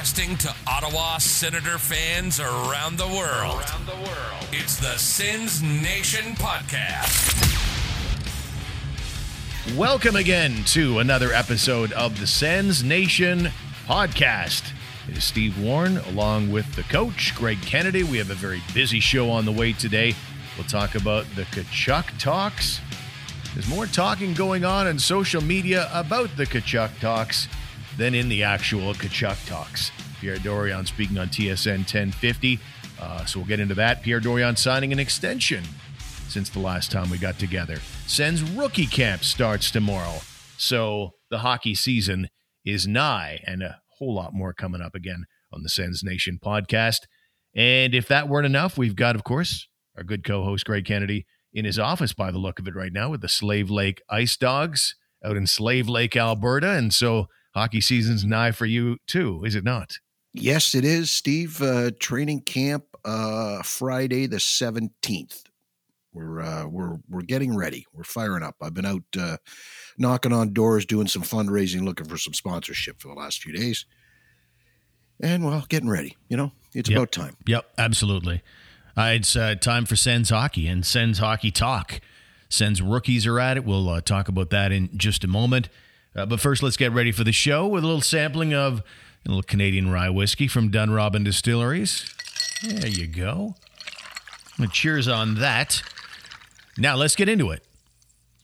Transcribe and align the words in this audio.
Broadcasting 0.00 0.38
to 0.38 0.54
Ottawa 0.66 1.18
Senator 1.18 1.76
fans 1.76 2.40
around 2.40 2.96
the 2.96 3.06
world. 3.06 3.60
Around 3.60 3.86
the 3.86 3.96
world. 3.96 4.46
It's 4.50 4.80
the 4.80 4.96
Sens 4.96 5.62
Nation 5.62 6.34
podcast. 6.36 7.36
Welcome 9.76 10.16
again 10.16 10.64
to 10.68 11.00
another 11.00 11.34
episode 11.34 11.92
of 11.92 12.18
the 12.18 12.26
Sens 12.26 12.82
Nation 12.82 13.50
podcast. 13.86 14.72
It 15.06 15.18
is 15.18 15.24
Steve 15.24 15.62
Warren 15.62 15.98
along 15.98 16.50
with 16.50 16.76
the 16.76 16.82
coach, 16.84 17.34
Greg 17.34 17.60
Kennedy. 17.60 18.02
We 18.02 18.16
have 18.16 18.30
a 18.30 18.34
very 18.34 18.62
busy 18.72 19.00
show 19.00 19.28
on 19.28 19.44
the 19.44 19.52
way 19.52 19.74
today. 19.74 20.14
We'll 20.56 20.66
talk 20.66 20.94
about 20.94 21.26
the 21.36 21.42
Tkachuk 21.42 22.18
talks. 22.18 22.80
There's 23.52 23.68
more 23.68 23.84
talking 23.84 24.32
going 24.32 24.64
on 24.64 24.86
in 24.86 24.98
social 24.98 25.42
media 25.42 25.90
about 25.92 26.34
the 26.38 26.46
Tkachuk 26.46 27.00
talks 27.00 27.48
than 28.00 28.14
in 28.14 28.30
the 28.30 28.42
actual 28.42 28.94
Tkachuk 28.94 29.46
talks. 29.46 29.90
Pierre 30.20 30.38
Dorion 30.38 30.86
speaking 30.86 31.18
on 31.18 31.28
TSN 31.28 31.80
1050. 31.80 32.58
Uh, 32.98 33.26
so 33.26 33.38
we'll 33.38 33.46
get 33.46 33.60
into 33.60 33.74
that. 33.74 34.02
Pierre 34.02 34.20
Dorion 34.20 34.56
signing 34.56 34.90
an 34.90 34.98
extension 34.98 35.62
since 36.26 36.48
the 36.48 36.60
last 36.60 36.90
time 36.90 37.10
we 37.10 37.18
got 37.18 37.38
together. 37.38 37.76
Sens 38.06 38.42
rookie 38.42 38.86
camp 38.86 39.22
starts 39.22 39.70
tomorrow. 39.70 40.20
So 40.56 41.10
the 41.28 41.40
hockey 41.40 41.74
season 41.74 42.30
is 42.64 42.86
nigh, 42.86 43.42
and 43.46 43.62
a 43.62 43.82
whole 43.98 44.14
lot 44.14 44.32
more 44.32 44.54
coming 44.54 44.80
up 44.80 44.94
again 44.94 45.26
on 45.52 45.62
the 45.62 45.68
Sens 45.68 46.02
Nation 46.02 46.38
podcast. 46.42 47.00
And 47.54 47.94
if 47.94 48.08
that 48.08 48.30
weren't 48.30 48.46
enough, 48.46 48.78
we've 48.78 48.96
got, 48.96 49.14
of 49.14 49.24
course, 49.24 49.68
our 49.94 50.04
good 50.04 50.24
co 50.24 50.42
host, 50.42 50.64
Greg 50.64 50.86
Kennedy, 50.86 51.26
in 51.52 51.66
his 51.66 51.78
office 51.78 52.14
by 52.14 52.30
the 52.30 52.38
look 52.38 52.58
of 52.58 52.66
it 52.66 52.74
right 52.74 52.94
now 52.94 53.10
with 53.10 53.20
the 53.20 53.28
Slave 53.28 53.70
Lake 53.70 54.00
Ice 54.08 54.38
Dogs 54.38 54.96
out 55.22 55.36
in 55.36 55.46
Slave 55.46 55.86
Lake, 55.86 56.16
Alberta. 56.16 56.70
And 56.70 56.94
so 56.94 57.26
hockey 57.54 57.80
season's 57.80 58.24
nigh 58.24 58.52
for 58.52 58.66
you 58.66 58.98
too, 59.06 59.42
is 59.44 59.54
it 59.54 59.64
not? 59.64 59.98
Yes, 60.32 60.74
it 60.74 60.84
is, 60.84 61.10
Steve. 61.10 61.60
Uh, 61.60 61.90
training 61.98 62.42
camp 62.42 62.84
uh, 63.04 63.62
Friday 63.62 64.26
the 64.26 64.38
seventeenth. 64.40 65.44
We're 66.12 66.40
uh, 66.40 66.66
we're 66.66 66.98
we're 67.08 67.22
getting 67.22 67.56
ready. 67.56 67.86
We're 67.92 68.04
firing 68.04 68.42
up. 68.42 68.56
I've 68.60 68.74
been 68.74 68.86
out 68.86 69.02
uh, 69.18 69.36
knocking 69.98 70.32
on 70.32 70.52
doors, 70.52 70.86
doing 70.86 71.06
some 71.08 71.22
fundraising, 71.22 71.82
looking 71.82 72.06
for 72.06 72.16
some 72.16 72.34
sponsorship 72.34 73.00
for 73.00 73.08
the 73.08 73.14
last 73.14 73.42
few 73.42 73.52
days, 73.52 73.86
and 75.20 75.44
well, 75.44 75.64
getting 75.68 75.88
ready. 75.88 76.16
You 76.28 76.36
know, 76.36 76.52
it's 76.74 76.88
Yep. 76.88 76.96
about 76.96 77.12
time. 77.12 77.36
Yep, 77.46 77.70
absolutely. 77.78 78.42
Uh, 78.96 79.12
it's 79.14 79.36
uh, 79.36 79.54
time 79.54 79.86
for 79.86 79.96
Sens 79.96 80.30
hockey 80.30 80.66
and 80.66 80.84
Sens 80.84 81.18
hockey 81.18 81.50
talk. 81.50 82.00
Sens 82.48 82.82
rookies 82.82 83.26
are 83.26 83.38
at 83.38 83.56
it. 83.56 83.64
We'll 83.64 83.88
uh, 83.88 84.00
talk 84.00 84.28
about 84.28 84.50
that 84.50 84.72
in 84.72 84.90
just 84.96 85.22
a 85.22 85.28
moment. 85.28 85.68
Uh, 86.14 86.26
but 86.26 86.40
first, 86.40 86.62
let's 86.62 86.76
get 86.76 86.92
ready 86.92 87.12
for 87.12 87.24
the 87.24 87.32
show 87.32 87.66
with 87.66 87.84
a 87.84 87.86
little 87.86 88.02
sampling 88.02 88.52
of 88.52 88.80
a 89.24 89.28
little 89.28 89.42
Canadian 89.42 89.90
rye 89.90 90.10
whiskey 90.10 90.48
from 90.48 90.70
Dunrobin 90.70 91.24
Distilleries. 91.24 92.12
There 92.62 92.88
you 92.88 93.06
go. 93.06 93.54
Well, 94.58 94.68
cheers 94.68 95.08
on 95.08 95.36
that. 95.36 95.82
Now, 96.76 96.96
let's 96.96 97.16
get 97.16 97.28
into 97.28 97.50
it. 97.50 97.64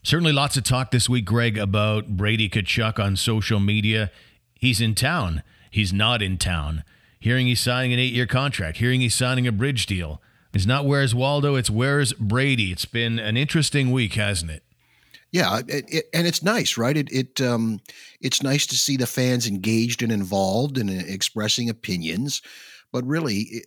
Certainly 0.03 0.33
lots 0.33 0.57
of 0.57 0.65
talk 0.65 0.93
this 0.93 1.09
week, 1.09 1.25
Greg, 1.25 1.59
about 1.59 2.17
Brady 2.17 2.49
Tkachuk 2.49 3.03
on 3.03 3.17
social 3.17 3.59
media. 3.59 4.11
He's 4.55 4.81
in 4.81 4.95
town. 4.95 5.43
He's 5.71 5.93
not 5.93 6.23
in 6.23 6.39
town. 6.39 6.85
Hearing 7.19 7.47
he's 7.47 7.61
signing 7.61 7.93
an 7.93 7.99
eight 7.99 8.13
year 8.13 8.27
contract, 8.27 8.79
hearing 8.79 9.01
he's 9.01 9.15
signing 9.15 9.47
a 9.47 9.53
bridge 9.53 9.87
deal. 9.87 10.23
It's 10.55 10.65
not 10.65 10.87
where's 10.87 11.15
Waldo, 11.15 11.57
it's 11.57 11.69
where's 11.69 12.13
Brady. 12.15 12.71
It's 12.73 12.85
been 12.85 13.19
an 13.19 13.37
interesting 13.37 13.91
week, 13.91 14.15
hasn't 14.15 14.51
it? 14.51 14.63
Yeah, 15.37 15.59
it, 15.67 15.85
it, 15.89 16.05
and 16.15 16.27
it's 16.27 16.43
nice, 16.43 16.79
right? 16.79 16.97
It 16.97 17.09
it 17.13 17.41
um, 17.41 17.81
it's 18.21 18.43
nice 18.43 18.67
to 18.67 18.77
see 18.77 18.97
the 18.97 19.07
fans 19.07 19.47
engaged 19.47 20.03
and 20.03 20.13
involved 20.13 20.79
and 20.79 20.89
uh, 20.89 21.03
expressing 21.07 21.69
opinions. 21.69 22.43
But 22.93 23.05
really, 23.05 23.65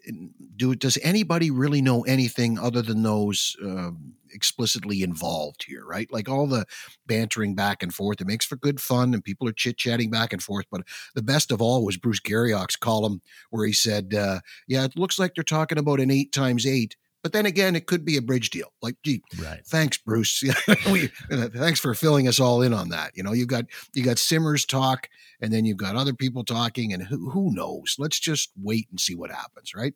do 0.56 0.74
does 0.76 0.98
anybody 1.04 1.52
really 1.52 1.82
know 1.82 2.02
anything 2.04 2.58
other 2.58 2.82
than 2.82 3.04
those 3.04 3.56
um, 3.64 4.14
explicitly 4.32 5.04
involved 5.04 5.64
here, 5.68 5.86
right? 5.86 6.12
Like 6.12 6.30
all 6.30 6.48
the 6.48 6.66
bantering 7.06 7.56
back 7.56 7.84
and 7.84 7.94
forth, 7.94 8.22
it 8.22 8.28
makes 8.28 8.46
for 8.46 8.56
good 8.56 8.80
fun, 8.80 9.14
and 9.14 9.24
people 9.24 9.48
are 9.48 9.52
chit 9.54 9.78
chatting 9.78 10.10
back 10.10 10.34
and 10.34 10.42
forth. 10.42 10.66
But 10.72 10.84
the 11.14 11.22
best 11.22 11.52
of 11.52 11.62
all 11.62 11.86
was 11.86 11.98
Bruce 11.98 12.22
Garrioch's 12.22 12.78
column 12.78 13.22
where 13.52 13.66
he 13.68 13.74
said, 13.74 14.14
uh, 14.16 14.40
"Yeah, 14.68 14.86
it 14.86 14.98
looks 14.98 15.20
like 15.20 15.36
they're 15.36 15.44
talking 15.44 15.78
about 15.78 16.00
an 16.00 16.10
eight 16.12 16.32
times 16.32 16.66
eight." 16.66 16.96
But 17.22 17.34
then 17.34 17.46
again, 17.46 17.76
it 17.76 17.86
could 17.86 18.06
be 18.06 18.16
a 18.18 18.22
bridge 18.22 18.50
deal. 18.50 18.72
Like, 18.82 18.96
gee, 19.04 19.22
Right. 19.42 19.66
thanks 19.66 19.98
bruce 19.98 20.44
we, 20.92 21.10
uh, 21.32 21.50
thanks 21.54 21.80
for 21.80 21.94
filling 21.94 22.28
us 22.28 22.40
all 22.40 22.62
in 22.62 22.74
on 22.74 22.90
that 22.90 23.12
you 23.16 23.24
know 23.24 23.34
you've 23.34 23.48
got 23.48 23.66
you 23.94 24.04
got 24.04 24.18
simmers 24.18 24.66
talk 24.66 25.10
and 25.42 25.52
then 25.54 25.66
you've 25.66 25.78
got 25.78 25.96
other 25.96 26.14
people 26.14 26.44
talking 26.44 26.94
and 26.94 27.04
who, 27.04 27.30
who 27.30 27.54
knows 27.54 27.96
let's 28.00 28.20
just 28.20 28.52
wait 28.62 28.88
and 28.90 29.00
see 29.00 29.16
what 29.16 29.32
happens 29.32 29.74
right 29.76 29.94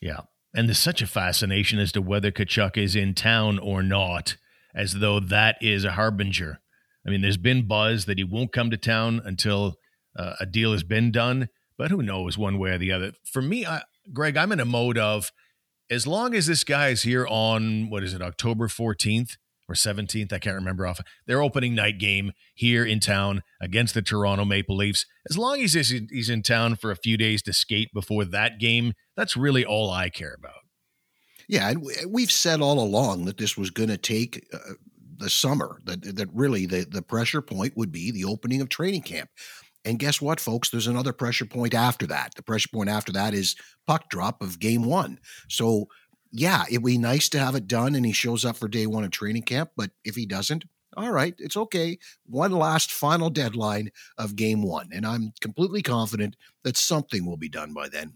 Yeah. 0.00 0.20
And 0.56 0.68
there's 0.68 0.78
such 0.78 1.02
a 1.02 1.06
fascination 1.08 1.78
as 1.80 1.90
to 1.92 2.00
whether 2.00 2.30
Tkachuk 2.30 2.76
is 2.76 2.94
in 2.94 3.14
town 3.14 3.58
or 3.58 3.82
not, 3.82 4.36
as 4.72 4.94
though 5.00 5.18
that 5.18 5.56
is 5.60 5.84
a 5.84 5.90
harbinger. 5.92 6.60
I 7.04 7.10
mean, 7.10 7.22
there's 7.22 7.36
been 7.36 7.66
buzz 7.66 8.04
that 8.04 8.18
he 8.18 8.24
won't 8.24 8.52
come 8.52 8.70
to 8.70 8.76
town 8.76 9.20
until 9.24 9.74
uh, 10.16 10.34
a 10.38 10.46
deal 10.46 10.70
has 10.70 10.84
been 10.84 11.10
done, 11.10 11.48
but 11.76 11.90
who 11.90 12.02
knows 12.02 12.38
one 12.38 12.56
way 12.58 12.70
or 12.70 12.78
the 12.78 12.92
other. 12.92 13.12
For 13.24 13.42
me, 13.42 13.66
I, 13.66 13.82
Greg, 14.12 14.36
I'm 14.36 14.52
in 14.52 14.60
a 14.60 14.64
mode 14.64 14.96
of 14.96 15.32
as 15.90 16.06
long 16.06 16.34
as 16.34 16.46
this 16.46 16.64
guy 16.64 16.88
is 16.88 17.02
here 17.02 17.26
on, 17.28 17.90
what 17.90 18.02
is 18.02 18.14
it, 18.14 18.22
October 18.22 18.68
14th 18.68 19.36
or 19.68 19.74
17th, 19.74 20.32
I 20.32 20.38
can't 20.38 20.56
remember 20.56 20.86
off, 20.86 21.00
their 21.26 21.40
opening 21.42 21.74
night 21.74 21.98
game 21.98 22.32
here 22.54 22.84
in 22.84 23.00
town 23.00 23.42
against 23.60 23.94
the 23.94 24.02
Toronto 24.02 24.44
Maple 24.44 24.76
Leafs, 24.76 25.06
as 25.28 25.38
long 25.38 25.60
as 25.62 25.72
he's, 25.72 26.28
in 26.28 26.42
town 26.42 26.76
for 26.76 26.90
a 26.90 26.96
few 26.96 27.16
days 27.16 27.40
to 27.42 27.52
skate 27.52 27.88
before 27.94 28.24
that 28.26 28.58
game, 28.58 28.92
that's 29.16 29.36
really 29.36 29.64
all 29.64 29.90
I 29.90 30.10
care 30.10 30.34
about. 30.38 30.60
yeah 31.48 31.70
and 31.70 31.82
we- 31.82 31.94
we've 32.08 32.32
said 32.32 32.60
all 32.60 32.78
along 32.78 33.24
that 33.24 33.38
this 33.38 33.56
was 33.56 33.70
going 33.70 33.88
to 33.90 33.96
take 33.98 34.46
uh, 34.52 34.58
the 35.16 35.30
summer 35.30 35.80
that 35.84 36.02
that 36.16 36.28
really 36.34 36.66
the, 36.66 36.84
the 36.90 37.00
pressure 37.02 37.40
point 37.40 37.76
would 37.76 37.92
be 37.92 38.10
the 38.10 38.24
opening 38.24 38.60
of 38.60 38.68
training 38.68 39.02
camp 39.02 39.30
and 39.84 39.98
guess 39.98 40.20
what 40.20 40.40
folks? 40.40 40.70
There's 40.70 40.86
another 40.86 41.12
pressure 41.12 41.44
point 41.44 41.74
after 41.74 42.06
that. 42.06 42.34
The 42.36 42.42
pressure 42.42 42.68
point 42.72 42.88
after 42.88 43.12
that 43.12 43.34
is 43.34 43.54
puck 43.86 44.08
drop 44.10 44.42
of 44.42 44.58
game 44.58 44.84
one. 44.84 45.18
So 45.48 45.88
yeah 46.36 46.64
it'd 46.68 46.82
be 46.82 46.98
nice 46.98 47.28
to 47.28 47.38
have 47.38 47.54
it 47.54 47.68
done 47.68 47.94
and 47.94 48.04
he 48.04 48.10
shows 48.12 48.44
up 48.44 48.56
for 48.56 48.66
day 48.66 48.86
one 48.88 49.04
of 49.04 49.10
training 49.12 49.42
camp 49.42 49.70
but 49.76 49.90
if 50.04 50.16
he 50.16 50.26
doesn't 50.26 50.64
all 50.96 51.12
right 51.12 51.34
it's 51.38 51.56
okay. 51.56 51.96
One 52.26 52.50
last 52.50 52.90
final 52.90 53.30
deadline 53.30 53.90
of 54.18 54.34
game 54.34 54.62
one 54.62 54.88
and 54.92 55.06
i'm 55.06 55.32
completely 55.40 55.80
confident 55.82 56.34
that 56.64 56.76
something 56.76 57.24
will 57.24 57.36
be 57.36 57.48
done 57.48 57.72
by 57.72 57.88
then. 57.88 58.14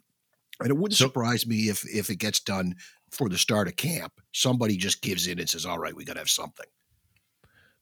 And 0.60 0.70
it 0.70 0.76
wouldn't 0.76 0.98
So- 0.98 1.06
surprise 1.06 1.46
me 1.46 1.68
if 1.68 1.84
if 1.88 2.10
it 2.10 2.16
gets 2.16 2.40
done 2.40 2.74
for 3.12 3.28
the 3.28 3.38
start 3.38 3.68
of 3.68 3.76
camp. 3.76 4.14
Somebody 4.32 4.76
just 4.76 5.00
gives 5.00 5.26
in 5.28 5.38
and 5.38 5.48
says 5.48 5.64
all 5.64 5.78
right 5.78 5.94
we 5.94 6.04
got 6.04 6.14
to 6.14 6.18
have 6.20 6.28
something. 6.30 6.66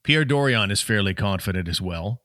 Pierre 0.02 0.24
Dorion 0.26 0.70
is 0.70 0.82
fairly 0.82 1.14
confident 1.14 1.66
as 1.66 1.80
well. 1.80 2.20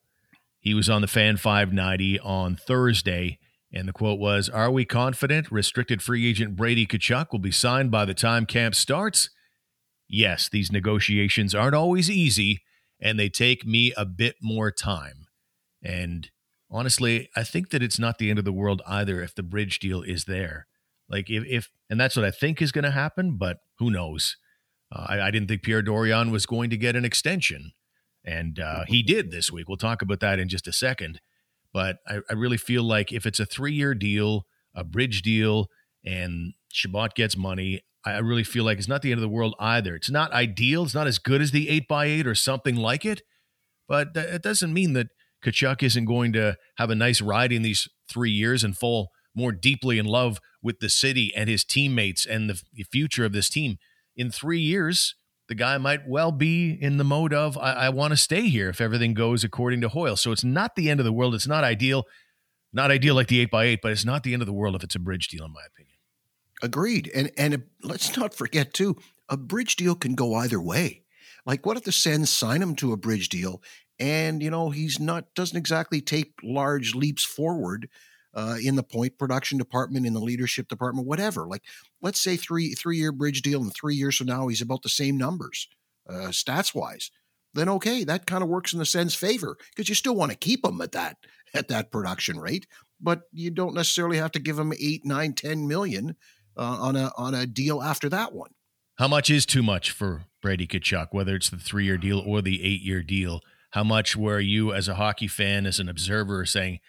He 0.61 0.75
was 0.75 0.89
on 0.89 1.01
the 1.01 1.07
Fan 1.07 1.37
590 1.37 2.19
on 2.19 2.55
Thursday, 2.55 3.39
and 3.73 3.87
the 3.87 3.93
quote 3.93 4.19
was 4.19 4.47
Are 4.47 4.71
we 4.71 4.85
confident 4.85 5.51
restricted 5.51 6.03
free 6.03 6.29
agent 6.29 6.55
Brady 6.55 6.85
Tkachuk 6.85 7.31
will 7.31 7.39
be 7.39 7.51
signed 7.51 7.89
by 7.89 8.05
the 8.05 8.13
time 8.13 8.45
camp 8.45 8.75
starts? 8.75 9.31
Yes, 10.07 10.47
these 10.47 10.71
negotiations 10.71 11.55
aren't 11.55 11.73
always 11.73 12.11
easy, 12.11 12.61
and 12.99 13.19
they 13.19 13.27
take 13.27 13.65
me 13.65 13.91
a 13.97 14.05
bit 14.05 14.35
more 14.39 14.71
time. 14.71 15.25
And 15.83 16.29
honestly, 16.69 17.29
I 17.35 17.43
think 17.43 17.71
that 17.71 17.81
it's 17.81 17.97
not 17.97 18.19
the 18.19 18.29
end 18.29 18.37
of 18.37 18.45
the 18.45 18.53
world 18.53 18.83
either 18.85 19.19
if 19.21 19.33
the 19.33 19.43
bridge 19.43 19.79
deal 19.79 20.03
is 20.03 20.25
there. 20.25 20.67
Like, 21.09 21.29
if, 21.29 21.43
if 21.47 21.69
and 21.89 21.99
that's 21.99 22.15
what 22.15 22.25
I 22.25 22.31
think 22.31 22.61
is 22.61 22.71
going 22.71 22.83
to 22.83 22.91
happen, 22.91 23.37
but 23.37 23.57
who 23.79 23.89
knows? 23.89 24.37
Uh, 24.93 25.05
I, 25.09 25.21
I 25.21 25.31
didn't 25.31 25.47
think 25.47 25.63
Pierre 25.63 25.81
Dorion 25.81 26.29
was 26.29 26.45
going 26.45 26.69
to 26.69 26.77
get 26.77 26.95
an 26.95 27.03
extension, 27.03 27.71
and 28.23 28.59
uh, 28.59 28.83
he 28.87 29.03
did 29.03 29.31
this 29.31 29.51
week. 29.51 29.67
We'll 29.67 29.77
talk 29.77 30.01
about 30.01 30.19
that 30.19 30.39
in 30.39 30.47
just 30.47 30.67
a 30.67 30.73
second. 30.73 31.19
But 31.73 31.97
I, 32.07 32.19
I 32.29 32.33
really 32.33 32.57
feel 32.57 32.83
like 32.83 33.11
if 33.11 33.25
it's 33.25 33.39
a 33.39 33.45
three 33.45 33.73
year 33.73 33.93
deal, 33.93 34.45
a 34.75 34.83
bridge 34.83 35.21
deal, 35.21 35.67
and 36.05 36.53
Shabbat 36.73 37.15
gets 37.15 37.37
money, 37.37 37.81
I 38.03 38.17
really 38.17 38.43
feel 38.43 38.63
like 38.63 38.77
it's 38.77 38.87
not 38.87 39.01
the 39.01 39.11
end 39.11 39.19
of 39.19 39.21
the 39.21 39.29
world 39.29 39.55
either. 39.59 39.95
It's 39.95 40.09
not 40.09 40.33
ideal. 40.33 40.83
It's 40.83 40.95
not 40.95 41.07
as 41.07 41.19
good 41.19 41.41
as 41.41 41.51
the 41.51 41.67
8x8 41.89 42.25
or 42.25 42.35
something 42.35 42.75
like 42.75 43.05
it. 43.05 43.21
But 43.87 44.15
it 44.15 44.41
doesn't 44.41 44.73
mean 44.73 44.93
that 44.93 45.07
Tkachuk 45.43 45.83
isn't 45.83 46.05
going 46.05 46.33
to 46.33 46.57
have 46.77 46.89
a 46.89 46.95
nice 46.95 47.21
ride 47.21 47.51
in 47.51 47.61
these 47.61 47.87
three 48.09 48.31
years 48.31 48.63
and 48.63 48.77
fall 48.77 49.09
more 49.35 49.51
deeply 49.51 49.97
in 49.97 50.05
love 50.05 50.39
with 50.61 50.79
the 50.79 50.89
city 50.89 51.31
and 51.35 51.49
his 51.49 51.63
teammates 51.63 52.25
and 52.25 52.49
the 52.49 52.61
future 52.91 53.25
of 53.25 53.33
this 53.33 53.49
team. 53.49 53.77
In 54.15 54.29
three 54.31 54.59
years, 54.59 55.15
the 55.51 55.55
guy 55.55 55.77
might 55.77 56.07
well 56.07 56.31
be 56.31 56.71
in 56.71 56.95
the 56.95 57.03
mode 57.03 57.33
of, 57.33 57.57
I, 57.57 57.73
I 57.73 57.89
want 57.89 58.11
to 58.11 58.17
stay 58.17 58.47
here 58.47 58.69
if 58.69 58.79
everything 58.79 59.13
goes 59.13 59.43
according 59.43 59.81
to 59.81 59.89
Hoyle. 59.89 60.15
So 60.15 60.31
it's 60.31 60.45
not 60.45 60.77
the 60.77 60.89
end 60.89 61.01
of 61.01 61.05
the 61.05 61.11
world. 61.11 61.35
It's 61.35 61.45
not 61.45 61.65
ideal. 61.65 62.05
Not 62.71 62.89
ideal 62.89 63.15
like 63.15 63.27
the 63.27 63.45
8x8, 63.45 63.79
but 63.83 63.91
it's 63.91 64.05
not 64.05 64.23
the 64.23 64.31
end 64.31 64.41
of 64.41 64.45
the 64.45 64.53
world 64.53 64.77
if 64.77 64.83
it's 64.85 64.95
a 64.95 64.99
bridge 64.99 65.27
deal, 65.27 65.43
in 65.43 65.51
my 65.51 65.59
opinion. 65.67 65.97
Agreed. 66.63 67.11
And 67.13 67.31
and 67.37 67.63
let's 67.83 68.15
not 68.15 68.33
forget 68.33 68.73
too, 68.73 68.95
a 69.27 69.35
bridge 69.35 69.75
deal 69.75 69.93
can 69.93 70.15
go 70.15 70.35
either 70.35 70.61
way. 70.61 71.03
Like 71.45 71.65
what 71.65 71.75
if 71.75 71.83
the 71.83 71.91
Sens 71.91 72.29
sign 72.29 72.61
him 72.61 72.73
to 72.77 72.93
a 72.93 72.97
bridge 72.97 73.27
deal 73.27 73.61
and 73.99 74.41
you 74.41 74.51
know 74.51 74.69
he's 74.69 75.01
not 75.01 75.35
doesn't 75.35 75.57
exactly 75.57 75.99
take 75.99 76.31
large 76.41 76.95
leaps 76.95 77.25
forward 77.25 77.89
uh, 78.33 78.57
in 78.63 78.75
the 78.75 78.83
point 78.83 79.17
production 79.17 79.57
department, 79.57 80.05
in 80.05 80.13
the 80.13 80.19
leadership 80.19 80.67
department, 80.67 81.07
whatever. 81.07 81.47
Like, 81.47 81.63
let's 82.01 82.19
say 82.19 82.37
three 82.37 82.73
three 82.73 82.97
year 82.97 83.11
bridge 83.11 83.41
deal, 83.41 83.61
and 83.61 83.73
three 83.73 83.95
years 83.95 84.17
from 84.17 84.27
now 84.27 84.47
he's 84.47 84.61
about 84.61 84.83
the 84.83 84.89
same 84.89 85.17
numbers, 85.17 85.67
uh, 86.09 86.29
stats 86.29 86.73
wise. 86.73 87.11
Then 87.53 87.69
okay, 87.69 88.03
that 88.05 88.25
kind 88.25 88.43
of 88.43 88.49
works 88.49 88.73
in 88.73 88.79
the 88.79 88.85
Sens' 88.85 89.13
favor 89.13 89.57
because 89.69 89.89
you 89.89 89.95
still 89.95 90.15
want 90.15 90.31
to 90.31 90.37
keep 90.37 90.65
him 90.65 90.79
at 90.81 90.93
that 90.93 91.17
at 91.53 91.67
that 91.67 91.91
production 91.91 92.39
rate, 92.39 92.65
but 92.99 93.23
you 93.33 93.51
don't 93.51 93.75
necessarily 93.75 94.17
have 94.17 94.31
to 94.31 94.39
give 94.39 94.57
him 94.57 94.73
eight, 94.79 95.05
nine, 95.05 95.33
ten 95.33 95.67
million 95.67 96.15
uh, 96.57 96.77
on 96.79 96.95
a 96.95 97.11
on 97.17 97.35
a 97.35 97.45
deal 97.45 97.81
after 97.81 98.07
that 98.09 98.33
one. 98.33 98.51
How 98.97 99.07
much 99.07 99.29
is 99.29 99.45
too 99.45 99.63
much 99.63 99.91
for 99.91 100.25
Brady 100.41 100.67
Tkachuk, 100.67 101.07
whether 101.11 101.35
it's 101.35 101.49
the 101.49 101.57
three 101.57 101.85
year 101.85 101.97
deal 101.97 102.19
or 102.19 102.41
the 102.41 102.63
eight 102.63 102.81
year 102.81 103.03
deal? 103.03 103.41
How 103.71 103.83
much 103.83 104.15
were 104.17 104.39
you, 104.39 104.73
as 104.73 104.87
a 104.87 104.95
hockey 104.95 105.27
fan, 105.27 105.65
as 105.65 105.79
an 105.79 105.87
observer, 105.87 106.45
saying, 106.45 106.79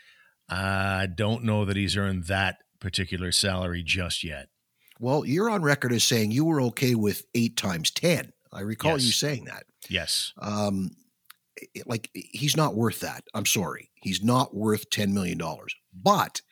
I 0.53 1.07
don't 1.07 1.45
know 1.45 1.65
that 1.65 1.77
he's 1.77 1.97
earned 1.97 2.25
that 2.25 2.59
particular 2.81 3.33
salary 3.33 3.83
just 3.83 4.23
yet? 4.23 4.49
Well, 5.01 5.25
you're 5.25 5.49
on 5.49 5.63
record 5.63 5.93
as 5.93 6.05
saying 6.05 6.31
you 6.31 6.45
were 6.45 6.61
okay 6.63 6.95
with 6.95 7.25
eight 7.35 7.57
times 7.57 7.91
10. 7.91 8.33
I 8.53 8.61
recall 8.61 8.93
yes. 8.93 9.05
you 9.05 9.13
saying 9.13 9.45
that. 9.47 9.65
Yes. 9.89 10.33
Um, 10.39 10.91
like 11.87 12.11
he's 12.13 12.57
not 12.57 12.75
worth 12.75 13.01
that. 13.01 13.25
I'm 13.35 13.47
sorry. 13.47 13.91
He's 13.95 14.23
not 14.23 14.55
worth 14.55 14.91
$10 14.91 15.13
million. 15.13 15.41
But 15.95 16.43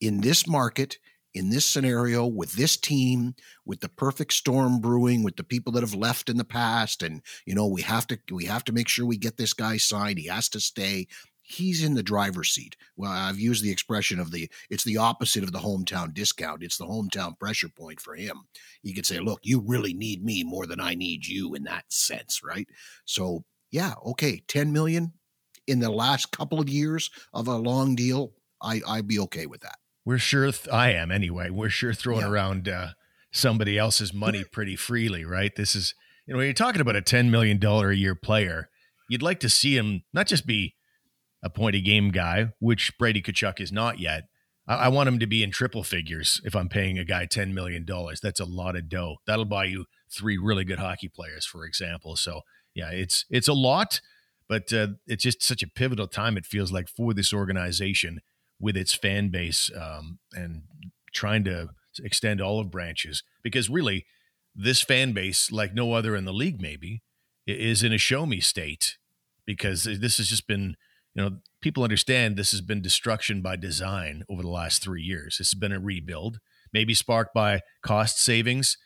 in 0.00 0.20
this 0.20 0.46
market, 0.46 0.98
in 1.34 1.50
this 1.50 1.64
scenario, 1.64 2.26
with 2.26 2.54
this 2.54 2.76
team, 2.76 3.34
with 3.64 3.80
the 3.80 3.88
perfect 3.88 4.32
storm 4.32 4.80
brewing, 4.80 5.22
with 5.22 5.36
the 5.36 5.44
people 5.44 5.72
that 5.72 5.82
have 5.82 5.94
left 5.94 6.28
in 6.28 6.36
the 6.36 6.44
past, 6.44 7.02
and 7.02 7.22
you 7.46 7.54
know, 7.54 7.66
we 7.66 7.82
have 7.82 8.06
to 8.08 8.18
we 8.32 8.46
have 8.46 8.64
to 8.64 8.72
make 8.72 8.88
sure 8.88 9.06
we 9.06 9.18
get 9.18 9.36
this 9.36 9.52
guy 9.52 9.76
signed. 9.76 10.18
He 10.18 10.26
has 10.26 10.48
to 10.50 10.60
stay. 10.60 11.06
He's 11.50 11.82
in 11.82 11.94
the 11.94 12.02
driver's 12.02 12.50
seat. 12.50 12.76
Well, 12.96 13.10
I've 13.10 13.38
used 13.38 13.64
the 13.64 13.70
expression 13.70 14.20
of 14.20 14.32
the 14.32 14.50
it's 14.68 14.84
the 14.84 14.98
opposite 14.98 15.42
of 15.42 15.52
the 15.52 15.60
hometown 15.60 16.12
discount. 16.12 16.62
It's 16.62 16.76
the 16.76 16.84
hometown 16.84 17.38
pressure 17.38 17.70
point 17.70 18.00
for 18.00 18.14
him. 18.14 18.42
He 18.82 18.92
could 18.92 19.06
say, 19.06 19.18
look, 19.18 19.40
you 19.42 19.62
really 19.66 19.94
need 19.94 20.22
me 20.22 20.44
more 20.44 20.66
than 20.66 20.78
I 20.78 20.94
need 20.94 21.26
you 21.26 21.54
in 21.54 21.64
that 21.64 21.90
sense, 21.90 22.42
right? 22.44 22.68
So 23.06 23.44
yeah, 23.70 23.94
okay, 24.04 24.42
10 24.46 24.72
million 24.72 25.14
in 25.66 25.80
the 25.80 25.90
last 25.90 26.32
couple 26.32 26.60
of 26.60 26.68
years 26.68 27.10
of 27.32 27.48
a 27.48 27.56
long 27.56 27.94
deal, 27.94 28.32
I, 28.62 28.82
I'd 28.86 29.08
be 29.08 29.18
okay 29.20 29.46
with 29.46 29.62
that. 29.62 29.78
We're 30.04 30.18
sure, 30.18 30.52
th- 30.52 30.68
I 30.72 30.92
am 30.92 31.10
anyway, 31.10 31.48
we're 31.48 31.70
sure 31.70 31.94
throwing 31.94 32.20
yeah. 32.20 32.30
around 32.30 32.68
uh, 32.68 32.88
somebody 33.32 33.78
else's 33.78 34.12
money 34.12 34.44
pretty 34.44 34.76
freely, 34.76 35.24
right? 35.24 35.54
This 35.54 35.74
is, 35.74 35.94
you 36.26 36.34
know, 36.34 36.38
when 36.38 36.46
you're 36.46 36.54
talking 36.54 36.82
about 36.82 36.96
a 36.96 37.02
$10 37.02 37.30
million 37.30 37.62
a 37.64 37.92
year 37.92 38.14
player, 38.14 38.68
you'd 39.08 39.22
like 39.22 39.40
to 39.40 39.48
see 39.48 39.76
him 39.76 40.02
not 40.12 40.26
just 40.26 40.46
be 40.46 40.74
a 41.42 41.50
point 41.50 41.76
a 41.76 41.80
game 41.80 42.10
guy, 42.10 42.48
which 42.58 42.96
Brady 42.98 43.22
Tkachuk 43.22 43.60
is 43.60 43.72
not 43.72 43.98
yet. 43.98 44.24
I, 44.66 44.74
I 44.74 44.88
want 44.88 45.08
him 45.08 45.18
to 45.18 45.26
be 45.26 45.42
in 45.42 45.50
triple 45.50 45.82
figures 45.82 46.40
if 46.44 46.54
I'm 46.54 46.68
paying 46.68 46.98
a 46.98 47.04
guy 47.04 47.26
$10 47.26 47.52
million. 47.52 47.86
That's 48.22 48.40
a 48.40 48.44
lot 48.44 48.76
of 48.76 48.88
dough. 48.88 49.16
That'll 49.26 49.44
buy 49.44 49.64
you 49.64 49.86
three 50.10 50.38
really 50.38 50.64
good 50.64 50.78
hockey 50.78 51.08
players, 51.08 51.46
for 51.46 51.64
example. 51.64 52.16
So, 52.16 52.42
yeah, 52.74 52.90
it's 52.90 53.24
it's 53.30 53.48
a 53.48 53.52
lot, 53.52 54.00
but 54.48 54.72
uh, 54.72 54.88
it's 55.06 55.22
just 55.22 55.42
such 55.42 55.62
a 55.62 55.68
pivotal 55.68 56.06
time. 56.06 56.36
It 56.36 56.46
feels 56.46 56.72
like 56.72 56.88
for 56.88 57.14
this 57.14 57.32
organization 57.32 58.20
with 58.60 58.76
its 58.76 58.94
fan 58.94 59.30
base 59.30 59.70
um, 59.78 60.18
and 60.32 60.62
trying 61.12 61.44
to 61.44 61.70
extend 62.02 62.40
olive 62.40 62.70
branches 62.70 63.22
because 63.42 63.70
really 63.70 64.06
this 64.54 64.82
fan 64.82 65.12
base, 65.12 65.52
like 65.52 65.74
no 65.74 65.92
other 65.92 66.16
in 66.16 66.24
the 66.24 66.32
league, 66.32 66.60
maybe 66.60 67.02
is 67.46 67.82
in 67.82 67.92
a 67.92 67.98
show 67.98 68.26
me 68.26 68.40
state 68.40 68.98
because 69.46 69.84
this 69.84 70.18
has 70.18 70.28
just 70.28 70.46
been 70.46 70.76
you 71.18 71.24
know 71.24 71.36
people 71.60 71.82
understand 71.82 72.36
this 72.36 72.52
has 72.52 72.60
been 72.60 72.80
destruction 72.80 73.42
by 73.42 73.56
design 73.56 74.22
over 74.30 74.40
the 74.40 74.48
last 74.48 74.80
three 74.80 75.02
years. 75.02 75.38
This 75.38 75.50
has 75.50 75.58
been 75.58 75.72
a 75.72 75.80
rebuild, 75.80 76.38
maybe 76.72 76.94
sparked 76.94 77.34
by 77.34 77.62
cost 77.82 78.22
savings, 78.22 78.78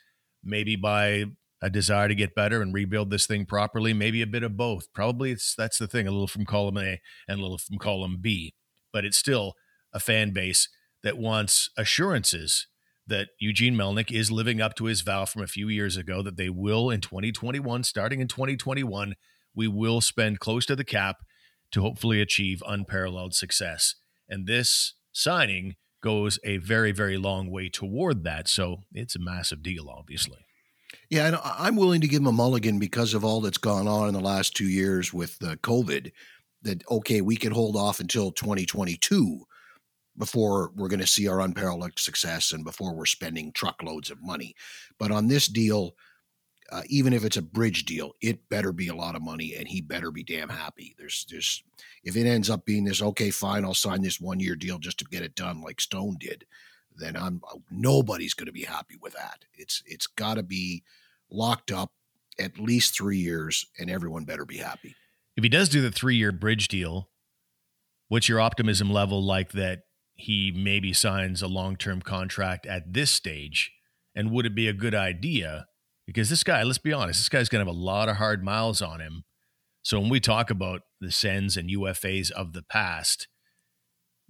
maybe 0.43 0.75
by 0.75 1.25
a 1.61 1.69
desire 1.69 2.07
to 2.07 2.15
get 2.15 2.33
better 2.33 2.63
and 2.63 2.73
rebuild 2.73 3.11
this 3.11 3.27
thing 3.27 3.45
properly, 3.45 3.93
maybe 3.93 4.23
a 4.23 4.27
bit 4.27 4.41
of 4.41 4.57
both. 4.57 4.91
Probably 4.93 5.29
it's 5.29 5.53
that's 5.53 5.77
the 5.77 5.85
thing, 5.85 6.07
a 6.07 6.11
little 6.11 6.27
from 6.27 6.43
column 6.43 6.79
A 6.79 6.99
and 7.27 7.37
a 7.37 7.41
little 7.43 7.59
from 7.59 7.77
column 7.77 8.17
B, 8.19 8.55
but 8.91 9.05
it's 9.05 9.17
still 9.17 9.53
a 9.93 9.99
fan 9.99 10.33
base 10.33 10.69
that 11.03 11.19
wants 11.19 11.69
assurances 11.77 12.65
that 13.05 13.27
Eugene 13.39 13.75
Melnyk 13.75 14.11
is 14.11 14.31
living 14.31 14.59
up 14.59 14.73
to 14.77 14.85
his 14.85 15.01
vow 15.01 15.25
from 15.25 15.43
a 15.43 15.47
few 15.47 15.69
years 15.69 15.97
ago 15.97 16.23
that 16.23 16.37
they 16.37 16.49
will 16.49 16.89
in 16.89 16.99
2021, 16.99 17.83
starting 17.83 18.21
in 18.21 18.27
2021, 18.27 19.13
we 19.53 19.67
will 19.67 20.01
spend 20.01 20.39
close 20.39 20.65
to 20.65 20.75
the 20.75 20.83
cap 20.83 21.17
to 21.73 21.81
hopefully 21.81 22.21
achieve 22.21 22.63
unparalleled 22.65 23.35
success. 23.35 23.95
And 24.29 24.47
this 24.47 24.93
signing 25.11 25.75
goes 26.01 26.39
a 26.43 26.57
very, 26.57 26.91
very 26.91 27.17
long 27.17 27.49
way 27.49 27.69
toward 27.69 28.23
that. 28.23 28.47
So 28.47 28.83
it's 28.93 29.15
a 29.15 29.19
massive 29.19 29.63
deal, 29.63 29.89
obviously. 29.89 30.39
Yeah, 31.09 31.27
and 31.27 31.37
I'm 31.43 31.75
willing 31.75 32.01
to 32.01 32.07
give 32.07 32.21
him 32.21 32.27
a 32.27 32.31
mulligan 32.31 32.79
because 32.79 33.13
of 33.13 33.25
all 33.25 33.41
that's 33.41 33.57
gone 33.57 33.87
on 33.87 34.07
in 34.07 34.13
the 34.13 34.19
last 34.19 34.55
two 34.55 34.67
years 34.67 35.13
with 35.13 35.39
the 35.39 35.57
COVID. 35.57 36.11
That 36.61 36.81
okay, 36.89 37.19
we 37.19 37.35
can 37.35 37.51
hold 37.51 37.75
off 37.75 37.99
until 37.99 38.31
2022 38.31 39.43
before 40.17 40.71
we're 40.75 40.87
going 40.87 41.01
to 41.01 41.07
see 41.07 41.27
our 41.27 41.41
unparalleled 41.41 41.99
success 41.99 42.53
and 42.53 42.63
before 42.63 42.95
we're 42.95 43.05
spending 43.05 43.51
truckloads 43.51 44.09
of 44.09 44.23
money. 44.23 44.55
But 44.97 45.11
on 45.11 45.27
this 45.27 45.47
deal, 45.47 45.95
uh, 46.73 46.81
even 46.87 47.13
if 47.13 47.23
it's 47.23 47.37
a 47.37 47.41
bridge 47.41 47.85
deal, 47.85 48.13
it 48.21 48.49
better 48.49 48.71
be 48.71 48.87
a 48.87 48.95
lot 48.95 49.15
of 49.15 49.21
money, 49.21 49.55
and 49.55 49.67
he 49.67 49.81
better 49.81 50.11
be 50.11 50.23
damn 50.23 50.49
happy. 50.49 50.95
There's, 50.97 51.25
there's, 51.29 51.63
if 52.03 52.15
it 52.15 52.25
ends 52.25 52.49
up 52.49 52.65
being 52.65 52.83
this, 52.83 53.01
okay, 53.01 53.29
fine, 53.29 53.63
I'll 53.63 53.73
sign 53.73 54.01
this 54.01 54.19
one 54.19 54.39
year 54.39 54.55
deal 54.55 54.79
just 54.79 54.97
to 54.99 55.05
get 55.05 55.21
it 55.21 55.35
done, 55.35 55.61
like 55.61 55.79
Stone 55.79 56.17
did 56.19 56.45
then 56.97 57.15
I'm 57.15 57.41
nobody's 57.71 58.33
going 58.33 58.47
to 58.47 58.51
be 58.51 58.63
happy 58.63 58.95
with 59.01 59.13
that. 59.13 59.45
It's 59.53 59.83
it's 59.85 60.07
got 60.07 60.35
to 60.35 60.43
be 60.43 60.83
locked 61.29 61.71
up 61.71 61.91
at 62.39 62.59
least 62.59 62.95
three 62.95 63.17
years, 63.17 63.67
and 63.79 63.89
everyone 63.89 64.25
better 64.25 64.45
be 64.45 64.57
happy. 64.57 64.95
If 65.35 65.43
he 65.43 65.49
does 65.49 65.69
do 65.69 65.81
the 65.81 65.91
three 65.91 66.15
year 66.15 66.31
bridge 66.31 66.67
deal, 66.67 67.09
what's 68.07 68.29
your 68.29 68.39
optimism 68.39 68.91
level 68.91 69.23
like 69.23 69.51
that 69.53 69.83
he 70.15 70.51
maybe 70.55 70.93
signs 70.93 71.41
a 71.41 71.47
long 71.47 71.75
term 71.75 72.01
contract 72.01 72.65
at 72.65 72.93
this 72.93 73.11
stage? 73.11 73.71
And 74.15 74.31
would 74.31 74.45
it 74.45 74.55
be 74.55 74.67
a 74.67 74.73
good 74.73 74.93
idea? 74.93 75.67
Because 76.05 76.29
this 76.29 76.43
guy, 76.43 76.63
let's 76.63 76.77
be 76.77 76.93
honest, 76.93 77.19
this 77.19 77.29
guy's 77.29 77.49
going 77.49 77.63
to 77.63 77.69
have 77.69 77.75
a 77.75 77.79
lot 77.79 78.09
of 78.09 78.17
hard 78.17 78.43
miles 78.43 78.81
on 78.81 78.99
him. 78.99 79.23
So 79.83 79.99
when 79.99 80.09
we 80.09 80.19
talk 80.19 80.49
about 80.49 80.81
the 81.01 81.11
sends 81.11 81.57
and 81.57 81.69
UFAs 81.69 82.31
of 82.31 82.53
the 82.53 82.63
past, 82.63 83.27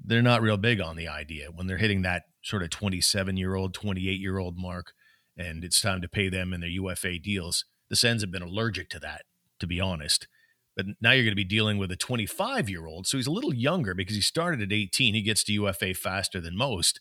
they're 0.03 0.21
not 0.21 0.41
real 0.41 0.57
big 0.57 0.81
on 0.81 0.95
the 0.95 1.07
idea 1.07 1.47
when 1.53 1.67
they're 1.67 1.77
hitting 1.77 2.01
that 2.01 2.23
sort 2.43 2.63
of 2.63 2.69
27 2.69 3.37
year 3.37 3.55
old, 3.55 3.73
28 3.73 4.19
year 4.19 4.37
old 4.37 4.57
mark, 4.57 4.93
and 5.37 5.63
it's 5.63 5.81
time 5.81 6.01
to 6.01 6.07
pay 6.07 6.29
them 6.29 6.53
in 6.53 6.61
their 6.61 6.69
UFA 6.69 7.19
deals. 7.19 7.65
The 7.89 7.95
sends 7.95 8.23
have 8.23 8.31
been 8.31 8.41
allergic 8.41 8.89
to 8.89 8.99
that, 8.99 9.23
to 9.59 9.67
be 9.67 9.79
honest. 9.79 10.27
But 10.75 10.87
now 11.01 11.11
you're 11.11 11.23
going 11.23 11.31
to 11.31 11.35
be 11.35 11.43
dealing 11.43 11.77
with 11.77 11.91
a 11.91 11.95
25 11.95 12.69
year 12.69 12.87
old. 12.87 13.05
So 13.07 13.17
he's 13.17 13.27
a 13.27 13.31
little 13.31 13.53
younger 13.53 13.93
because 13.93 14.15
he 14.15 14.21
started 14.21 14.61
at 14.61 14.73
18. 14.73 15.13
He 15.13 15.21
gets 15.21 15.43
to 15.45 15.53
UFA 15.53 15.93
faster 15.93 16.41
than 16.41 16.57
most. 16.57 16.99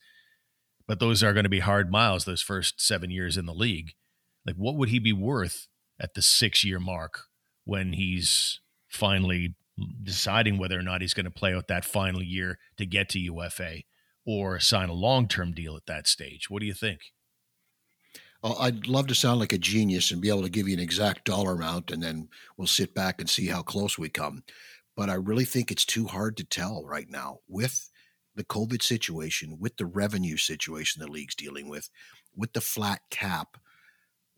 But 0.87 1.01
those 1.01 1.23
are 1.23 1.33
going 1.33 1.45
to 1.45 1.51
be 1.51 1.61
hard 1.61 1.91
miles 1.91 2.25
those 2.25 2.43
first 2.43 2.81
seven 2.81 3.11
years 3.11 3.37
in 3.37 3.47
the 3.47 3.55
league. 3.55 3.95
Like, 4.47 4.57
what 4.57 4.77
would 4.77 4.89
he 4.89 4.99
be 4.99 5.13
worth 5.13 5.69
at 6.01 6.15
the 6.15 6.23
six 6.23 6.65
year 6.65 6.81
mark 6.81 7.25
when 7.65 7.93
he's 7.93 8.61
finally 8.89 9.55
deciding 10.03 10.59
whether 10.59 10.79
or 10.79 10.83
not 10.83 11.01
he's 11.01 11.15
going 11.15 11.25
to 11.25 11.31
play 11.31 11.55
out 11.55 11.69
that 11.69 11.85
final 11.85 12.23
year 12.23 12.59
to 12.77 12.87
get 12.87 13.09
to 13.11 13.19
UFA? 13.19 13.83
or 14.25 14.61
sign 14.61 14.89
a 14.89 14.95
long 14.95 15.29
term 15.29 15.53
deal 15.53 15.77
at 15.77 15.87
that 15.87 16.07
stage. 16.07 16.49
What 16.49 16.61
do 16.61 16.67
you 16.67 16.75
think? 16.75 17.01
Well, 18.43 18.57
I'd 18.59 18.89
love 18.89 19.07
to 19.09 19.15
sound 19.15 19.39
like 19.39 19.53
a 19.53 19.59
genius 19.59 20.11
and 20.11 20.21
be 20.21 20.29
able 20.29 20.43
to 20.43 20.51
give 20.51 20.67
you 20.67 20.75
an 20.75 20.83
exact 20.83 21.25
dollar 21.25 21.53
amount, 21.53 21.91
and 21.91 22.03
then 22.03 22.29
we'll 22.57 22.67
sit 22.67 22.95
back 22.95 23.21
and 23.21 23.31
see 23.31 23.47
how 23.47 23.63
close 23.63 23.97
we 23.97 24.09
come. 24.09 24.43
But 24.97 25.09
I 25.09 25.15
really 25.15 25.45
think 25.45 25.71
it's 25.71 25.85
too 25.85 26.07
hard 26.07 26.37
to 26.37 26.45
tell 26.45 26.85
right 26.85 27.09
now 27.09 27.39
with 27.49 27.91
the 28.35 28.45
COVID 28.45 28.83
situation, 28.83 29.59
with 29.61 29.77
the 29.77 29.87
revenue 29.87 30.37
situation 30.37 31.01
the 31.01 31.11
league's 31.11 31.37
dealing 31.37 31.69
with, 31.69 31.89
with 32.35 32.53
the 32.53 32.61
flat 32.61 33.01
cap. 33.11 33.59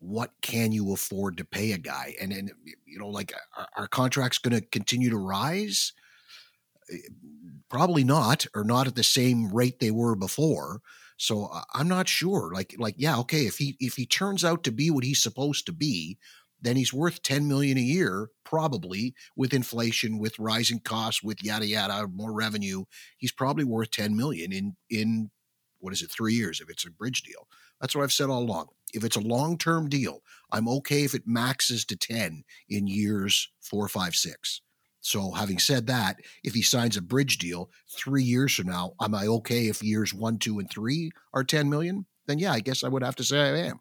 What 0.05 0.33
can 0.43 0.71
you 0.71 0.93
afford 0.93 1.39
to 1.39 1.47
pay 1.47 1.73
a 1.73 1.79
guy? 1.79 2.15
And 2.21 2.33
and 2.33 2.53
you 2.85 2.99
know, 2.99 3.09
like, 3.09 3.33
are, 3.57 3.69
are 3.77 3.87
contracts 3.89 4.39
going 4.39 4.55
to 4.55 4.67
continue 4.67 5.09
to 5.11 5.17
rise? 5.17 5.93
Eh, 6.93 6.99
probably 7.69 8.05
not 8.05 8.47
or 8.55 8.65
not 8.65 8.87
at 8.87 8.95
the 8.95 9.03
same 9.03 9.49
rate 9.53 9.81
they 9.81 9.91
were 9.91 10.15
before 10.15 10.81
so 11.17 11.49
i'm 11.75 11.89
not 11.89 12.09
sure 12.09 12.53
like 12.53 12.75
like 12.79 12.95
yeah 12.99 13.19
okay 13.19 13.47
if 13.47 13.57
he 13.57 13.77
if 13.81 13.95
he 13.95 14.07
turns 14.07 14.45
out 14.45 14.63
to 14.63 14.71
be 14.71 14.91
what 14.91 15.05
he's 15.05 15.23
supposed 15.23 15.67
to 15.67 15.73
be 15.73 16.19
then 16.61 16.77
he's 16.77 16.93
worth 16.93 17.23
10 17.23 17.49
million 17.49 17.79
a 17.79 17.81
year 17.81 18.29
probably 18.45 19.15
with 19.37 19.55
inflation 19.55 20.19
with 20.19 20.39
rising 20.39 20.79
costs 20.79 21.23
with 21.23 21.43
yada 21.43 21.67
yada 21.67 22.07
more 22.13 22.33
revenue 22.33 22.85
he's 23.17 23.33
probably 23.33 23.65
worth 23.65 23.91
10 23.91 24.17
million 24.17 24.53
in 24.53 24.77
in 24.91 25.31
what 25.79 25.93
is 25.93 26.03
it 26.03 26.11
3 26.11 26.35
years 26.35 26.61
if 26.61 26.69
it's 26.71 26.87
a 26.87 26.91
bridge 26.91 27.23
deal 27.23 27.49
that's 27.85 27.95
what 27.95 28.03
i've 28.03 28.13
said 28.13 28.31
all 28.31 28.43
along 28.43 28.67
if 28.95 29.05
it's 29.05 29.17
a 29.17 29.21
long-term 29.21 29.91
deal 29.91 30.23
i'm 30.53 30.67
okay 30.67 31.05
if 31.05 31.15
it 31.15 31.27
maxes 31.27 31.85
to 31.85 31.95
10 31.95 32.43
in 32.71 32.87
years 32.87 33.51
four 33.61 33.87
five 33.89 34.15
six 34.15 34.63
So, 35.03 35.33
having 35.33 35.59
said 35.59 35.87
that, 35.89 36.17
if 36.43 36.55
he 36.55 36.63
signs 36.63 36.97
a 36.97 37.03
bridge 37.03 37.37
deal 37.37 37.69
three 37.95 38.23
years 38.23 38.55
from 38.55 38.69
now, 38.69 38.95
am 39.03 39.15
I 39.15 39.27
okay 39.27 39.69
if 39.69 39.83
years 39.83 40.15
one, 40.15 40.39
two, 40.39 40.59
and 40.61 40.71
three 40.71 41.11
are 41.35 41.45
10 41.45 41.69
million? 41.69 42.07
Then, 42.27 42.39
yeah, 42.39 42.55
I 42.55 42.61
guess 42.61 42.83
I 42.83 42.89
would 42.89 43.03
have 43.03 43.17
to 43.17 43.23
say 43.23 43.39
I 43.39 43.69
am. 43.69 43.81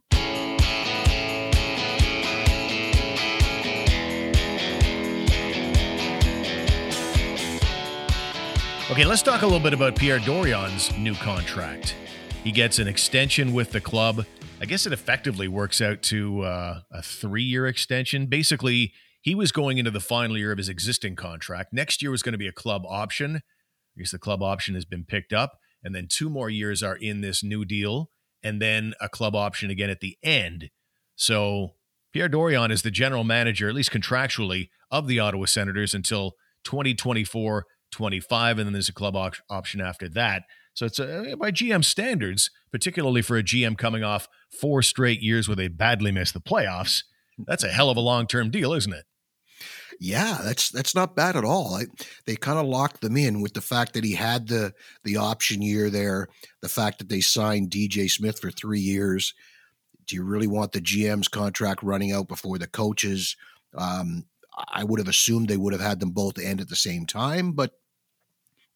Okay, 8.91 9.05
let's 9.05 9.21
talk 9.21 9.43
a 9.43 9.45
little 9.45 9.61
bit 9.61 9.73
about 9.73 9.95
Pierre 9.95 10.19
Dorion's 10.19 10.91
new 10.97 11.15
contract. 11.15 11.95
He 12.43 12.51
gets 12.51 12.77
an 12.77 12.89
extension 12.89 13.53
with 13.53 13.71
the 13.71 13.79
club. 13.79 14.25
I 14.59 14.65
guess 14.65 14.85
it 14.85 14.91
effectively 14.91 15.47
works 15.47 15.79
out 15.79 16.01
to 16.03 16.41
uh, 16.41 16.81
a 16.91 17.01
three 17.01 17.43
year 17.43 17.67
extension. 17.67 18.25
Basically, 18.25 18.93
he 19.21 19.33
was 19.33 19.53
going 19.53 19.77
into 19.77 19.91
the 19.91 20.01
final 20.01 20.37
year 20.37 20.51
of 20.51 20.57
his 20.57 20.67
existing 20.67 21.15
contract. 21.15 21.71
Next 21.71 22.01
year 22.01 22.11
was 22.11 22.21
going 22.21 22.33
to 22.33 22.37
be 22.37 22.47
a 22.47 22.51
club 22.51 22.83
option. 22.85 23.37
I 23.37 23.99
guess 23.99 24.11
the 24.11 24.19
club 24.19 24.43
option 24.43 24.75
has 24.75 24.83
been 24.83 25.05
picked 25.05 25.31
up. 25.31 25.53
And 25.83 25.95
then 25.95 26.07
two 26.09 26.29
more 26.29 26.49
years 26.49 26.83
are 26.83 26.97
in 26.97 27.21
this 27.21 27.43
new 27.43 27.63
deal, 27.63 28.09
and 28.41 28.61
then 28.61 28.93
a 28.99 29.07
club 29.07 29.35
option 29.35 29.69
again 29.69 29.89
at 29.89 30.01
the 30.01 30.17
end. 30.21 30.69
So 31.15 31.75
Pierre 32.11 32.29
Dorion 32.29 32.71
is 32.71 32.81
the 32.81 32.91
general 32.91 33.23
manager, 33.23 33.69
at 33.69 33.75
least 33.75 33.91
contractually, 33.91 34.69
of 34.91 35.07
the 35.07 35.19
Ottawa 35.19 35.45
Senators 35.45 35.93
until 35.93 36.35
2024 36.65 37.65
25, 37.91 38.57
and 38.57 38.67
then 38.67 38.73
there's 38.73 38.89
a 38.89 38.93
club 38.93 39.15
op- 39.15 39.35
option 39.49 39.79
after 39.79 40.09
that. 40.09 40.43
So 40.73 40.85
it's 40.85 40.99
a, 40.99 41.35
by 41.37 41.51
GM 41.51 41.85
standards, 41.85 42.49
particularly 42.71 43.21
for 43.21 43.37
a 43.37 43.43
GM 43.43 43.77
coming 43.77 44.03
off 44.03 44.27
four 44.59 44.81
straight 44.81 45.21
years 45.21 45.47
where 45.47 45.55
they 45.55 45.67
badly 45.67 46.11
missed 46.11 46.33
the 46.33 46.41
playoffs, 46.41 47.03
that's 47.37 47.63
a 47.63 47.69
hell 47.69 47.89
of 47.89 47.97
a 47.97 48.01
long 48.01 48.27
term 48.27 48.49
deal, 48.49 48.73
isn't 48.73 48.93
it? 48.93 49.05
Yeah, 49.99 50.39
that's 50.43 50.69
that's 50.69 50.95
not 50.95 51.15
bad 51.15 51.35
at 51.35 51.45
all. 51.45 51.75
I, 51.75 51.85
they 52.25 52.35
kind 52.35 52.59
of 52.59 52.65
locked 52.65 53.01
them 53.01 53.15
in 53.15 53.41
with 53.41 53.53
the 53.53 53.61
fact 53.61 53.93
that 53.93 54.03
he 54.03 54.15
had 54.15 54.47
the 54.47 54.73
the 55.03 55.17
option 55.17 55.61
year 55.61 55.89
there, 55.89 56.27
the 56.61 56.69
fact 56.69 56.99
that 56.99 57.09
they 57.09 57.21
signed 57.21 57.69
DJ 57.69 58.09
Smith 58.09 58.39
for 58.39 58.51
three 58.51 58.79
years. 58.79 59.33
Do 60.07 60.15
you 60.15 60.23
really 60.23 60.47
want 60.47 60.73
the 60.73 60.81
GM's 60.81 61.27
contract 61.27 61.83
running 61.83 62.11
out 62.11 62.27
before 62.27 62.57
the 62.57 62.67
coaches? 62.67 63.37
Um, 63.75 64.25
I 64.71 64.83
would 64.83 64.99
have 64.99 65.07
assumed 65.07 65.47
they 65.47 65.57
would 65.57 65.73
have 65.73 65.81
had 65.81 65.99
them 65.99 66.11
both 66.11 66.37
end 66.37 66.59
at 66.59 66.69
the 66.69 66.75
same 66.75 67.05
time, 67.05 67.53
but 67.53 67.71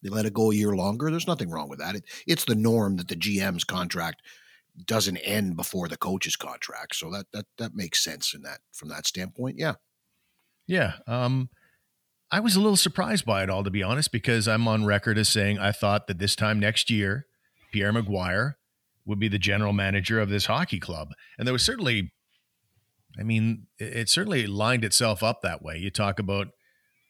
they 0.03 0.09
let 0.09 0.25
it 0.25 0.33
go 0.33 0.51
a 0.51 0.55
year 0.55 0.75
longer. 0.75 1.09
There's 1.09 1.27
nothing 1.27 1.49
wrong 1.49 1.69
with 1.69 1.79
that. 1.79 1.95
It, 1.95 2.03
it's 2.25 2.45
the 2.45 2.55
norm 2.55 2.97
that 2.97 3.07
the 3.07 3.15
GM's 3.15 3.63
contract 3.63 4.21
doesn't 4.85 5.17
end 5.17 5.55
before 5.55 5.87
the 5.87 5.97
coach's 5.97 6.35
contract. 6.35 6.95
So 6.95 7.09
that 7.11 7.25
that 7.33 7.45
that 7.57 7.75
makes 7.75 8.03
sense 8.03 8.33
in 8.33 8.43
that 8.43 8.59
from 8.73 8.89
that 8.89 9.07
standpoint. 9.07 9.57
Yeah. 9.57 9.73
Yeah. 10.67 10.93
Um, 11.07 11.49
I 12.29 12.41
was 12.41 12.55
a 12.55 12.59
little 12.59 12.75
surprised 12.75 13.25
by 13.25 13.43
it 13.43 13.49
all, 13.49 13.63
to 13.63 13.71
be 13.71 13.81
honest, 13.83 14.11
because 14.11 14.47
I'm 14.47 14.67
on 14.67 14.85
record 14.85 15.17
as 15.17 15.29
saying 15.29 15.59
I 15.59 15.71
thought 15.71 16.07
that 16.07 16.19
this 16.19 16.35
time 16.35 16.59
next 16.59 16.89
year, 16.89 17.25
Pierre 17.71 17.93
McGuire 17.93 18.55
would 19.05 19.19
be 19.19 19.29
the 19.29 19.39
general 19.39 19.71
manager 19.71 20.19
of 20.19 20.29
this 20.29 20.47
hockey 20.47 20.79
club. 20.79 21.13
And 21.37 21.47
there 21.47 21.53
was 21.53 21.63
certainly, 21.63 22.11
I 23.17 23.23
mean, 23.23 23.67
it 23.79 24.09
certainly 24.09 24.45
lined 24.45 24.83
itself 24.83 25.23
up 25.23 25.41
that 25.41 25.63
way. 25.63 25.77
You 25.77 25.89
talk 25.89 26.19
about, 26.19 26.47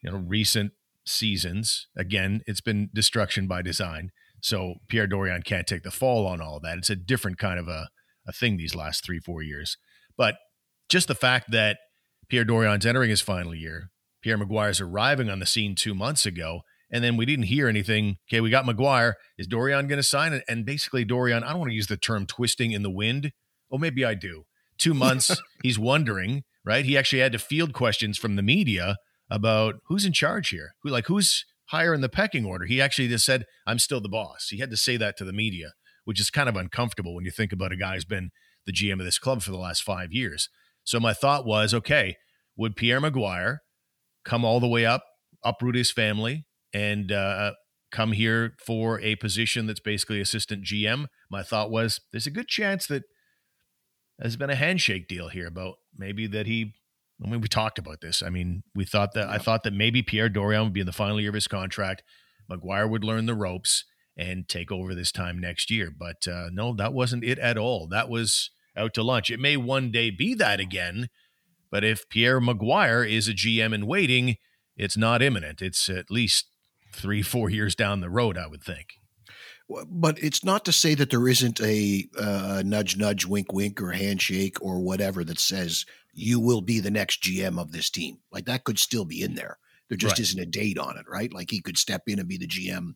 you 0.04 0.12
know, 0.12 0.18
recent 0.18 0.74
seasons. 1.08 1.88
Again, 1.98 2.42
it's 2.46 2.62
been 2.62 2.90
destruction 2.94 3.48
by 3.48 3.62
design. 3.62 4.10
So 4.42 4.76
Pierre 4.88 5.08
Dorion 5.08 5.44
can't 5.44 5.68
take 5.68 5.84
the 5.84 5.92
fall 5.92 6.28
on 6.28 6.42
all 6.42 6.60
that. 6.62 6.78
It's 6.78 6.90
a 6.90 6.96
different 6.96 7.38
kind 7.38 7.60
of 7.60 7.68
a, 7.68 7.90
a 8.28 8.32
thing 8.32 8.58
these 8.58 8.76
last 8.76 9.04
three, 9.04 9.20
four 9.20 9.42
years. 9.42 9.78
But 10.18 10.36
just 10.90 11.08
the 11.08 11.16
fact 11.16 11.52
that 11.52 11.78
Pierre 12.30 12.46
Dorion's 12.46 12.86
entering 12.86 13.10
his 13.10 13.22
final 13.22 13.56
year. 13.56 13.90
Pierre 14.22 14.38
McGuire's 14.38 14.82
arriving 14.82 15.30
on 15.30 15.40
the 15.40 15.46
scene 15.46 15.76
two 15.76 15.96
months 15.96 16.26
ago. 16.26 16.62
And 16.92 17.04
then 17.04 17.18
we 17.18 17.26
didn't 17.26 17.46
hear 17.46 17.68
anything. 17.68 18.18
Okay, 18.30 18.42
we 18.42 18.50
got 18.50 18.66
McGuire. 18.66 19.14
Is 19.38 19.48
Dorion 19.48 19.88
going 19.88 19.98
to 19.98 20.04
sign 20.04 20.34
it? 20.34 20.44
And 20.48 20.66
basically, 20.66 21.06
Dorion, 21.06 21.44
I 21.44 21.50
don't 21.50 21.60
want 21.60 21.72
to 21.72 21.76
use 21.76 21.88
the 21.88 21.98
term 21.98 22.26
twisting 22.26 22.72
in 22.72 22.84
the 22.84 22.90
wind. 22.90 23.32
Oh, 23.72 23.78
maybe 23.78 24.06
I 24.06 24.14
do. 24.14 24.44
Two 24.78 24.94
months, 24.94 25.36
he's 25.64 25.78
wondering, 25.78 26.44
right? 26.66 26.86
He 26.86 26.98
actually 26.98 27.22
had 27.22 27.34
to 27.34 27.40
field 27.40 27.74
questions 27.74 28.18
from 28.18 28.36
the 28.36 28.42
media 28.42 28.98
about 29.30 29.76
who's 29.88 30.06
in 30.06 30.14
charge 30.14 30.50
here, 30.50 30.74
who 30.84 30.90
like 30.90 31.08
who's 31.08 31.46
higher 31.66 31.94
in 31.94 32.02
the 32.02 32.10
pecking 32.10 32.46
order. 32.46 32.66
He 32.66 32.82
actually 32.82 33.08
just 33.08 33.26
said, 33.26 33.46
"I'm 33.66 33.80
still 33.80 34.02
the 34.02 34.10
boss." 34.10 34.48
He 34.50 34.60
had 34.60 34.72
to 34.72 34.78
say 34.78 34.98
that 34.98 35.18
to 35.18 35.26
the 35.26 35.34
media, 35.34 35.74
which 36.06 36.20
is 36.20 36.30
kind 36.30 36.48
of 36.50 36.56
uncomfortable 36.56 37.16
when 37.16 37.26
you 37.26 37.32
think 37.32 37.52
about 37.52 37.72
a 37.72 37.78
guy 37.78 37.96
who's 37.96 38.06
been 38.06 38.32
the 38.66 38.74
GM 38.74 39.00
of 39.00 39.06
this 39.06 39.20
club 39.20 39.42
for 39.42 39.52
the 39.52 39.58
last 39.58 39.82
five 39.84 40.12
years. 40.12 40.50
So 40.84 41.00
my 41.00 41.14
thought 41.14 41.46
was, 41.46 41.74
okay, 41.74 42.16
would 42.56 42.76
Pierre 42.76 43.02
McGuire 43.02 43.58
come 44.24 44.46
all 44.46 44.60
the 44.60 44.68
way 44.68 44.86
up, 44.86 45.04
uproot 45.44 45.76
his 45.76 45.92
family, 45.92 46.46
and 46.74 47.12
uh, 47.12 47.54
come 47.92 48.12
here 48.12 48.54
for 48.66 49.00
a 49.02 49.16
position 49.16 49.68
that's 49.68 49.80
basically 49.80 50.22
assistant 50.22 50.64
GM? 50.64 51.08
My 51.30 51.44
thought 51.44 51.72
was, 51.72 52.00
there's 52.12 52.28
a 52.28 52.32
good 52.32 52.48
chance 52.48 52.88
that 52.88 53.04
there's 54.18 54.36
been 54.36 54.50
a 54.50 54.56
handshake 54.56 55.08
deal 55.08 55.30
here 55.30 55.48
about 55.48 55.76
maybe 55.96 56.28
that 56.28 56.46
he. 56.48 56.74
I 57.24 57.30
mean, 57.30 57.42
we 57.42 57.48
talked 57.48 57.80
about 57.80 58.02
this. 58.02 58.22
I 58.22 58.30
mean, 58.30 58.64
we 58.76 58.86
thought 58.86 59.14
that 59.14 59.28
yeah. 59.28 59.34
I 59.34 59.38
thought 59.38 59.64
that 59.64 59.74
maybe 59.74 60.04
Pierre 60.04 60.30
Dorion 60.30 60.66
would 60.66 60.74
be 60.74 60.82
in 60.82 60.86
the 60.86 60.92
final 60.92 61.20
year 61.20 61.30
of 61.30 61.36
his 61.36 61.48
contract. 61.48 62.04
McGuire 62.50 62.90
would 62.90 63.04
learn 63.04 63.26
the 63.26 63.36
ropes 63.36 63.84
and 64.16 64.48
take 64.48 64.72
over 64.72 64.96
this 64.96 65.12
time 65.12 65.40
next 65.40 65.70
year. 65.70 65.92
But 65.96 66.28
uh, 66.28 66.50
no, 66.52 66.74
that 66.76 66.94
wasn't 66.94 67.24
it 67.24 67.40
at 67.40 67.58
all. 67.58 67.88
That 67.88 68.10
was 68.10 68.52
out 68.76 68.94
to 68.96 69.04
lunch. 69.04 69.30
It 69.30 69.40
may 69.40 69.58
one 69.58 69.92
day 69.92 70.10
be 70.12 70.34
that 70.36 70.60
again, 70.60 71.10
but 71.72 71.84
if 71.84 72.08
Pierre 72.10 72.40
McGuire 72.40 73.10
is 73.10 73.28
a 73.28 73.34
GM 73.34 73.74
in 73.74 73.88
waiting, 73.88 74.36
it's 74.76 74.98
not 74.98 75.22
imminent. 75.22 75.62
It's 75.62 75.90
at 75.90 76.12
least 76.12 76.48
three, 76.94 77.22
four 77.22 77.50
years 77.50 77.76
down 77.76 78.02
the 78.02 78.10
road, 78.10 78.38
I 78.38 78.48
would 78.48 78.64
think. 78.64 78.88
But 79.90 80.22
it's 80.24 80.46
not 80.46 80.64
to 80.66 80.72
say 80.72 80.96
that 80.96 81.10
there 81.10 81.28
isn't 81.28 81.60
a 81.62 82.08
uh, 82.18 82.64
nudge, 82.66 82.96
nudge, 82.96 83.26
wink, 83.26 83.52
wink, 83.52 83.82
or 83.82 83.92
handshake 83.92 84.62
or 84.62 84.80
whatever 84.80 85.26
that 85.26 85.40
says 85.40 85.86
you 86.14 86.40
will 86.40 86.62
be 86.62 86.80
the 86.80 86.92
next 86.92 87.22
GM 87.22 87.60
of 87.60 87.74
this 87.74 87.90
team. 87.90 88.20
Like 88.32 88.46
that 88.46 88.64
could 88.64 88.80
still 88.80 89.04
be 89.04 89.22
in 89.22 89.36
there. 89.36 89.58
There 89.90 89.98
just 89.98 90.14
right. 90.14 90.20
isn't 90.20 90.40
a 90.40 90.46
date 90.46 90.78
on 90.78 90.98
it, 90.98 91.06
right? 91.10 91.34
Like 91.34 91.52
he 91.52 91.62
could 91.62 91.78
step 91.78 92.04
in 92.08 92.20
and 92.20 92.28
be 92.28 92.38
the 92.38 92.48
GM 92.48 92.94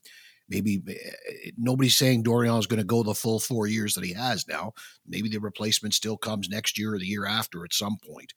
Maybe 0.51 0.83
eh, 0.87 1.51
nobody's 1.57 1.95
saying 1.95 2.23
Dorion 2.23 2.59
is 2.59 2.67
going 2.67 2.81
to 2.81 2.85
go 2.85 3.03
the 3.03 3.15
full 3.15 3.39
four 3.39 3.67
years 3.67 3.93
that 3.93 4.03
he 4.03 4.13
has 4.13 4.47
now. 4.47 4.73
Maybe 5.07 5.29
the 5.29 5.39
replacement 5.39 5.93
still 5.93 6.17
comes 6.17 6.49
next 6.49 6.77
year 6.77 6.93
or 6.93 6.99
the 6.99 7.05
year 7.05 7.25
after 7.25 7.63
at 7.63 7.73
some 7.73 7.97
point. 8.05 8.33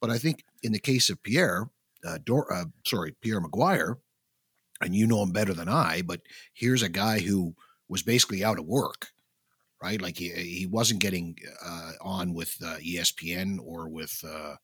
But 0.00 0.10
I 0.10 0.16
think 0.16 0.42
in 0.62 0.72
the 0.72 0.78
case 0.78 1.10
of 1.10 1.22
Pierre, 1.22 1.68
uh, 2.04 2.18
Dor- 2.24 2.52
uh, 2.52 2.64
sorry, 2.86 3.14
Pierre 3.20 3.42
McGuire, 3.42 3.96
and 4.80 4.94
you 4.94 5.06
know 5.06 5.22
him 5.22 5.32
better 5.32 5.52
than 5.52 5.68
I, 5.68 6.02
but 6.02 6.22
here's 6.54 6.82
a 6.82 6.88
guy 6.88 7.18
who 7.18 7.54
was 7.88 8.02
basically 8.02 8.44
out 8.44 8.58
of 8.58 8.66
work, 8.66 9.08
right? 9.82 10.00
Like 10.00 10.18
he 10.18 10.30
he 10.30 10.66
wasn't 10.66 11.00
getting 11.00 11.36
uh, 11.64 11.92
on 12.00 12.34
with 12.34 12.56
uh, 12.64 12.76
ESPN 12.76 13.58
or 13.62 13.88
with 13.88 14.22
uh, 14.26 14.56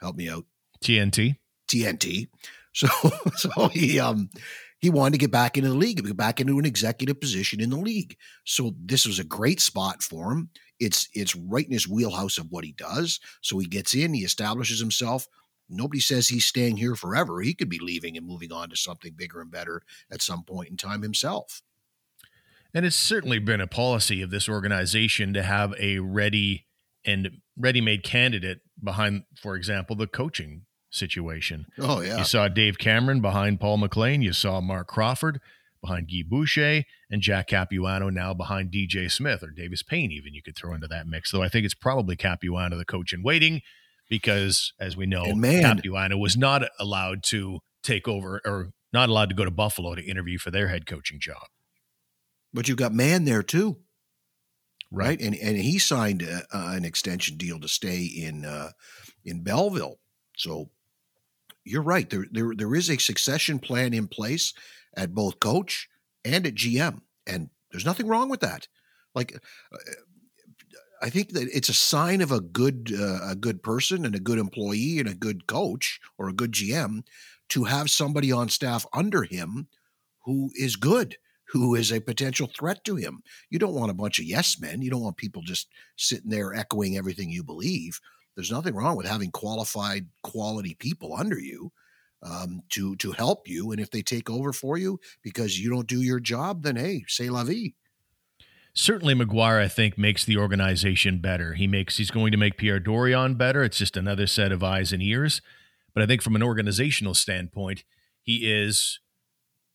help 0.00 0.16
me 0.16 0.28
out 0.28 0.44
TNT 0.82 1.36
TNT. 1.68 2.28
So 2.74 2.88
so 3.36 3.68
he 3.68 4.00
um 4.00 4.30
he 4.78 4.88
wanted 4.88 5.12
to 5.12 5.18
get 5.18 5.30
back 5.30 5.58
into 5.58 5.68
the 5.68 5.76
league, 5.76 6.02
get 6.02 6.16
back 6.16 6.40
into 6.40 6.58
an 6.58 6.64
executive 6.64 7.20
position 7.20 7.60
in 7.60 7.68
the 7.68 7.76
league. 7.76 8.16
So 8.44 8.74
this 8.82 9.06
was 9.06 9.18
a 9.18 9.24
great 9.24 9.60
spot 9.60 10.02
for 10.02 10.32
him. 10.32 10.48
It's 10.80 11.06
it's 11.12 11.36
right 11.36 11.66
in 11.66 11.72
his 11.72 11.86
wheelhouse 11.86 12.38
of 12.38 12.50
what 12.50 12.64
he 12.64 12.72
does. 12.72 13.20
So 13.42 13.58
he 13.58 13.66
gets 13.66 13.94
in, 13.94 14.14
he 14.14 14.24
establishes 14.24 14.80
himself. 14.80 15.28
Nobody 15.68 16.00
says 16.00 16.28
he's 16.28 16.46
staying 16.46 16.78
here 16.78 16.96
forever. 16.96 17.42
He 17.42 17.52
could 17.52 17.68
be 17.68 17.78
leaving 17.78 18.16
and 18.16 18.26
moving 18.26 18.52
on 18.52 18.70
to 18.70 18.76
something 18.76 19.12
bigger 19.14 19.42
and 19.42 19.50
better 19.50 19.82
at 20.10 20.22
some 20.22 20.42
point 20.42 20.70
in 20.70 20.78
time 20.78 21.02
himself. 21.02 21.62
And 22.74 22.86
it's 22.86 22.96
certainly 22.96 23.38
been 23.38 23.60
a 23.60 23.66
policy 23.66 24.22
of 24.22 24.30
this 24.30 24.48
organization 24.48 25.34
to 25.34 25.42
have 25.42 25.74
a 25.78 25.98
ready 25.98 26.66
and 27.04 27.42
ready-made 27.56 28.02
candidate 28.02 28.60
behind, 28.82 29.24
for 29.40 29.56
example, 29.56 29.96
the 29.96 30.06
coaching 30.06 30.62
situation. 30.90 31.66
Oh, 31.78 32.00
yeah. 32.00 32.18
You 32.18 32.24
saw 32.24 32.48
Dave 32.48 32.78
Cameron 32.78 33.20
behind 33.20 33.60
Paul 33.60 33.78
McLean. 33.78 34.22
You 34.22 34.32
saw 34.32 34.60
Marc 34.60 34.88
Crawford 34.88 35.40
behind 35.82 36.08
Guy 36.08 36.22
Boucher 36.26 36.84
and 37.10 37.20
Jack 37.20 37.48
Capuano 37.48 38.08
now 38.08 38.32
behind 38.32 38.70
DJ 38.70 39.10
Smith 39.10 39.42
or 39.42 39.50
Davis 39.50 39.82
Payne, 39.82 40.12
even 40.12 40.32
you 40.32 40.42
could 40.42 40.56
throw 40.56 40.74
into 40.74 40.86
that 40.86 41.06
mix. 41.06 41.32
Though 41.32 41.42
I 41.42 41.48
think 41.48 41.64
it's 41.64 41.74
probably 41.74 42.16
Capuano, 42.16 42.78
the 42.78 42.84
coach 42.84 43.12
in 43.12 43.22
waiting, 43.22 43.62
because 44.08 44.72
as 44.78 44.96
we 44.96 45.06
know, 45.06 45.34
man, 45.34 45.76
Capuano 45.76 46.16
was 46.16 46.36
not 46.36 46.62
allowed 46.78 47.24
to 47.24 47.58
take 47.82 48.06
over 48.06 48.40
or 48.44 48.70
not 48.92 49.08
allowed 49.08 49.30
to 49.30 49.34
go 49.34 49.44
to 49.44 49.50
Buffalo 49.50 49.94
to 49.96 50.02
interview 50.02 50.38
for 50.38 50.50
their 50.52 50.68
head 50.68 50.86
coaching 50.86 51.18
job. 51.20 51.48
But 52.54 52.68
you've 52.68 52.78
got 52.78 52.94
Mann 52.94 53.24
there 53.24 53.42
too. 53.42 53.78
Right. 54.90 55.20
And 55.20 55.34
and 55.34 55.56
he 55.56 55.78
signed 55.78 56.22
a, 56.22 56.42
uh, 56.52 56.72
an 56.74 56.84
extension 56.84 57.38
deal 57.38 57.58
to 57.60 57.68
stay 57.68 58.04
in 58.04 58.44
uh, 58.44 58.72
in 59.24 59.42
Belleville. 59.42 59.98
So 60.36 60.70
you're 61.64 61.82
right. 61.82 62.08
There, 62.08 62.26
there, 62.30 62.52
there 62.56 62.74
is 62.74 62.90
a 62.90 62.98
succession 62.98 63.58
plan 63.58 63.94
in 63.94 64.08
place 64.08 64.52
at 64.96 65.14
both 65.14 65.40
coach 65.40 65.88
and 66.24 66.46
at 66.46 66.54
GM, 66.54 67.00
and 67.26 67.50
there's 67.70 67.86
nothing 67.86 68.08
wrong 68.08 68.28
with 68.28 68.40
that. 68.40 68.68
Like, 69.14 69.34
uh, 69.34 69.78
I 71.00 71.10
think 71.10 71.30
that 71.30 71.48
it's 71.52 71.68
a 71.68 71.74
sign 71.74 72.20
of 72.20 72.30
a 72.30 72.40
good 72.40 72.92
uh, 72.96 73.30
a 73.30 73.34
good 73.34 73.62
person 73.62 74.04
and 74.04 74.14
a 74.14 74.20
good 74.20 74.38
employee 74.38 74.98
and 74.98 75.08
a 75.08 75.14
good 75.14 75.46
coach 75.46 76.00
or 76.18 76.28
a 76.28 76.34
good 76.34 76.52
GM 76.52 77.02
to 77.50 77.64
have 77.64 77.90
somebody 77.90 78.30
on 78.30 78.48
staff 78.48 78.86
under 78.92 79.24
him 79.24 79.68
who 80.24 80.50
is 80.54 80.76
good, 80.76 81.16
who 81.52 81.74
is 81.74 81.92
a 81.92 82.00
potential 82.00 82.48
threat 82.58 82.82
to 82.84 82.96
him. 82.96 83.22
You 83.50 83.58
don't 83.58 83.74
want 83.74 83.90
a 83.90 83.94
bunch 83.94 84.18
of 84.18 84.24
yes 84.24 84.58
men. 84.58 84.82
You 84.82 84.90
don't 84.90 85.02
want 85.02 85.16
people 85.16 85.42
just 85.42 85.68
sitting 85.96 86.30
there 86.30 86.54
echoing 86.54 86.96
everything 86.96 87.30
you 87.30 87.44
believe. 87.44 88.00
There's 88.34 88.50
nothing 88.50 88.74
wrong 88.74 88.96
with 88.96 89.06
having 89.06 89.30
qualified, 89.30 90.06
quality 90.22 90.74
people 90.74 91.14
under 91.14 91.38
you 91.38 91.70
um, 92.22 92.62
to 92.70 92.96
to 92.96 93.12
help 93.12 93.48
you. 93.48 93.72
And 93.72 93.80
if 93.80 93.90
they 93.90 94.02
take 94.02 94.30
over 94.30 94.52
for 94.52 94.78
you 94.78 94.98
because 95.22 95.58
you 95.58 95.70
don't 95.70 95.86
do 95.86 96.00
your 96.00 96.20
job, 96.20 96.62
then 96.62 96.76
hey, 96.76 97.04
say 97.06 97.28
la 97.28 97.44
vie 97.44 97.74
certainly 98.74 99.14
McGuire, 99.14 99.60
I 99.60 99.68
think, 99.68 99.98
makes 99.98 100.24
the 100.24 100.36
organization 100.36 101.18
better. 101.18 101.54
He 101.54 101.66
makes 101.66 101.98
he's 101.98 102.10
going 102.10 102.32
to 102.32 102.38
make 102.38 102.56
Pierre 102.56 102.80
Dorion 102.80 103.36
better. 103.36 103.62
It's 103.62 103.78
just 103.78 103.96
another 103.96 104.26
set 104.26 104.52
of 104.52 104.62
eyes 104.62 104.92
and 104.92 105.02
ears. 105.02 105.40
But 105.94 106.02
I 106.02 106.06
think 106.06 106.22
from 106.22 106.36
an 106.36 106.42
organizational 106.42 107.14
standpoint, 107.14 107.84
he 108.22 108.50
is 108.50 109.00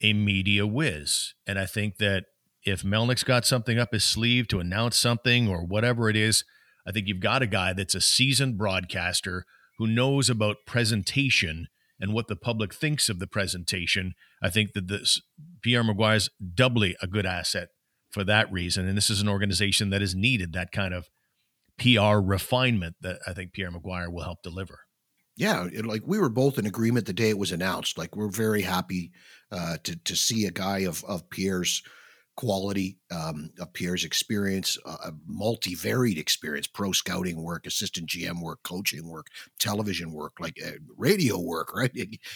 a 0.01 0.13
media 0.13 0.65
whiz. 0.67 1.33
And 1.45 1.57
I 1.57 1.65
think 1.65 1.97
that 1.97 2.25
if 2.63 2.83
Melnyk's 2.83 3.23
got 3.23 3.45
something 3.45 3.79
up 3.79 3.93
his 3.93 4.03
sleeve 4.03 4.47
to 4.49 4.59
announce 4.59 4.97
something 4.97 5.47
or 5.47 5.63
whatever 5.65 6.09
it 6.09 6.15
is, 6.15 6.43
I 6.85 6.91
think 6.91 7.07
you've 7.07 7.19
got 7.19 7.41
a 7.41 7.47
guy 7.47 7.73
that's 7.73 7.95
a 7.95 8.01
seasoned 8.01 8.57
broadcaster 8.57 9.45
who 9.77 9.87
knows 9.87 10.29
about 10.29 10.57
presentation 10.65 11.67
and 11.99 12.13
what 12.13 12.27
the 12.27 12.35
public 12.35 12.73
thinks 12.73 13.09
of 13.09 13.19
the 13.19 13.27
presentation. 13.27 14.13
I 14.41 14.49
think 14.49 14.73
that 14.73 14.87
this 14.87 15.21
Pierre 15.61 15.83
McGuire's 15.83 16.29
doubly 16.53 16.95
a 17.01 17.07
good 17.07 17.25
asset 17.25 17.69
for 18.09 18.23
that 18.23 18.51
reason. 18.51 18.87
And 18.87 18.97
this 18.97 19.09
is 19.09 19.21
an 19.21 19.29
organization 19.29 19.89
that 19.89 20.01
has 20.01 20.15
needed 20.15 20.53
that 20.53 20.71
kind 20.71 20.93
of 20.93 21.09
PR 21.79 22.19
refinement 22.19 22.95
that 23.01 23.19
I 23.27 23.33
think 23.33 23.53
Pierre 23.53 23.71
McGuire 23.71 24.11
will 24.11 24.23
help 24.23 24.41
deliver. 24.43 24.79
Yeah, 25.37 25.67
it, 25.71 25.85
like 25.85 26.01
we 26.05 26.17
were 26.17 26.29
both 26.29 26.57
in 26.57 26.65
agreement 26.65 27.05
the 27.05 27.13
day 27.13 27.29
it 27.29 27.37
was 27.37 27.51
announced. 27.51 27.97
Like 27.97 28.15
we're 28.15 28.29
very 28.29 28.63
happy 28.63 29.11
uh, 29.51 29.77
to 29.83 29.95
to 29.95 30.15
see 30.15 30.45
a 30.45 30.51
guy 30.51 30.79
of 30.79 31.03
of 31.05 31.29
Pierre's 31.29 31.83
quality, 32.37 32.99
um, 33.11 33.49
of 33.59 33.73
Pierre's 33.73 34.05
experience, 34.05 34.77
uh, 34.85 34.97
a 35.05 35.11
multi 35.25 35.75
varied 35.75 36.17
experience, 36.17 36.67
pro 36.67 36.91
scouting 36.91 37.43
work, 37.43 37.65
assistant 37.65 38.09
GM 38.09 38.41
work, 38.41 38.59
coaching 38.63 39.09
work, 39.09 39.27
television 39.59 40.13
work, 40.13 40.33
like 40.39 40.57
uh, 40.65 40.71
radio 40.97 41.39
work. 41.39 41.67
Right, 41.77 41.91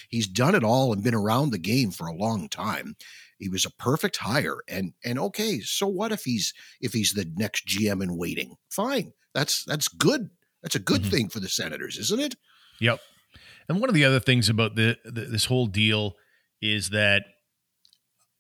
he's 0.10 0.27
done 0.27 0.53
it 0.53 0.63
all 0.63 0.93
and 0.93 1.03
been 1.03 1.15
around 1.15 1.50
the 1.50 1.58
game 1.58 1.89
for 1.89 2.05
a 2.05 2.15
long 2.15 2.50
time. 2.50 2.96
He 3.39 3.50
was 3.50 3.65
a 3.65 3.72
perfect 3.72 4.17
hire. 4.17 4.58
And 4.67 4.93
and 5.03 5.17
okay, 5.17 5.62
so 5.62 5.88
what 5.88 6.12
if 6.12 6.24
he's 6.24 6.53
if 6.79 6.93
he's 6.93 7.13
the 7.13 7.31
next 7.36 7.65
GM 7.65 8.03
in 8.03 8.17
waiting? 8.17 8.58
Fine. 8.70 9.13
That's 9.34 9.63
that's 9.65 9.88
good. 9.88 10.29
That's 10.62 10.75
a 10.75 10.79
good 10.79 11.01
mm-hmm. 11.01 11.10
thing 11.10 11.29
for 11.29 11.39
the 11.39 11.50
Senators, 11.50 11.98
isn't 11.98 12.20
it? 12.20 12.36
Yep. 12.81 13.00
And 13.69 13.79
one 13.79 13.89
of 13.89 13.95
the 13.95 14.03
other 14.03 14.19
things 14.19 14.50
about 14.50 14.75
the, 14.75 14.97
the 15.05 15.21
this 15.21 15.45
whole 15.45 15.67
deal 15.67 16.15
is 16.61 16.89
that 16.89 17.23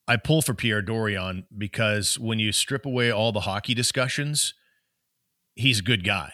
I 0.07 0.17
pull 0.17 0.41
for 0.41 0.53
Pierre 0.53 0.81
Dorion 0.81 1.45
because 1.57 2.19
when 2.19 2.39
you 2.39 2.51
strip 2.51 2.85
away 2.85 3.11
all 3.11 3.31
the 3.31 3.41
hockey 3.41 3.73
discussions, 3.73 4.53
he's 5.55 5.79
a 5.79 5.83
good 5.83 6.03
guy. 6.03 6.33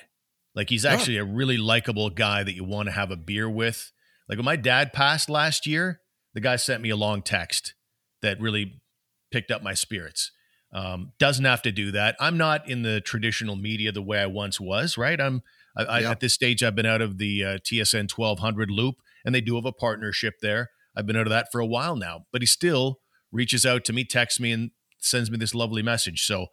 Like 0.56 0.70
he's 0.70 0.86
actually 0.86 1.16
yeah. 1.16 1.22
a 1.22 1.26
really 1.26 1.58
likable 1.58 2.10
guy 2.10 2.44
that 2.44 2.56
you 2.56 2.64
want 2.64 2.88
to 2.88 2.94
have 2.94 3.12
a 3.12 3.16
beer 3.16 3.48
with. 3.48 3.92
Like 4.28 4.40
when 4.40 4.46
my 4.46 4.56
dad 4.56 4.94
passed 4.94 5.30
last 5.30 5.68
year, 5.68 6.02
the 6.34 6.42
guy 6.42 6.56
sent 6.56 6.82
me 6.82 6.90
a 6.90 6.96
long 6.96 7.22
text 7.22 7.76
that 8.22 8.42
really 8.42 8.82
picked 9.32 9.52
up 9.52 9.62
my 9.62 9.74
spirits. 9.74 10.32
Um, 10.74 11.12
doesn't 11.20 11.46
have 11.46 11.62
to 11.62 11.72
do 11.72 11.92
that. 11.92 12.16
I'm 12.20 12.38
not 12.38 12.68
in 12.68 12.82
the 12.82 13.00
traditional 13.00 13.56
media 13.56 13.92
the 13.92 14.02
way 14.02 14.20
I 14.20 14.26
once 14.26 14.60
was. 14.60 14.98
Right. 14.98 15.22
I'm 15.22 15.44
I, 15.78 15.84
I, 15.84 16.04
at 16.04 16.20
this 16.20 16.34
stage. 16.34 16.64
I've 16.64 16.76
been 16.76 16.86
out 16.86 17.02
of 17.02 17.18
the 17.18 17.44
uh, 17.44 17.58
TSN 17.60 18.12
1200 18.12 18.72
loop, 18.72 18.96
and 19.24 19.34
they 19.34 19.42
do 19.42 19.56
have 19.56 19.66
a 19.66 19.72
partnership 19.72 20.36
there. 20.42 20.70
I've 20.96 21.06
been 21.06 21.16
out 21.16 21.28
of 21.28 21.32
that 21.32 21.50
for 21.52 21.62
a 21.62 21.66
while 21.66 21.96
now, 21.96 22.22
but 22.32 22.42
he 22.42 22.48
still 22.48 23.00
reaches 23.32 23.66
out 23.66 23.86
to 23.86 23.94
me, 23.94 24.04
texts 24.04 24.40
me, 24.40 24.52
and 24.52 24.72
sends 25.00 25.30
me 25.30 25.38
this 25.38 25.54
lovely 25.54 25.84
message. 25.84 26.26
So 26.26 26.48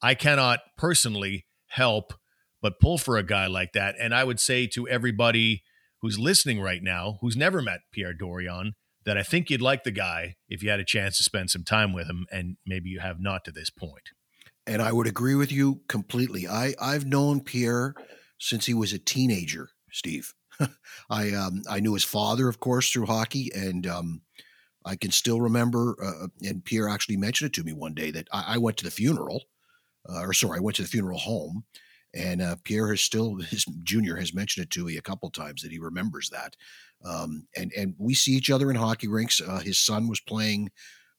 I 0.00 0.14
cannot 0.14 0.60
personally 0.76 1.46
help 1.68 2.12
but 2.60 2.80
pull 2.80 2.98
for 2.98 3.16
a 3.16 3.22
guy 3.22 3.46
like 3.46 3.72
that. 3.72 3.94
And 4.00 4.14
I 4.14 4.24
would 4.24 4.40
say 4.40 4.66
to 4.68 4.88
everybody 4.88 5.62
who's 6.00 6.18
listening 6.18 6.60
right 6.60 6.82
now, 6.82 7.18
who's 7.20 7.36
never 7.36 7.60
met 7.62 7.80
Pierre 7.92 8.14
Dorion, 8.14 8.72
that 9.04 9.16
I 9.16 9.22
think 9.22 9.48
you'd 9.48 9.62
like 9.62 9.84
the 9.84 9.90
guy 9.90 10.36
if 10.48 10.62
you 10.62 10.70
had 10.70 10.80
a 10.80 10.84
chance 10.84 11.16
to 11.16 11.24
spend 11.24 11.50
some 11.50 11.64
time 11.64 11.92
with 11.92 12.08
him, 12.08 12.26
and 12.30 12.56
maybe 12.66 12.90
you 12.90 13.00
have 13.00 13.20
not 13.20 13.44
to 13.44 13.52
this 13.52 13.70
point. 13.70 14.10
And 14.66 14.82
I 14.82 14.92
would 14.92 15.06
agree 15.06 15.34
with 15.34 15.50
you 15.50 15.80
completely. 15.88 16.46
I 16.46 16.74
I've 16.80 17.06
known 17.06 17.40
Pierre 17.40 17.94
since 18.38 18.66
he 18.66 18.74
was 18.74 18.92
a 18.92 18.98
teenager, 18.98 19.70
Steve. 19.92 20.34
I 21.10 21.32
um, 21.32 21.62
I 21.68 21.80
knew 21.80 21.94
his 21.94 22.04
father, 22.04 22.48
of 22.48 22.60
course, 22.60 22.90
through 22.90 23.06
hockey, 23.06 23.50
and 23.54 23.86
um, 23.86 24.22
I 24.84 24.96
can 24.96 25.10
still 25.10 25.40
remember. 25.40 25.96
Uh, 26.02 26.28
and 26.42 26.64
Pierre 26.64 26.88
actually 26.88 27.16
mentioned 27.16 27.48
it 27.48 27.54
to 27.54 27.64
me 27.64 27.72
one 27.72 27.94
day 27.94 28.10
that 28.10 28.28
I, 28.32 28.54
I 28.54 28.58
went 28.58 28.76
to 28.78 28.84
the 28.84 28.90
funeral, 28.90 29.44
uh, 30.08 30.20
or 30.20 30.32
sorry, 30.32 30.58
I 30.58 30.62
went 30.62 30.76
to 30.76 30.82
the 30.82 30.88
funeral 30.88 31.18
home, 31.18 31.64
and 32.14 32.42
uh, 32.42 32.56
Pierre 32.64 32.88
has 32.88 33.00
still 33.00 33.36
his 33.36 33.64
junior 33.82 34.16
has 34.16 34.34
mentioned 34.34 34.64
it 34.64 34.70
to 34.70 34.84
me 34.84 34.96
a 34.96 35.02
couple 35.02 35.30
times 35.30 35.62
that 35.62 35.72
he 35.72 35.78
remembers 35.78 36.30
that. 36.30 36.56
Um, 37.04 37.46
and 37.56 37.72
and 37.76 37.94
we 37.98 38.14
see 38.14 38.32
each 38.32 38.50
other 38.50 38.70
in 38.70 38.76
hockey 38.76 39.08
rinks. 39.08 39.40
Uh, 39.40 39.60
his 39.60 39.78
son 39.78 40.08
was 40.08 40.20
playing 40.20 40.70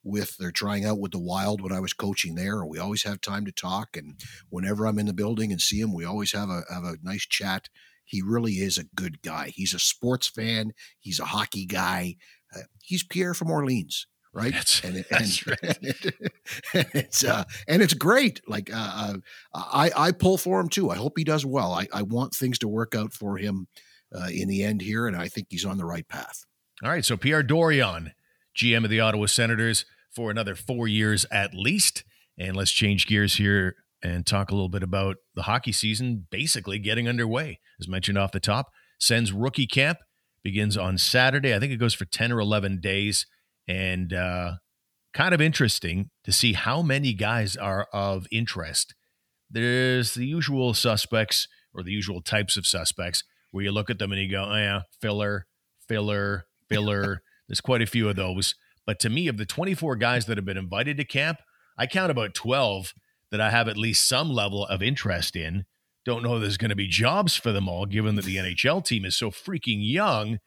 with 0.03 0.37
they're 0.37 0.51
trying 0.51 0.85
out 0.85 0.99
with 0.99 1.11
the 1.11 1.19
Wild 1.19 1.61
when 1.61 1.71
I 1.71 1.79
was 1.79 1.93
coaching 1.93 2.35
there, 2.35 2.65
we 2.65 2.79
always 2.79 3.03
have 3.03 3.21
time 3.21 3.45
to 3.45 3.51
talk. 3.51 3.97
And 3.97 4.19
whenever 4.49 4.85
I'm 4.85 4.99
in 4.99 5.05
the 5.05 5.13
building 5.13 5.51
and 5.51 5.61
see 5.61 5.79
him, 5.79 5.93
we 5.93 6.05
always 6.05 6.31
have 6.33 6.49
a 6.49 6.63
have 6.71 6.83
a 6.83 6.97
nice 7.03 7.25
chat. 7.25 7.69
He 8.05 8.21
really 8.21 8.53
is 8.53 8.77
a 8.77 8.85
good 8.95 9.21
guy. 9.21 9.51
He's 9.53 9.73
a 9.73 9.79
sports 9.79 10.27
fan. 10.27 10.71
He's 10.99 11.19
a 11.19 11.25
hockey 11.25 11.65
guy. 11.65 12.15
Uh, 12.55 12.61
he's 12.81 13.03
Pierre 13.03 13.33
from 13.33 13.51
Orleans 13.51 14.07
right? 14.33 14.53
That's, 14.53 14.83
and, 14.83 14.97
it, 14.97 15.07
that's 15.09 15.41
and, 15.43 15.57
right. 15.63 15.77
and, 16.73 16.87
it's 16.93 17.23
uh, 17.23 17.43
and 17.67 17.81
it's 17.81 17.93
great. 17.93 18.41
Like 18.47 18.71
uh, 18.73 18.75
uh, 18.75 19.13
I 19.53 19.91
I 19.95 20.11
pull 20.11 20.37
for 20.37 20.59
him 20.59 20.69
too. 20.69 20.89
I 20.89 20.95
hope 20.95 21.13
he 21.17 21.23
does 21.23 21.45
well. 21.45 21.73
I, 21.73 21.87
I 21.93 22.03
want 22.03 22.33
things 22.33 22.59
to 22.59 22.67
work 22.67 22.95
out 22.95 23.13
for 23.13 23.37
him 23.37 23.67
uh, 24.15 24.27
in 24.31 24.47
the 24.47 24.63
end 24.63 24.81
here, 24.81 25.07
and 25.07 25.15
I 25.15 25.27
think 25.27 25.47
he's 25.49 25.65
on 25.65 25.77
the 25.77 25.85
right 25.85 26.07
path. 26.07 26.45
All 26.83 26.89
right, 26.89 27.03
so 27.03 27.17
Pierre 27.17 27.43
Dorion, 27.43 28.13
GM 28.59 28.83
of 28.83 28.89
the 28.89 28.99
Ottawa 28.99 29.25
Senators, 29.25 29.85
for 30.11 30.31
another 30.31 30.55
four 30.55 30.87
years 30.87 31.25
at 31.31 31.53
least. 31.53 32.03
And 32.37 32.55
let's 32.55 32.71
change 32.71 33.07
gears 33.07 33.35
here 33.35 33.75
and 34.01 34.25
talk 34.25 34.49
a 34.49 34.55
little 34.55 34.69
bit 34.69 34.83
about 34.83 35.17
the 35.35 35.43
hockey 35.43 35.71
season 35.71 36.27
basically 36.29 36.79
getting 36.79 37.07
underway. 37.07 37.59
As 37.79 37.87
mentioned 37.87 38.17
off 38.17 38.31
the 38.31 38.39
top, 38.39 38.67
Sens 38.99 39.31
rookie 39.31 39.67
camp 39.67 39.99
begins 40.43 40.77
on 40.77 40.97
Saturday. 40.97 41.53
I 41.53 41.59
think 41.59 41.71
it 41.71 41.77
goes 41.77 41.93
for 41.93 42.05
10 42.05 42.31
or 42.31 42.39
11 42.39 42.79
days. 42.81 43.27
And 43.67 44.13
uh, 44.13 44.53
kind 45.13 45.33
of 45.33 45.41
interesting 45.41 46.09
to 46.23 46.31
see 46.31 46.53
how 46.53 46.81
many 46.81 47.13
guys 47.13 47.55
are 47.55 47.87
of 47.93 48.25
interest. 48.31 48.95
There's 49.49 50.13
the 50.13 50.25
usual 50.25 50.73
suspects 50.73 51.47
or 51.73 51.83
the 51.83 51.91
usual 51.91 52.21
types 52.21 52.57
of 52.57 52.65
suspects 52.65 53.23
where 53.51 53.63
you 53.63 53.71
look 53.71 53.89
at 53.89 53.99
them 53.99 54.11
and 54.11 54.21
you 54.21 54.29
go, 54.29 54.45
oh, 54.49 54.55
yeah, 54.55 54.81
filler, 55.01 55.45
filler, 55.87 56.45
filler. 56.67 57.21
There's 57.49 57.61
quite 57.61 57.81
a 57.81 57.87
few 57.87 58.07
of 58.07 58.15
those. 58.15 58.55
But 58.85 58.99
to 59.01 59.09
me, 59.09 59.27
of 59.27 59.37
the 59.37 59.45
24 59.45 59.97
guys 59.97 60.25
that 60.27 60.37
have 60.37 60.45
been 60.45 60.57
invited 60.57 60.97
to 60.97 61.03
camp, 61.03 61.39
I 61.77 61.87
count 61.87 62.11
about 62.11 62.33
12 62.33 62.93
that 63.31 63.41
I 63.41 63.49
have 63.49 63.67
at 63.67 63.77
least 63.77 64.07
some 64.07 64.29
level 64.29 64.65
of 64.65 64.81
interest 64.81 65.35
in. 65.35 65.65
Don't 66.05 66.23
know 66.23 66.39
there's 66.39 66.57
going 66.57 66.69
to 66.69 66.75
be 66.75 66.87
jobs 66.87 67.35
for 67.35 67.51
them 67.51 67.67
all, 67.67 67.85
given 67.85 68.15
that 68.15 68.25
the 68.25 68.37
NHL 68.37 68.83
team 68.85 69.05
is 69.05 69.17
so 69.17 69.29
freaking 69.29 69.79
young, 69.81 70.39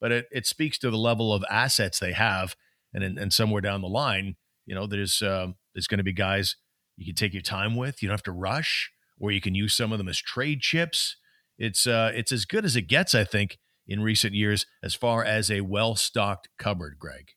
but 0.00 0.12
it, 0.12 0.26
it 0.30 0.46
speaks 0.46 0.78
to 0.78 0.90
the 0.90 0.96
level 0.96 1.34
of 1.34 1.44
assets 1.50 1.98
they 1.98 2.12
have. 2.12 2.54
And, 2.92 3.04
and 3.04 3.32
somewhere 3.32 3.60
down 3.60 3.82
the 3.82 3.88
line, 3.88 4.36
you 4.66 4.74
know, 4.74 4.86
there's 4.86 5.22
uh, 5.22 5.48
there's 5.74 5.86
going 5.86 5.98
to 5.98 6.04
be 6.04 6.12
guys 6.12 6.56
you 6.96 7.06
can 7.06 7.14
take 7.14 7.32
your 7.32 7.42
time 7.42 7.76
with. 7.76 8.02
You 8.02 8.08
don't 8.08 8.14
have 8.14 8.22
to 8.24 8.32
rush, 8.32 8.90
or 9.18 9.30
you 9.30 9.40
can 9.40 9.54
use 9.54 9.74
some 9.74 9.92
of 9.92 9.98
them 9.98 10.08
as 10.08 10.18
trade 10.18 10.60
chips. 10.60 11.16
It's 11.58 11.86
uh, 11.86 12.10
it's 12.14 12.32
as 12.32 12.44
good 12.44 12.64
as 12.64 12.74
it 12.74 12.88
gets, 12.88 13.14
I 13.14 13.24
think, 13.24 13.58
in 13.90 14.02
recent 14.02 14.34
years 14.34 14.64
as 14.82 14.94
far 14.94 15.24
as 15.24 15.50
a 15.50 15.60
well 15.60 15.96
stocked 15.96 16.48
cupboard, 16.56 16.96
Greg. 16.98 17.32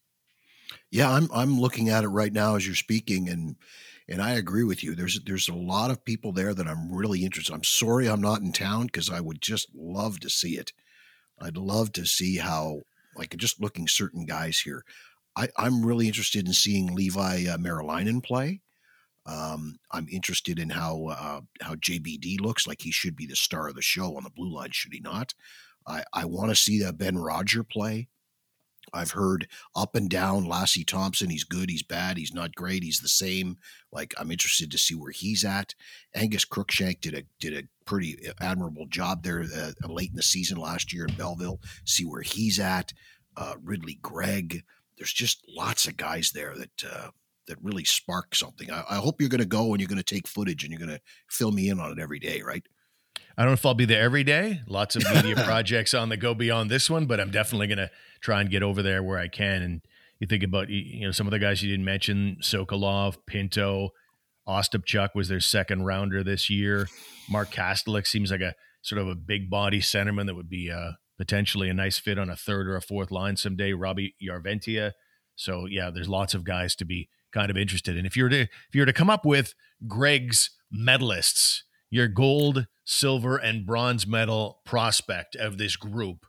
Yeah, 0.91 1.11
I'm 1.11 1.27
I'm 1.33 1.59
looking 1.59 1.89
at 1.89 2.03
it 2.03 2.09
right 2.09 2.31
now 2.31 2.55
as 2.55 2.65
you're 2.65 2.75
speaking, 2.75 3.27
and 3.27 3.57
and 4.07 4.21
I 4.21 4.33
agree 4.33 4.63
with 4.63 4.83
you. 4.83 4.95
There's 4.95 5.19
there's 5.25 5.49
a 5.49 5.55
lot 5.55 5.89
of 5.89 6.05
people 6.05 6.31
there 6.31 6.53
that 6.53 6.67
I'm 6.67 6.93
really 6.93 7.25
interested. 7.25 7.53
I'm 7.53 7.63
sorry 7.63 8.07
I'm 8.07 8.21
not 8.21 8.41
in 8.41 8.53
town 8.53 8.85
because 8.85 9.09
I 9.09 9.19
would 9.19 9.41
just 9.41 9.67
love 9.75 10.19
to 10.21 10.29
see 10.29 10.55
it. 10.57 10.71
I'd 11.41 11.57
love 11.57 11.91
to 11.93 12.05
see 12.05 12.37
how, 12.37 12.81
like, 13.17 13.35
just 13.35 13.59
looking 13.59 13.87
certain 13.87 14.25
guys 14.25 14.59
here. 14.59 14.83
I, 15.35 15.49
I'm 15.57 15.83
really 15.83 16.07
interested 16.07 16.45
in 16.45 16.53
seeing 16.53 16.93
Levi 16.93 17.47
uh, 17.47 17.57
Merilainen 17.57 18.21
play. 18.21 18.61
Um, 19.25 19.77
I'm 19.91 20.07
interested 20.11 20.59
in 20.59 20.69
how 20.69 21.07
uh, 21.07 21.41
how 21.61 21.75
JBD 21.75 22.39
looks 22.39 22.67
like 22.67 22.81
he 22.81 22.91
should 22.91 23.15
be 23.15 23.25
the 23.25 23.35
star 23.35 23.67
of 23.69 23.75
the 23.75 23.81
show 23.81 24.15
on 24.15 24.23
the 24.23 24.29
blue 24.29 24.53
line, 24.53 24.71
should 24.71 24.93
he 24.93 24.99
not? 24.99 25.33
I, 25.87 26.03
I 26.13 26.25
want 26.25 26.49
to 26.49 26.55
see 26.55 26.79
that 26.81 26.97
Ben 26.97 27.17
Roger 27.17 27.63
play. 27.63 28.07
I've 28.93 29.11
heard 29.11 29.47
up 29.75 29.95
and 29.95 30.09
down. 30.09 30.45
Lassi 30.45 30.85
Thomson. 30.85 31.29
he's 31.29 31.43
good, 31.43 31.69
he's 31.69 31.83
bad, 31.83 32.17
he's 32.17 32.33
not 32.33 32.55
great, 32.55 32.83
he's 32.83 32.99
the 32.99 33.07
same. 33.07 33.57
Like 33.91 34.13
I'm 34.17 34.31
interested 34.31 34.71
to 34.71 34.77
see 34.77 34.93
where 34.93 35.11
he's 35.11 35.43
at. 35.43 35.73
Angus 36.13 36.45
Crookshank 36.45 37.01
did 37.01 37.15
a 37.15 37.23
did 37.39 37.57
a 37.57 37.67
pretty 37.85 38.17
admirable 38.39 38.85
job 38.87 39.23
there 39.23 39.43
uh, 39.43 39.71
late 39.87 40.11
in 40.11 40.15
the 40.15 40.23
season 40.23 40.57
last 40.57 40.93
year 40.93 41.05
in 41.05 41.15
Belleville. 41.15 41.59
See 41.85 42.05
where 42.05 42.21
he's 42.21 42.59
at. 42.59 42.93
Uh, 43.35 43.55
Ridly 43.63 43.99
Greig. 44.01 44.63
There's 44.97 45.13
just 45.13 45.43
lots 45.47 45.87
of 45.87 45.97
guys 45.97 46.31
there 46.31 46.55
that 46.55 46.83
uh, 46.83 47.09
that 47.47 47.57
really 47.61 47.83
spark 47.83 48.35
something. 48.35 48.71
I, 48.71 48.83
I 48.91 48.95
hope 48.95 49.19
you're 49.19 49.29
going 49.29 49.39
to 49.39 49.45
go 49.45 49.71
and 49.71 49.81
you're 49.81 49.87
going 49.87 49.97
to 49.97 50.03
take 50.03 50.27
footage 50.27 50.63
and 50.63 50.71
you're 50.71 50.85
going 50.85 50.95
to 50.95 51.01
fill 51.29 51.51
me 51.51 51.69
in 51.69 51.79
on 51.79 51.91
it 51.91 51.99
every 51.99 52.19
day, 52.19 52.41
right? 52.41 52.65
I 53.37 53.41
don't 53.43 53.49
know 53.49 53.53
if 53.53 53.65
I'll 53.65 53.73
be 53.73 53.85
there 53.85 54.01
every 54.01 54.23
day. 54.23 54.61
Lots 54.67 54.95
of 54.95 55.03
media 55.13 55.35
projects 55.43 55.93
on 55.93 56.09
the 56.09 56.17
go 56.17 56.33
beyond 56.33 56.69
this 56.69 56.89
one, 56.89 57.05
but 57.05 57.19
I'm 57.19 57.31
definitely 57.31 57.67
going 57.67 57.77
to 57.77 57.89
try 58.21 58.41
and 58.41 58.49
get 58.49 58.63
over 58.63 58.83
there 58.83 59.01
where 59.01 59.17
I 59.17 59.27
can. 59.27 59.61
And 59.61 59.81
you 60.19 60.27
think 60.27 60.43
about 60.43 60.69
you 60.69 61.05
know 61.05 61.11
some 61.11 61.27
of 61.27 61.31
the 61.31 61.39
guys 61.39 61.63
you 61.63 61.69
didn't 61.69 61.85
mention: 61.85 62.37
Sokolov, 62.41 63.17
Pinto, 63.25 63.89
Ostapchuk 64.47 65.09
was 65.15 65.29
their 65.29 65.39
second 65.39 65.85
rounder 65.85 66.23
this 66.23 66.49
year. 66.49 66.87
Mark 67.29 67.51
Kastelic 67.51 68.07
seems 68.07 68.31
like 68.31 68.41
a 68.41 68.55
sort 68.81 69.01
of 69.01 69.07
a 69.07 69.15
big 69.15 69.49
body 69.49 69.79
centerman 69.79 70.25
that 70.27 70.35
would 70.35 70.49
be 70.49 70.69
uh, 70.69 70.91
potentially 71.17 71.69
a 71.69 71.73
nice 71.73 71.97
fit 71.97 72.19
on 72.19 72.29
a 72.29 72.35
third 72.35 72.67
or 72.67 72.75
a 72.75 72.81
fourth 72.81 73.11
line 73.11 73.37
someday. 73.37 73.73
Roby 73.73 74.15
Järventie. 74.21 74.91
So 75.35 75.65
yeah, 75.65 75.89
there's 75.89 76.09
lots 76.09 76.33
of 76.33 76.43
guys 76.43 76.75
to 76.75 76.85
be 76.85 77.09
kind 77.31 77.49
of 77.49 77.57
interested 77.57 77.97
in. 77.97 78.05
If 78.05 78.15
you 78.15 78.23
were 78.23 78.29
to 78.29 78.41
if 78.41 78.73
you 78.73 78.81
were 78.81 78.85
to 78.85 78.93
come 78.93 79.09
up 79.09 79.25
with 79.25 79.55
Greg's 79.87 80.51
medalists, 80.73 81.61
your 81.93 82.07
gold, 82.07 82.65
silver, 82.85 83.37
and 83.37 83.67
bronze 83.67 84.07
medal 84.07 84.61
prospect 84.65 85.35
of 85.35 85.59
this 85.59 85.75
group, 85.75 86.25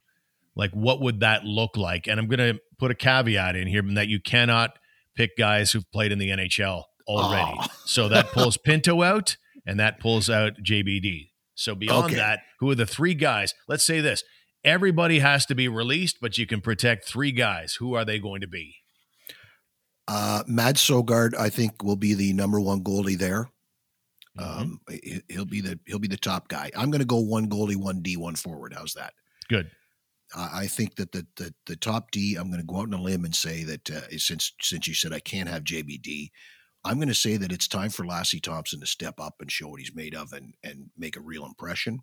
like 0.54 0.70
what 0.72 1.00
would 1.00 1.20
that 1.20 1.44
look 1.44 1.74
like? 1.78 2.06
And 2.06 2.20
I'm 2.20 2.28
going 2.28 2.54
to 2.54 2.60
put 2.78 2.90
a 2.90 2.94
caveat 2.94 3.56
in 3.56 3.66
here 3.66 3.82
that 3.94 4.08
you 4.08 4.20
cannot 4.20 4.78
pick 5.16 5.38
guys 5.38 5.72
who've 5.72 5.90
played 5.90 6.12
in 6.12 6.18
the 6.18 6.28
NHL 6.28 6.82
already. 7.08 7.56
Oh. 7.58 7.66
so 7.86 8.10
that 8.10 8.26
pulls 8.32 8.58
Pinto 8.58 9.02
out 9.02 9.38
and 9.66 9.80
that 9.80 10.00
pulls 10.00 10.28
out 10.28 10.52
JBD. 10.62 11.30
So 11.54 11.74
beyond 11.74 12.06
okay. 12.06 12.16
that, 12.16 12.40
who 12.60 12.68
are 12.68 12.74
the 12.74 12.84
three 12.84 13.14
guys? 13.14 13.54
Let's 13.66 13.86
say 13.86 14.02
this. 14.02 14.22
Everybody 14.64 15.20
has 15.20 15.46
to 15.46 15.54
be 15.54 15.66
released, 15.66 16.18
but 16.20 16.36
you 16.36 16.46
can 16.46 16.60
protect 16.60 17.08
three 17.08 17.32
guys. 17.32 17.76
Who 17.80 17.94
are 17.94 18.04
they 18.04 18.18
going 18.18 18.42
to 18.42 18.48
be? 18.48 18.74
Uh, 20.06 20.42
Mads 20.46 20.86
Sogaard, 20.86 21.34
I 21.34 21.48
think, 21.48 21.82
will 21.82 21.96
be 21.96 22.12
the 22.12 22.34
number 22.34 22.60
one 22.60 22.84
goalie 22.84 23.16
there. 23.16 23.48
Mm-hmm. 24.38 24.60
Um, 24.60 24.80
he'll 25.28 25.44
be 25.44 25.60
the 25.60 25.78
he'll 25.86 25.98
be 25.98 26.08
the 26.08 26.16
top 26.16 26.48
guy. 26.48 26.70
I'm 26.76 26.90
going 26.90 27.00
to 27.00 27.06
go 27.06 27.20
one 27.20 27.48
goalie, 27.48 27.76
one 27.76 28.02
D, 28.02 28.16
one 28.16 28.34
forward. 28.34 28.74
How's 28.76 28.94
that? 28.94 29.14
Good. 29.48 29.70
I 30.36 30.66
think 30.66 30.96
that 30.96 31.12
the, 31.12 31.26
the, 31.36 31.54
the 31.66 31.76
top 31.76 32.10
D. 32.10 32.34
I'm 32.34 32.48
going 32.48 32.60
to 32.60 32.66
go 32.66 32.78
out 32.78 32.92
on 32.92 32.94
a 32.94 33.00
limb 33.00 33.24
and 33.24 33.34
say 33.34 33.62
that 33.64 33.90
uh, 33.90 34.18
since 34.18 34.52
since 34.60 34.88
you 34.88 34.94
said 34.94 35.12
I 35.12 35.20
can't 35.20 35.48
have 35.48 35.62
JBD, 35.62 36.30
I'm 36.84 36.96
going 36.96 37.08
to 37.08 37.14
say 37.14 37.36
that 37.36 37.52
it's 37.52 37.68
time 37.68 37.90
for 37.90 38.04
Lassi 38.04 38.42
Thomson 38.42 38.80
to 38.80 38.86
step 38.86 39.20
up 39.20 39.34
and 39.40 39.50
show 39.50 39.68
what 39.68 39.80
he's 39.80 39.94
made 39.94 40.14
of 40.14 40.32
and 40.32 40.54
and 40.64 40.90
make 40.96 41.16
a 41.16 41.20
real 41.20 41.46
impression. 41.46 42.00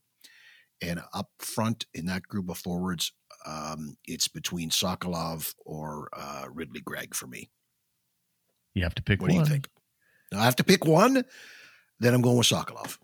And 0.81 1.01
up 1.13 1.29
front 1.39 1.85
in 1.93 2.05
that 2.07 2.23
group 2.23 2.49
of 2.49 2.57
forwards, 2.57 3.11
um, 3.45 3.97
it's 4.05 4.27
between 4.27 4.69
Sokolov 4.69 5.53
or 5.65 6.09
uh, 6.13 6.45
Ridly 6.51 6.81
Greig 6.81 7.13
for 7.13 7.27
me. 7.27 7.51
You 8.73 8.83
have 8.83 8.95
to 8.95 9.03
pick 9.03 9.21
what 9.21 9.29
one. 9.29 9.43
do 9.43 9.43
you 9.43 9.53
think? 9.53 9.67
I 10.33 10.45
have 10.45 10.55
to 10.55 10.63
pick 10.63 10.85
one. 10.85 11.25
Then 12.01 12.15
I'm 12.15 12.21
going 12.21 12.37
with 12.37 12.47
Sokolov. 12.47 12.97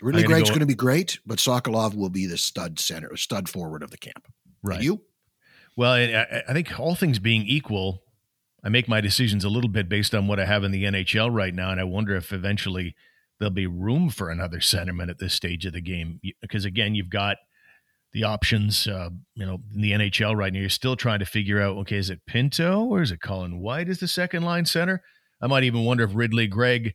Ridly 0.00 0.22
Greig's 0.22 0.48
go 0.48 0.54
going 0.54 0.60
to 0.60 0.66
be 0.66 0.76
great, 0.76 1.18
but 1.26 1.38
Sokolov 1.38 1.94
will 1.96 2.08
be 2.08 2.26
the 2.26 2.38
stud 2.38 2.78
center, 2.78 3.16
stud 3.16 3.48
forward 3.48 3.82
of 3.82 3.90
the 3.90 3.98
camp. 3.98 4.32
Right. 4.62 4.76
And 4.76 4.84
you? 4.84 5.02
Well, 5.76 5.92
I, 5.92 6.42
I 6.48 6.52
think 6.52 6.78
all 6.78 6.94
things 6.94 7.18
being 7.18 7.42
equal, 7.46 8.02
I 8.62 8.68
make 8.68 8.88
my 8.88 9.00
decisions 9.00 9.44
a 9.44 9.48
little 9.48 9.70
bit 9.70 9.88
based 9.88 10.14
on 10.14 10.28
what 10.28 10.38
I 10.38 10.44
have 10.44 10.62
in 10.62 10.70
the 10.70 10.84
NHL 10.84 11.34
right 11.34 11.52
now, 11.52 11.70
and 11.70 11.80
I 11.80 11.84
wonder 11.84 12.14
if 12.14 12.32
eventually 12.32 12.94
there'll 13.38 13.50
be 13.50 13.66
room 13.66 14.08
for 14.08 14.30
another 14.30 14.58
centerman 14.58 15.10
at 15.10 15.18
this 15.18 15.34
stage 15.34 15.66
of 15.66 15.72
the 15.72 15.80
game. 15.80 16.20
Because 16.40 16.64
again, 16.64 16.94
you've 16.94 17.10
got 17.10 17.38
the 18.12 18.22
options, 18.22 18.86
uh, 18.86 19.10
you 19.34 19.44
know, 19.44 19.58
in 19.74 19.80
the 19.80 19.92
NHL 19.92 20.36
right 20.36 20.52
now. 20.52 20.60
You're 20.60 20.68
still 20.68 20.94
trying 20.94 21.18
to 21.18 21.26
figure 21.26 21.60
out, 21.60 21.76
okay, 21.78 21.96
is 21.96 22.08
it 22.08 22.24
Pinto 22.26 22.84
or 22.84 23.02
is 23.02 23.10
it 23.10 23.20
Colin 23.20 23.58
White 23.58 23.88
as 23.88 23.98
the 23.98 24.06
second 24.06 24.44
line 24.44 24.66
center? 24.66 25.02
I 25.40 25.48
might 25.48 25.64
even 25.64 25.84
wonder 25.84 26.04
if 26.04 26.14
Ridly 26.14 26.46
Greig, 26.46 26.94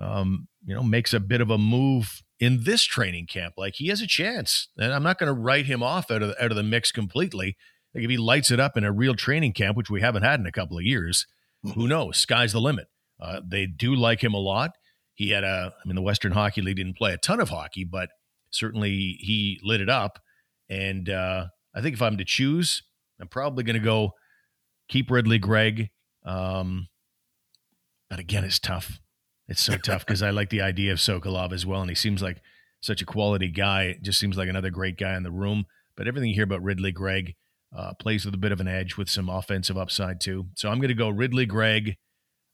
um, 0.00 0.48
you 0.64 0.74
know, 0.74 0.82
makes 0.82 1.12
a 1.12 1.20
bit 1.20 1.40
of 1.40 1.50
a 1.50 1.58
move 1.58 2.22
in 2.40 2.64
this 2.64 2.84
training 2.84 3.26
camp. 3.26 3.54
Like 3.56 3.74
he 3.76 3.88
has 3.88 4.00
a 4.00 4.06
chance, 4.06 4.68
and 4.76 4.92
I'm 4.92 5.02
not 5.02 5.18
going 5.18 5.34
to 5.34 5.40
write 5.40 5.66
him 5.66 5.82
off 5.82 6.10
out 6.10 6.22
of 6.22 6.34
out 6.40 6.50
of 6.50 6.56
the 6.56 6.62
mix 6.62 6.92
completely. 6.92 7.56
Like 7.94 8.04
if 8.04 8.10
he 8.10 8.16
lights 8.16 8.50
it 8.50 8.60
up 8.60 8.76
in 8.76 8.84
a 8.84 8.92
real 8.92 9.14
training 9.14 9.52
camp, 9.52 9.76
which 9.76 9.90
we 9.90 10.00
haven't 10.00 10.24
had 10.24 10.40
in 10.40 10.46
a 10.46 10.52
couple 10.52 10.76
of 10.76 10.84
years, 10.84 11.26
mm-hmm. 11.64 11.78
who 11.80 11.88
knows? 11.88 12.18
Sky's 12.18 12.52
the 12.52 12.60
limit. 12.60 12.88
Uh, 13.20 13.40
they 13.46 13.66
do 13.66 13.94
like 13.94 14.22
him 14.22 14.34
a 14.34 14.38
lot. 14.38 14.72
He 15.14 15.30
had 15.30 15.44
a, 15.44 15.72
I 15.72 15.88
mean, 15.88 15.94
the 15.94 16.02
Western 16.02 16.32
Hockey 16.32 16.60
League 16.60 16.76
didn't 16.76 16.96
play 16.96 17.12
a 17.12 17.18
ton 17.18 17.40
of 17.40 17.50
hockey, 17.50 17.84
but 17.84 18.08
certainly 18.50 19.16
he 19.20 19.60
lit 19.62 19.80
it 19.80 19.88
up. 19.88 20.18
And 20.68 21.08
uh, 21.08 21.46
I 21.74 21.80
think 21.80 21.94
if 21.94 22.02
I'm 22.02 22.18
to 22.18 22.24
choose, 22.24 22.82
I'm 23.20 23.28
probably 23.28 23.62
going 23.62 23.78
to 23.78 23.84
go 23.84 24.10
keep 24.88 25.10
Ridly 25.10 25.38
Greig. 25.38 25.90
Um, 26.26 26.88
but 28.10 28.18
again, 28.18 28.44
it's 28.44 28.58
tough. 28.58 28.98
It's 29.48 29.62
so 29.62 29.76
tough 29.76 30.06
because 30.06 30.22
I 30.22 30.30
like 30.30 30.50
the 30.50 30.62
idea 30.62 30.92
of 30.92 30.98
Sokolov 30.98 31.52
as 31.52 31.66
well, 31.66 31.80
and 31.80 31.90
he 31.90 31.94
seems 31.94 32.22
like 32.22 32.40
such 32.80 33.02
a 33.02 33.06
quality 33.06 33.48
guy. 33.48 33.84
It 33.84 34.02
just 34.02 34.18
seems 34.18 34.36
like 34.36 34.48
another 34.48 34.70
great 34.70 34.98
guy 34.98 35.16
in 35.16 35.22
the 35.22 35.30
room. 35.30 35.66
But 35.96 36.08
everything 36.08 36.28
you 36.28 36.34
hear 36.34 36.44
about 36.44 36.62
Ridly 36.62 36.92
Greig 36.92 37.34
uh, 37.76 37.94
plays 37.94 38.24
with 38.24 38.34
a 38.34 38.38
bit 38.38 38.52
of 38.52 38.60
an 38.60 38.68
edge 38.68 38.96
with 38.96 39.08
some 39.08 39.28
offensive 39.28 39.76
upside 39.76 40.20
too. 40.20 40.46
So 40.54 40.68
I'm 40.68 40.78
going 40.78 40.88
to 40.88 40.94
go 40.94 41.08
Ridly 41.08 41.46
Greig. 41.46 41.96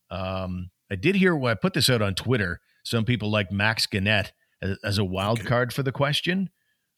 Um, 0.09 0.69
I 0.91 0.95
did 0.95 1.15
hear 1.15 1.35
when 1.35 1.51
I 1.51 1.55
put 1.55 1.73
this 1.73 1.89
out 1.89 2.01
on 2.01 2.15
Twitter. 2.15 2.59
Some 2.83 3.05
people 3.05 3.31
like 3.31 3.51
Max 3.51 3.87
Guenette 3.87 4.31
as, 4.61 4.77
as 4.83 4.97
a 4.97 5.05
wild 5.05 5.39
okay. 5.39 5.47
card 5.47 5.73
for 5.73 5.83
the 5.83 5.91
question. 5.91 6.49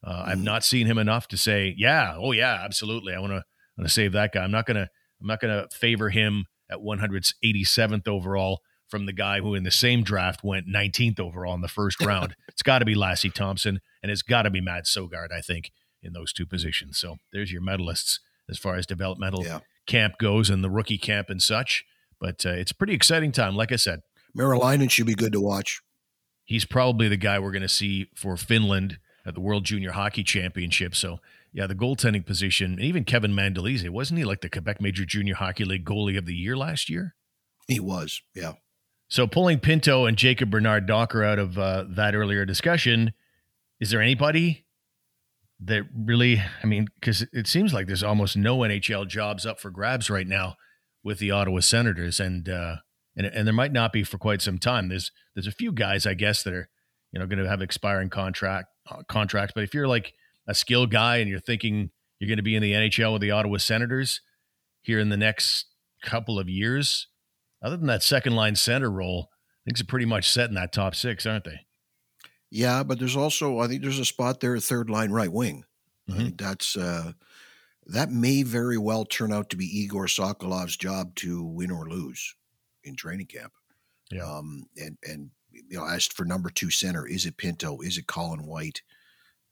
Uh, 0.05 0.23
I've 0.27 0.39
mm. 0.39 0.43
not 0.43 0.63
seen 0.63 0.87
him 0.87 0.97
enough 0.97 1.27
to 1.29 1.37
say, 1.37 1.73
yeah, 1.77 2.15
oh 2.17 2.31
yeah, 2.31 2.61
absolutely. 2.63 3.13
I 3.13 3.19
want 3.19 3.31
to 3.31 3.43
want 3.77 3.87
to 3.87 3.93
save 3.93 4.11
that 4.13 4.33
guy. 4.33 4.43
I'm 4.43 4.51
not 4.51 4.65
gonna 4.65 4.89
I'm 5.21 5.27
not 5.27 5.39
gonna 5.39 5.67
favor 5.71 6.09
him 6.09 6.45
at 6.69 6.79
187th 6.79 8.07
overall 8.07 8.61
from 8.93 9.07
the 9.07 9.11
guy 9.11 9.39
who 9.39 9.55
in 9.55 9.63
the 9.63 9.71
same 9.71 10.03
draft 10.03 10.43
went 10.43 10.67
19th 10.67 11.19
overall 11.19 11.55
in 11.55 11.61
the 11.61 11.67
first 11.67 11.99
round. 12.05 12.35
it's 12.47 12.61
got 12.61 12.77
to 12.77 12.85
be 12.85 12.93
Lassie 12.93 13.31
Thomson 13.31 13.81
and 14.03 14.11
it's 14.11 14.21
got 14.21 14.43
to 14.43 14.51
be 14.51 14.61
Matt 14.61 14.85
Sogaard, 14.85 15.31
I 15.35 15.41
think, 15.41 15.71
in 16.03 16.13
those 16.13 16.31
two 16.31 16.45
positions. 16.45 16.99
So 16.99 17.15
there's 17.31 17.51
your 17.51 17.63
medalists 17.63 18.19
as 18.47 18.59
far 18.59 18.75
as 18.75 18.85
developmental 18.85 19.43
yeah. 19.43 19.61
camp 19.87 20.19
goes 20.19 20.51
and 20.51 20.63
the 20.63 20.69
rookie 20.69 20.99
camp 20.99 21.31
and 21.31 21.41
such. 21.41 21.83
But 22.19 22.45
uh, 22.45 22.51
it's 22.51 22.69
a 22.69 22.75
pretty 22.75 22.93
exciting 22.93 23.31
time. 23.31 23.55
Like 23.55 23.71
I 23.71 23.77
said, 23.77 24.01
Meriläinen 24.37 24.91
should 24.91 25.07
be 25.07 25.15
good 25.15 25.31
to 25.31 25.41
watch. 25.41 25.81
He's 26.45 26.65
probably 26.65 27.07
the 27.07 27.17
guy 27.17 27.39
we're 27.39 27.51
going 27.51 27.63
to 27.63 27.67
see 27.67 28.09
for 28.15 28.37
Finland 28.37 28.99
at 29.25 29.33
the 29.33 29.41
World 29.41 29.65
Junior 29.65 29.93
Hockey 29.93 30.23
Championship. 30.23 30.93
So, 30.93 31.17
yeah, 31.51 31.65
the 31.65 31.73
goaltending 31.73 32.27
position, 32.27 32.73
and 32.73 32.81
even 32.81 33.05
Kevin 33.05 33.33
Mandolese, 33.33 33.89
wasn't 33.89 34.19
he 34.19 34.23
like 34.23 34.41
the 34.41 34.49
Quebec 34.49 34.79
Major 34.79 35.03
Junior 35.03 35.33
Hockey 35.33 35.65
League 35.65 35.83
goalie 35.83 36.17
of 36.17 36.27
the 36.27 36.35
year 36.35 36.55
last 36.55 36.91
year? 36.91 37.15
He 37.67 37.79
was, 37.79 38.21
yeah. 38.35 38.53
So, 39.13 39.27
pulling 39.27 39.59
Pinto 39.59 40.07
and 40.07 40.17
Jacob 40.17 40.49
Bernard 40.49 40.87
Docker 40.87 41.23
out 41.23 41.37
of 41.37 41.55
uh, 41.59 41.85
that 41.87 42.15
earlier 42.15 42.45
discussion, 42.45 43.13
is 43.79 43.91
there 43.91 44.01
anybody 44.01 44.65
that 45.59 45.83
really, 45.95 46.41
I 46.63 46.65
mean, 46.65 46.87
because 46.99 47.23
it 47.31 47.45
seems 47.45 47.75
like 47.75 47.85
there's 47.85 48.01
almost 48.01 48.35
no 48.35 48.57
NHL 48.57 49.07
jobs 49.07 49.45
up 49.45 49.59
for 49.59 49.69
grabs 49.69 50.09
right 50.09 50.25
now 50.25 50.55
with 51.03 51.19
the 51.19 51.29
Ottawa 51.29 51.59
Senators, 51.59 52.19
and 52.19 52.49
uh, 52.49 52.77
and 53.15 53.27
and 53.27 53.45
there 53.45 53.53
might 53.53 53.71
not 53.71 53.93
be 53.93 54.03
for 54.03 54.17
quite 54.17 54.41
some 54.41 54.57
time. 54.57 54.89
There's 54.89 55.11
there's 55.35 55.45
a 55.45 55.51
few 55.51 55.71
guys, 55.71 56.07
I 56.07 56.15
guess, 56.15 56.41
that 56.41 56.53
are 56.55 56.69
you 57.11 57.19
know 57.19 57.27
going 57.27 57.37
to 57.37 57.47
have 57.47 57.61
expiring 57.61 58.09
contract 58.09 58.69
uh, 58.89 59.03
contracts. 59.07 59.51
But 59.53 59.63
if 59.63 59.75
you're 59.75 59.87
like 59.87 60.13
a 60.47 60.55
skill 60.55 60.87
guy 60.87 61.17
and 61.17 61.29
you're 61.29 61.39
thinking 61.39 61.91
you're 62.17 62.29
going 62.29 62.37
to 62.37 62.41
be 62.41 62.55
in 62.55 62.63
the 62.63 62.73
NHL 62.73 63.13
with 63.13 63.21
the 63.21 63.29
Ottawa 63.29 63.57
Senators 63.57 64.21
here 64.81 64.97
in 64.97 65.09
the 65.09 65.17
next 65.17 65.67
couple 66.01 66.39
of 66.39 66.49
years, 66.49 67.09
other 67.63 67.77
than 67.77 67.87
that 67.87 68.03
second 68.03 68.35
line 68.35 68.55
center 68.55 68.91
role, 68.91 69.29
things 69.65 69.81
are 69.81 69.85
pretty 69.85 70.05
much 70.05 70.29
set 70.29 70.49
in 70.49 70.55
that 70.55 70.73
top 70.73 70.95
six, 70.95 71.25
aren't 71.25 71.45
they? 71.45 71.61
Yeah, 72.51 72.83
but 72.83 72.99
there's 72.99 73.15
also 73.15 73.59
I 73.59 73.67
think 73.67 73.81
there's 73.81 73.99
a 73.99 74.05
spot 74.05 74.39
there, 74.39 74.59
third 74.59 74.89
line 74.89 75.11
right 75.11 75.31
wing. 75.31 75.63
Mm-hmm. 76.09 76.19
I 76.19 76.23
think 76.23 76.37
that's 76.37 76.75
uh, 76.75 77.13
that 77.87 78.11
may 78.11 78.43
very 78.43 78.77
well 78.77 79.05
turn 79.05 79.33
out 79.33 79.49
to 79.49 79.57
be 79.57 79.65
Igor 79.65 80.05
Sokolov's 80.05 80.77
job 80.77 81.15
to 81.15 81.43
win 81.43 81.71
or 81.71 81.89
lose 81.89 82.35
in 82.83 82.95
training 82.95 83.27
camp. 83.27 83.53
Yeah. 84.11 84.23
Um, 84.23 84.65
and 84.77 84.97
and 85.03 85.31
you 85.49 85.77
know, 85.77 85.85
asked 85.85 86.13
for 86.13 86.25
number 86.25 86.49
two 86.49 86.69
center. 86.69 87.07
Is 87.07 87.25
it 87.25 87.37
Pinto? 87.37 87.79
Is 87.81 87.97
it 87.97 88.07
Colin 88.07 88.45
White? 88.45 88.81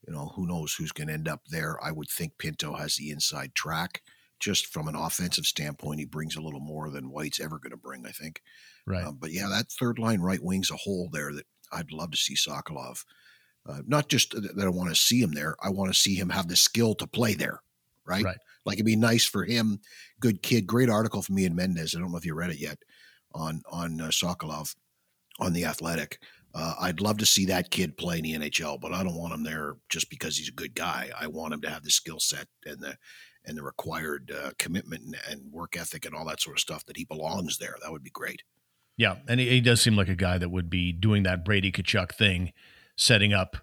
You 0.06 0.14
know, 0.14 0.32
who 0.36 0.48
knows 0.48 0.74
who's 0.74 0.92
going 0.92 1.08
to 1.08 1.14
end 1.14 1.28
up 1.28 1.42
there? 1.50 1.78
I 1.84 1.92
would 1.92 2.10
think 2.10 2.38
Pinto 2.38 2.74
has 2.74 2.96
the 2.96 3.12
inside 3.12 3.54
track. 3.54 4.02
Just 4.42 4.68
from 4.68 4.88
an 4.88 4.96
offensive 4.96 5.46
standpoint, 5.46 6.00
he 6.00 6.06
brings 6.06 6.36
a 6.36 6.42
little 6.42 6.60
more 6.60 6.90
than 6.90 7.12
White's 7.12 7.40
ever 7.40 7.60
going 7.60 7.72
to 7.72 7.78
bring, 7.78 8.06
I 8.06 8.12
think. 8.12 8.42
Right. 8.88 9.06
Um, 9.06 9.18
but 9.20 9.32
yeah, 9.32 9.48
that 9.50 9.72
third 9.72 10.00
line 10.00 10.22
right 10.22 10.44
wing's 10.44 10.72
a 10.72 10.76
hole 10.76 11.10
there 11.12 11.32
that 11.34 11.46
I'd 11.72 11.92
love 11.92 12.12
to 12.12 12.18
see 12.18 12.36
Sokolov. 12.36 13.04
Uh, 13.68 13.82
not 13.86 14.10
just 14.10 14.32
that 14.32 14.66
I 14.66 14.70
want 14.70 14.90
to 14.90 14.96
see 14.96 15.22
him 15.22 15.34
there, 15.34 15.56
I 15.64 15.70
want 15.70 15.94
to 15.94 16.00
see 16.00 16.16
him 16.16 16.30
have 16.30 16.48
the 16.48 16.56
skill 16.56 16.96
to 16.96 17.08
play 17.08 17.36
there. 17.36 17.62
right? 18.06 18.24
Right. 18.24 18.38
Like 18.66 18.76
it'd 18.76 18.86
be 18.86 18.96
nice 18.96 19.26
for 19.26 19.46
him. 19.46 19.80
Good 20.20 20.42
kid. 20.42 20.68
Great 20.68 20.90
article 20.90 21.22
from 21.22 21.38
Ian 21.40 21.56
Mendes. 21.56 21.96
I 21.96 22.00
don't 22.00 22.12
know 22.12 22.18
if 22.18 22.26
you 22.26 22.34
read 22.34 22.52
it 22.52 22.60
yet 22.60 22.80
on 23.34 23.62
on 23.70 24.02
uh, 24.02 24.08
Sokolov 24.08 24.76
on 25.40 25.54
the 25.54 25.66
Athletic. 25.66 26.20
Uh, 26.54 26.74
I'd 26.82 27.00
love 27.00 27.18
to 27.20 27.26
see 27.26 27.46
that 27.46 27.72
kid 27.72 27.98
play 27.98 28.18
in 28.18 28.24
the 28.24 28.34
NHL, 28.34 28.80
but 28.80 28.92
I 28.92 29.04
don't 29.04 29.16
want 29.16 29.34
him 29.34 29.44
there 29.44 29.76
just 29.90 30.10
because 30.10 30.38
he's 30.38 30.50
a 30.50 30.54
good 30.54 30.76
guy. 30.76 31.10
I 31.18 31.28
want 31.28 31.54
him 31.54 31.62
to 31.62 31.70
have 31.70 31.84
the 31.84 31.92
skill 31.92 32.20
set 32.20 32.48
and 32.66 32.80
the 32.82 32.98
and 33.46 33.58
the 33.58 33.64
required 33.64 34.32
uh, 34.32 34.52
commitment 34.58 35.04
and, 35.04 35.16
and, 35.30 35.52
work 35.52 35.76
ethic 35.76 36.06
and 36.06 36.16
all 36.16 36.26
that 36.26 36.40
sort 36.40 36.56
of 36.56 36.60
stuff 36.60 36.86
that 36.86 36.98
he 36.98 37.06
belongs 37.06 37.58
there. 37.58 37.76
That 37.82 37.92
would 37.92 38.04
be 38.04 38.12
great. 38.12 38.44
Yeah, 38.98 39.18
and 39.28 39.40
he, 39.40 39.50
he 39.50 39.62
does 39.62 39.82
seem 39.82 39.96
like 39.96 40.10
a 40.10 40.16
guy 40.16 40.38
that 40.38 40.52
would 40.52 40.70
be 40.70 40.92
doing 40.92 41.24
that 41.24 41.44
Brady 41.44 41.72
Tkachuk 41.72 42.14
thing, 42.14 42.52
setting 42.96 43.34
up 43.34 43.58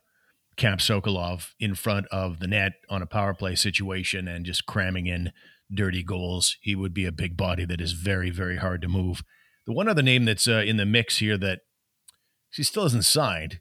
Camp 0.57 0.81
Sokolov 0.81 1.53
in 1.61 1.75
front 1.75 2.07
of 2.09 2.41
the 2.41 2.49
net 2.49 2.73
on 2.91 3.03
a 3.03 3.07
power 3.07 3.35
play 3.35 3.55
situation 3.55 4.27
and 4.27 4.45
just 4.45 4.67
cramming 4.67 5.07
in 5.07 5.33
dirty 5.73 6.03
goals. 6.03 6.57
He 6.61 6.75
would 6.75 6.93
be 6.93 7.07
a 7.07 7.13
big 7.13 7.37
body 7.37 7.65
that 7.65 7.81
is 7.81 7.93
very, 7.93 8.31
very 8.31 8.57
hard 8.57 8.83
to 8.83 8.89
move. 8.89 9.23
The 9.67 9.73
one 9.73 9.89
other 9.89 10.03
name 10.03 10.25
that's 10.25 10.49
uh, 10.49 10.65
in 10.67 10.77
the 10.77 10.87
mix 10.87 11.19
here 11.19 11.39
that 11.39 11.61
he 12.51 12.63
still 12.63 12.85
hasn't 12.85 13.05
signed, 13.05 13.61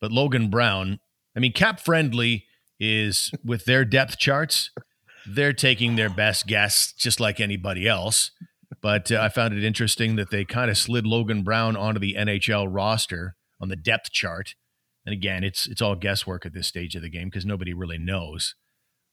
but 0.00 0.12
Logan 0.12 0.48
Brown. 0.48 1.00
I 1.36 1.40
mean, 1.40 1.52
Cap 1.52 1.80
Friendly 1.80 2.46
is 2.78 3.30
with 3.44 3.64
their 3.64 3.84
depth 3.84 4.18
charts, 4.18 4.70
they're 5.26 5.52
taking 5.52 5.96
their 5.96 6.10
best 6.10 6.46
guess 6.46 6.92
just 6.92 7.20
like 7.20 7.40
anybody 7.40 7.86
else. 7.86 8.30
But 8.80 9.12
uh, 9.12 9.20
I 9.20 9.28
found 9.28 9.54
it 9.54 9.64
interesting 9.64 10.16
that 10.16 10.30
they 10.30 10.44
kind 10.44 10.70
of 10.70 10.78
slid 10.78 11.06
Logan 11.06 11.42
Brown 11.42 11.76
onto 11.76 12.00
the 12.00 12.14
NHL 12.18 12.66
roster 12.68 13.36
on 13.60 13.68
the 13.68 13.76
depth 13.76 14.10
chart. 14.10 14.54
And 15.04 15.12
again, 15.12 15.44
it's 15.44 15.66
it's 15.66 15.82
all 15.82 15.94
guesswork 15.94 16.46
at 16.46 16.54
this 16.54 16.66
stage 16.66 16.94
of 16.94 17.02
the 17.02 17.10
game 17.10 17.28
because 17.28 17.46
nobody 17.46 17.72
really 17.72 17.98
knows. 17.98 18.54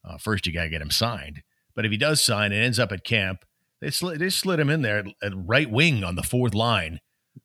Uh, 0.08 0.18
first, 0.18 0.48
you 0.48 0.54
got 0.54 0.64
to 0.64 0.70
get 0.70 0.82
him 0.82 0.92
signed. 0.92 1.44
But 1.76 1.86
if 1.86 1.92
he 1.92 1.98
does 1.98 2.22
sign 2.22 2.52
and 2.52 2.64
ends 2.64 2.80
up 2.80 2.92
at 2.92 3.04
camp, 3.04 3.46
they 3.82 3.90
slid, 3.90 4.20
they 4.20 4.30
slid 4.30 4.60
him 4.60 4.70
in 4.70 4.82
there 4.82 5.00
at, 5.00 5.06
at 5.22 5.32
right 5.36 5.70
wing 5.70 6.04
on 6.04 6.16
the 6.16 6.24
fourth 6.24 6.54
line. 6.54 7.00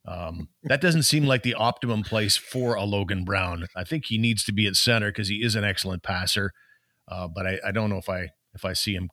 Um, 0.07 0.49
that 0.63 0.81
doesn't 0.81 1.03
seem 1.03 1.25
like 1.25 1.43
the 1.43 1.53
optimum 1.53 2.03
place 2.03 2.37
for 2.37 2.75
a 2.75 2.83
Logan 2.83 3.23
Brown. 3.23 3.67
I 3.75 3.83
think 3.83 4.05
he 4.05 4.17
needs 4.17 4.43
to 4.45 4.53
be 4.53 4.67
at 4.67 4.75
center 4.75 5.09
because 5.09 5.29
he 5.29 5.43
is 5.43 5.55
an 5.55 5.63
excellent 5.63 6.03
passer. 6.03 6.51
Uh, 7.07 7.27
but 7.27 7.45
I, 7.45 7.59
I 7.65 7.71
don't 7.71 7.89
know 7.89 7.97
if 7.97 8.09
I 8.09 8.29
if 8.55 8.65
I 8.65 8.73
see 8.73 8.95
him 8.95 9.09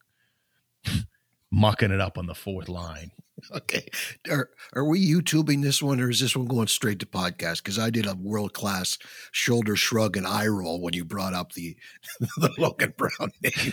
mucking 1.51 1.91
it 1.91 2.01
up 2.01 2.17
on 2.17 2.27
the 2.27 2.35
fourth 2.35 2.69
line. 2.69 3.11
Okay. 3.55 3.87
Are, 4.31 4.49
are 4.75 4.85
we 4.85 5.07
YouTubing 5.07 5.63
this 5.63 5.83
one 5.83 6.01
or 6.01 6.09
is 6.11 6.21
this 6.21 6.35
one 6.35 6.47
going 6.47 6.69
straight 6.69 6.99
to 7.01 7.07
podcast? 7.07 7.59
Because 7.59 7.79
I 7.79 7.91
did 7.91 8.07
a 8.07 8.15
world 8.15 8.55
class 8.55 8.99
shoulder 9.31 9.77
shrug 9.77 10.17
and 10.17 10.27
eye 10.27 10.47
roll 10.47 10.81
when 10.81 10.95
you 10.95 11.05
brought 11.05 11.35
up 11.35 11.53
the, 11.53 11.77
the 12.39 12.51
Logan 12.59 12.95
Brown 12.97 13.33
name. 13.43 13.73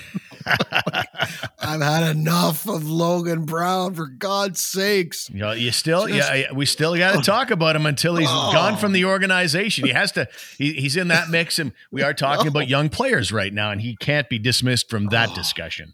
I've 1.59 1.81
had 1.81 2.15
enough 2.15 2.67
of 2.67 2.89
Logan 2.89 3.45
Brown 3.45 3.93
for 3.93 4.07
God's 4.07 4.59
sakes. 4.59 5.29
You, 5.29 5.39
know, 5.39 5.51
you 5.51 5.71
still, 5.71 6.07
Just, 6.07 6.33
yeah, 6.33 6.51
we 6.51 6.65
still 6.65 6.97
got 6.97 7.13
to 7.13 7.19
oh. 7.19 7.21
talk 7.21 7.51
about 7.51 7.75
him 7.75 7.85
until 7.85 8.17
he's 8.17 8.29
oh. 8.29 8.51
gone 8.51 8.77
from 8.77 8.91
the 8.91 9.05
organization. 9.05 9.85
He 9.85 9.93
has 9.93 10.11
to, 10.13 10.27
he, 10.57 10.73
he's 10.73 10.97
in 10.97 11.07
that 11.07 11.29
mix. 11.29 11.57
And 11.57 11.71
we 11.91 12.01
are 12.01 12.13
talking 12.13 12.45
no. 12.45 12.51
about 12.51 12.67
young 12.67 12.89
players 12.89 13.31
right 13.31 13.53
now, 13.53 13.71
and 13.71 13.81
he 13.81 13.95
can't 13.95 14.27
be 14.29 14.39
dismissed 14.39 14.89
from 14.89 15.07
that 15.07 15.29
oh. 15.31 15.35
discussion. 15.35 15.93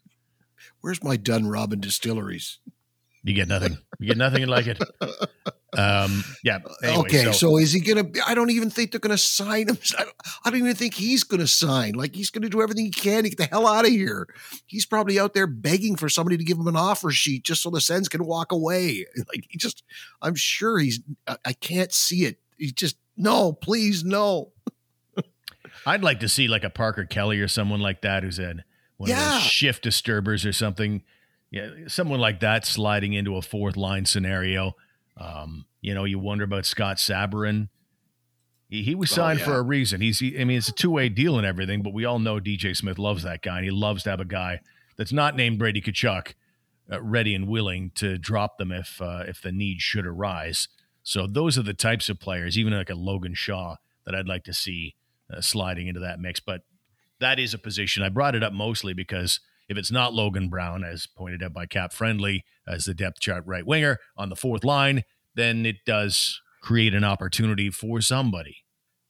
Where's 0.82 1.04
my 1.04 1.18
Dunrobin 1.18 1.82
distilleries? 1.82 2.60
You 3.26 3.34
get 3.34 3.48
nothing. 3.48 3.76
You 4.00 4.08
get 4.10 4.18
nothing 4.18 4.46
like 4.46 4.68
it. 4.68 4.80
Um, 5.76 6.24
yeah. 6.44 6.60
Anyway, 6.84 7.00
okay. 7.00 7.24
So, 7.26 7.32
so, 7.32 7.58
is 7.58 7.74
he 7.74 7.80
going 7.80 8.14
to? 8.14 8.22
I 8.28 8.36
don't 8.36 8.52
even 8.52 8.70
think 8.70 8.92
they're 8.92 9.00
going 9.00 9.16
to 9.16 9.22
sign 9.22 9.68
him. 9.68 9.80
I 9.98 10.04
don't, 10.04 10.16
I 10.46 10.50
don't 10.52 10.60
even 10.60 10.76
think 10.76 10.94
he's 10.94 11.24
going 11.24 11.40
to 11.40 11.48
sign. 11.48 11.96
Like 11.96 12.16
he's 12.16 12.30
going 12.30 12.44
to 12.44 12.50
do 12.50 12.62
everything 12.62 12.86
he 12.86 12.92
can 12.92 13.24
to 13.24 13.30
get 13.30 13.40
the 13.40 13.46
hell 13.46 13.68
out 13.68 13.84
of 13.84 13.92
here. 13.92 14.28
He's 14.68 14.86
probably 14.86 15.20
out 15.20 15.34
there 15.34 15.48
begging 15.48 15.96
for 15.96 16.08
somebody 16.08 16.38
to 16.38 16.44
give 16.44 16.60
him 16.60 16.68
an 16.68 16.76
offer 16.76 17.10
sheet 17.10 17.44
just 17.44 17.64
so 17.64 17.72
the 17.72 17.82
Sens 17.82 18.08
can 18.08 18.26
walk 18.26 18.52
away. 18.52 19.06
Like 19.28 19.48
he 19.50 19.58
just, 19.58 19.84
I'm 20.22 20.36
sure 20.36 20.78
he's. 20.78 21.00
I, 21.28 21.38
I 21.46 21.54
can't 21.54 21.92
see 21.92 22.26
it. 22.26 22.38
He's 22.60 22.74
just 22.74 22.96
no, 23.18 23.54
please 23.54 24.04
no. 24.04 24.52
I'd 25.88 26.04
like 26.04 26.20
to 26.20 26.30
see 26.30 26.48
like 26.48 26.64
a 26.64 26.70
Parker 26.70 27.06
Kelly 27.06 27.40
or 27.40 27.48
someone 27.48 27.80
like 27.80 28.02
that 28.02 28.22
who's 28.22 28.38
in 28.38 28.64
one 28.98 29.10
yeah. 29.10 29.26
of 29.26 29.34
those 29.34 29.42
shift 29.42 29.84
disturbers 29.84 30.46
or 30.46 30.54
something 30.54 31.02
yeah, 31.56 31.70
someone 31.88 32.20
like 32.20 32.42
that 32.42 32.66
sliding 32.66 33.14
into 33.14 33.38
a 33.38 33.42
fourth 33.42 33.78
line 33.78 34.04
scenario. 34.04 34.76
Um, 35.16 35.66
you 35.80 35.94
know, 35.94 36.04
you 36.04 36.20
wonder 36.20 36.44
about 36.44 36.66
Scott 36.66 36.98
Sabourin. 36.98 37.70
He, 38.68 38.84
he 38.84 38.94
was 38.94 39.10
oh, 39.14 39.16
signed 39.16 39.40
oh, 39.40 39.44
yeah. 39.44 39.46
for 39.46 39.58
a 39.60 39.62
reason. 39.62 40.02
He's, 40.02 40.20
he, 40.20 40.38
I 40.38 40.44
mean, 40.44 40.58
it's 40.58 40.68
a 40.68 40.74
two 40.74 40.92
way 40.92 41.08
deal 41.08 41.38
and 41.38 41.48
everything, 41.48 41.82
but 41.82 41.94
we 41.94 42.04
all 42.04 42.20
know 42.20 42.42
DJ 42.42 42.76
Smith 42.76 43.00
loves 43.00 43.24
that 43.24 43.42
guy, 43.42 43.56
and 43.56 43.64
he 43.64 43.72
loves 43.72 44.04
to 44.04 44.10
have 44.10 44.20
a 44.20 44.26
guy 44.26 44.60
that's 44.98 45.14
not 45.14 45.38
named 45.38 45.58
Brady 45.58 45.80
Tkachuk 45.80 46.34
uh, 46.92 47.02
ready 47.02 47.34
and 47.34 47.48
willing 47.48 47.92
to 47.96 48.18
drop 48.18 48.58
them 48.58 48.74
if 48.74 49.02
uh, 49.02 49.24
if 49.26 49.42
the 49.42 49.54
need 49.54 49.80
should 49.80 50.06
arise. 50.06 50.68
So 51.04 51.26
those 51.26 51.58
are 51.58 51.64
the 51.64 51.74
types 51.74 52.10
of 52.10 52.20
players, 52.20 52.58
even 52.58 52.74
like 52.74 52.90
a 52.90 52.96
Logan 52.96 53.34
Shaw, 53.34 53.78
that 54.06 54.14
I'd 54.14 54.28
like 54.28 54.44
to 54.44 54.54
see 54.54 54.96
uh, 55.32 55.40
sliding 55.40 55.88
into 55.88 56.02
that 56.02 56.20
mix. 56.20 56.42
But 56.42 56.64
that 57.20 57.40
is 57.40 57.54
a 57.54 57.58
position 57.58 58.04
I 58.04 58.10
brought 58.10 58.36
it 58.36 58.44
up 58.44 58.52
mostly 58.52 58.94
because 58.94 59.40
if 59.68 59.78
it's 59.78 59.92
not 59.92 60.14
Logan 60.14 60.50
Brown, 60.50 60.84
as 60.84 61.08
pointed 61.08 61.44
out 61.44 61.54
by 61.54 61.66
Cap 61.66 61.94
Friendly 61.94 62.44
as 62.68 62.86
the 62.86 62.94
depth 62.94 63.20
chart 63.20 63.44
right 63.46 63.66
winger 63.66 64.00
on 64.18 64.30
the 64.30 64.36
fourth 64.36 64.64
line, 64.64 65.04
then 65.36 65.66
it 65.66 65.78
does 65.86 66.42
create 66.62 66.94
an 66.94 67.04
opportunity 67.04 67.70
for 67.70 68.02
somebody. 68.02 68.58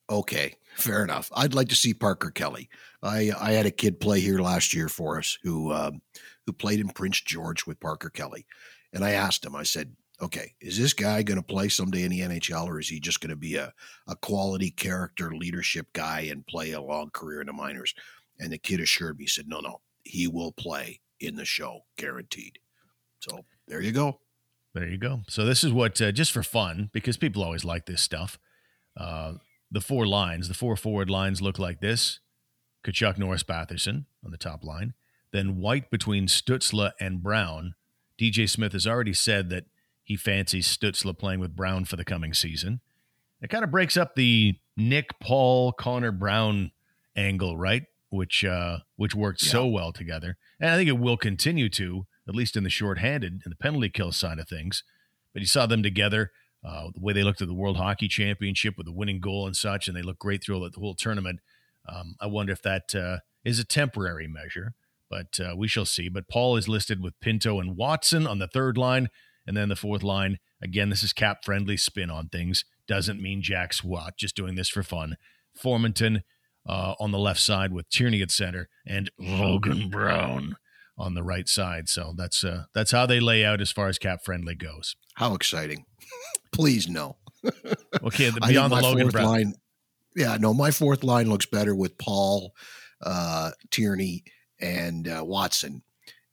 Okay, 0.10 0.54
fair 0.76 1.04
enough. 1.04 1.32
I'd 1.36 1.56
like 1.56 1.70
to 1.70 1.76
see 1.76 1.94
Parker 1.94 2.30
Kelly. 2.30 2.70
I 3.02 3.32
I 3.40 3.52
had 3.54 3.66
a 3.66 3.72
kid 3.72 4.00
play 4.00 4.20
here 4.20 4.40
last 4.40 4.74
year 4.74 4.88
for 4.88 5.18
us 5.18 5.38
who 5.42 5.72
um, 5.74 6.02
who 6.46 6.54
played 6.54 6.80
in 6.80 6.90
Prince 6.90 7.22
George 7.22 7.66
with 7.66 7.80
Parker 7.80 8.10
Kelly, 8.10 8.46
and 8.94 9.04
I 9.04 9.12
asked 9.12 9.44
him. 9.44 9.56
I 9.56 9.64
said, 9.64 9.96
"Okay, 10.22 10.54
is 10.62 10.78
this 10.78 10.94
guy 10.94 11.24
going 11.24 11.40
to 11.40 11.44
play 11.44 11.70
someday 11.70 12.04
in 12.04 12.12
the 12.12 12.22
NHL, 12.22 12.68
or 12.68 12.80
is 12.80 12.88
he 12.88 13.00
just 13.00 13.20
going 13.20 13.32
to 13.32 13.36
be 13.36 13.56
a 13.56 13.74
a 14.08 14.16
quality 14.18 14.70
character 14.70 15.32
leadership 15.34 15.88
guy 15.94 16.22
and 16.22 16.46
play 16.46 16.74
a 16.74 16.82
long 16.82 17.10
career 17.12 17.42
in 17.42 17.48
the 17.48 17.54
minors?" 17.54 17.96
And 18.40 18.52
the 18.52 18.60
kid 18.60 18.82
assured 18.82 19.18
me, 19.18 19.24
he 19.24 19.30
said, 19.30 19.48
"No, 19.48 19.60
no, 19.60 19.82
he 20.06 20.28
will 20.28 20.54
play 20.54 21.02
in 21.20 21.36
the 21.36 21.44
show, 21.44 21.82
guaranteed. 21.98 22.60
So 23.20 23.46
there 23.68 23.82
you 23.82 23.92
go. 23.92 24.20
There 24.74 24.88
you 24.88 24.98
go. 24.98 25.22
So 25.28 25.46
this 25.46 25.64
is 25.64 25.72
what, 25.72 26.00
uh, 26.02 26.12
just 26.12 26.32
for 26.32 26.44
fun, 26.44 26.90
because 26.94 27.18
people 27.18 27.44
always 27.44 27.66
like 27.66 27.86
this 27.86 28.02
stuff. 28.02 28.38
Uh, 28.96 29.34
the 29.72 29.82
four 29.82 30.06
lines, 30.06 30.48
the 30.48 30.54
four 30.54 30.76
forward 30.76 31.10
lines 31.10 31.42
look 31.42 31.58
like 31.58 31.82
this: 31.82 32.20
Tkachuk, 32.86 33.18
Norris, 33.18 33.44
Batherson 33.44 34.06
on 34.24 34.32
the 34.32 34.38
top 34.38 34.64
line. 34.64 34.94
Then 35.32 35.60
White 35.60 35.90
between 35.90 36.28
Stützle 36.28 36.92
and 37.00 37.24
Brown. 37.24 37.76
DJ 38.20 38.50
Smith 38.50 38.72
has 38.74 38.88
already 38.88 39.14
said 39.14 39.50
that 39.50 39.66
he 40.04 40.16
fancies 40.16 40.68
Stützle 40.68 41.18
playing 41.18 41.40
with 41.40 41.56
Brown 41.56 41.84
for 41.86 41.96
the 41.96 42.06
coming 42.06 42.34
season. 42.34 42.80
It 43.42 43.50
kind 43.50 43.64
of 43.64 43.72
breaks 43.72 43.98
up 43.98 44.16
the 44.16 44.56
Nick 44.78 45.20
Paul 45.20 45.74
Connor 45.74 46.12
Brown 46.12 46.72
angle, 47.16 47.58
right? 47.58 47.84
Which 48.10 48.44
uh, 48.46 48.80
which 48.96 49.16
worked 49.16 49.44
yeah. 49.44 49.52
so 49.52 49.68
well 49.68 49.92
together, 49.92 50.38
and 50.60 50.70
I 50.70 50.76
think 50.76 50.90
it 50.90 51.00
will 51.00 51.18
continue 51.18 51.70
to, 51.70 52.06
at 52.28 52.36
least 52.36 52.56
in 52.56 52.64
the 52.64 52.70
shorthanded 52.70 53.42
and 53.44 53.52
the 53.52 53.58
penalty 53.58 53.90
kill 53.90 54.12
side 54.12 54.40
of 54.40 54.48
things. 54.48 54.84
But 55.34 55.42
you 55.42 55.48
saw 55.48 55.66
them 55.66 55.84
together, 55.84 56.32
uh, 56.64 56.90
the 56.94 57.02
way 57.02 57.14
they 57.14 57.24
looked 57.24 57.42
at 57.42 57.48
the 57.48 57.54
World 57.54 57.78
Hockey 57.78 58.08
Championship 58.08 58.76
with 58.78 58.86
the 58.86 58.94
winning 58.94 59.20
goal 59.20 59.46
and 59.46 59.56
such, 59.56 59.88
and 59.88 59.96
they 59.96 60.02
looked 60.02 60.20
great 60.20 60.44
through 60.44 60.60
the 60.70 60.80
whole 60.80 60.96
tournament. 60.96 61.40
Um, 61.88 62.16
I 62.20 62.28
wonder 62.28 62.54
if 62.54 62.62
that 62.64 62.96
uh, 62.96 63.18
is 63.44 63.60
a 63.60 63.66
temporary 63.66 64.28
measure, 64.28 64.74
but 65.10 65.40
uh, 65.40 65.56
we 65.56 65.68
shall 65.68 65.86
see. 65.86 66.10
But 66.10 66.28
Paul 66.28 66.56
is 66.58 66.68
listed 66.68 67.02
with 67.02 67.20
Pinto 67.20 67.60
and 67.60 67.76
Watson 67.76 68.26
on 68.26 68.40
the 68.40 68.48
third 68.48 68.78
line, 68.78 69.10
and 69.46 69.56
then 69.56 69.70
the 69.70 69.76
fourth 69.76 70.04
line. 70.04 70.40
Again, 70.62 70.90
this 70.90 71.04
is 71.04 71.14
cap 71.14 71.46
friendly 71.46 71.78
spin 71.78 72.10
on 72.10 72.30
things. 72.30 72.66
Doesn't 72.88 73.22
mean 73.22 73.42
Jack 73.42 73.74
Swat, 73.74 74.18
just 74.18 74.36
doing 74.36 74.56
this 74.56 74.70
for 74.70 74.84
fun. 74.84 75.18
Formenton 75.62 76.22
uh, 76.68 76.96
on 77.00 77.12
the 77.12 77.20
left 77.20 77.40
side 77.40 77.72
with 77.72 77.90
Tierney 77.90 78.22
at 78.22 78.32
center 78.32 78.70
and 78.86 79.12
Logan 79.20 79.90
Brown 79.90 80.56
on 80.98 81.14
the 81.14 81.24
right 81.24 81.48
side. 81.48 81.90
So 81.90 82.14
that's 82.16 82.44
uh, 82.44 82.66
that's 82.74 82.92
how 82.92 83.06
they 83.06 83.20
lay 83.20 83.44
out 83.46 83.62
as 83.62 83.72
far 83.72 83.88
as 83.88 83.98
cap 83.98 84.24
friendly 84.24 84.56
goes. 84.56 84.96
How 85.16 85.34
exciting! 85.34 85.86
Please 86.52 86.88
no. 86.88 87.18
okay, 88.04 88.30
the, 88.30 88.42
beyond 88.48 88.72
the 88.72 88.82
Logan 88.82 89.10
Brown. 89.10 89.26
Line, 89.26 89.54
yeah, 90.16 90.38
no, 90.40 90.54
my 90.54 90.72
fourth 90.72 91.04
line 91.04 91.30
looks 91.30 91.46
better 91.46 91.76
with 91.76 91.98
Paul, 91.98 92.54
uh, 93.04 93.52
Tierney, 93.72 94.24
and 94.60 95.08
uh, 95.08 95.24
Watson, 95.24 95.84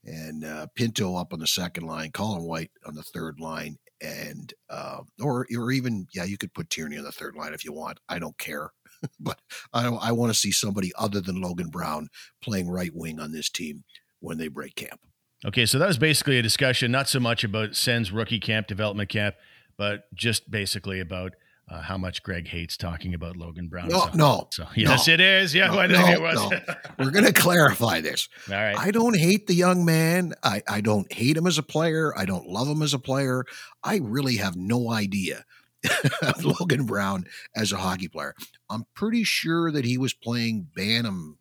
and 0.04 0.44
uh, 0.44 0.66
Pinto 0.74 1.16
up 1.16 1.32
on 1.32 1.40
the 1.40 1.46
second 1.46 1.86
line, 1.86 2.10
Colin 2.12 2.44
White 2.44 2.70
on 2.86 2.94
the 2.94 3.02
third 3.02 3.40
line, 3.40 3.76
and 4.00 4.54
uh, 4.70 5.00
or 5.20 5.46
or 5.56 5.70
even 5.70 6.06
yeah, 6.14 6.24
you 6.24 6.38
could 6.38 6.54
put 6.54 6.70
Tierney 6.70 6.98
on 6.98 7.04
the 7.04 7.12
third 7.12 7.36
line 7.36 7.52
if 7.52 7.64
you 7.64 7.72
want. 7.72 7.98
I 8.08 8.18
don't 8.18 8.38
care. 8.38 8.70
but 9.20 9.40
I, 9.72 9.88
I 9.88 10.12
want 10.12 10.32
to 10.32 10.38
see 10.38 10.52
somebody 10.52 10.92
other 10.98 11.20
than 11.20 11.40
Logan 11.40 11.68
Brown 11.68 12.08
playing 12.42 12.68
right 12.70 12.92
wing 12.94 13.20
on 13.20 13.32
this 13.32 13.48
team 13.48 13.84
when 14.20 14.38
they 14.38 14.48
break 14.48 14.74
camp. 14.74 15.00
Okay, 15.44 15.66
so 15.66 15.78
that 15.78 15.88
was 15.88 15.98
basically 15.98 16.38
a 16.38 16.42
discussion, 16.42 16.92
not 16.92 17.08
so 17.08 17.18
much 17.18 17.42
about 17.42 17.74
Sen's 17.74 18.12
rookie 18.12 18.38
camp, 18.38 18.68
development 18.68 19.08
camp, 19.08 19.34
but 19.76 20.04
just 20.14 20.50
basically 20.50 21.00
about 21.00 21.32
uh, 21.68 21.80
how 21.80 21.96
much 21.96 22.22
Greg 22.22 22.48
hates 22.48 22.76
talking 22.76 23.14
about 23.14 23.36
Logan 23.36 23.68
Brown. 23.68 23.88
No, 23.88 24.00
so, 24.00 24.10
no. 24.14 24.48
So 24.52 24.66
yes, 24.76 25.08
no, 25.08 25.14
it 25.14 25.20
is. 25.20 25.54
Yeah, 25.54 25.68
no, 25.68 25.78
I 25.80 25.86
no, 25.86 26.06
it 26.06 26.20
was. 26.20 26.50
no. 26.50 26.74
We're 26.98 27.10
going 27.10 27.24
to 27.24 27.32
clarify 27.32 28.00
this. 28.00 28.28
All 28.48 28.54
right. 28.54 28.78
I 28.78 28.90
don't 28.90 29.16
hate 29.16 29.46
the 29.46 29.54
young 29.54 29.84
man. 29.84 30.34
I, 30.42 30.62
I 30.68 30.80
don't 30.80 31.10
hate 31.12 31.36
him 31.36 31.46
as 31.46 31.58
a 31.58 31.62
player. 31.62 32.12
I 32.16 32.24
don't 32.24 32.46
love 32.46 32.68
him 32.68 32.82
as 32.82 32.94
a 32.94 32.98
player. 32.98 33.44
I 33.82 34.00
really 34.02 34.36
have 34.36 34.54
no 34.54 34.90
idea 34.90 35.44
Logan 36.44 36.86
Brown 36.86 37.26
as 37.56 37.72
a 37.72 37.78
hockey 37.78 38.08
player. 38.08 38.34
I'm 38.70 38.86
pretty 38.94 39.24
sure 39.24 39.70
that 39.70 39.84
he 39.84 39.98
was 39.98 40.12
playing 40.12 40.68
Bantam 40.74 41.38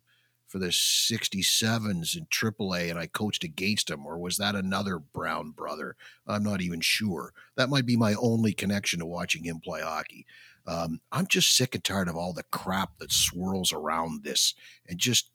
for 0.52 0.58
the 0.58 0.66
67s 0.66 2.16
in 2.16 2.26
AAA 2.26 2.90
and 2.90 2.98
I 2.98 3.06
coached 3.06 3.42
against 3.42 3.88
him, 3.88 4.04
or 4.04 4.18
was 4.18 4.36
that 4.36 4.54
another 4.54 4.98
Brown 4.98 5.50
brother? 5.50 5.96
I'm 6.26 6.42
not 6.42 6.60
even 6.60 6.80
sure. 6.80 7.32
That 7.56 7.70
might 7.70 7.86
be 7.86 7.96
my 7.96 8.14
only 8.20 8.52
connection 8.52 8.98
to 8.98 9.06
watching 9.06 9.44
him 9.44 9.60
play 9.60 9.80
hockey. 9.80 10.26
Um, 10.66 11.00
I'm 11.10 11.26
just 11.26 11.56
sick 11.56 11.74
and 11.74 11.82
tired 11.82 12.08
of 12.08 12.16
all 12.16 12.34
the 12.34 12.44
crap 12.44 12.98
that 12.98 13.10
swirls 13.10 13.72
around 13.72 14.24
this 14.24 14.54
and 14.86 14.98
just 14.98 15.30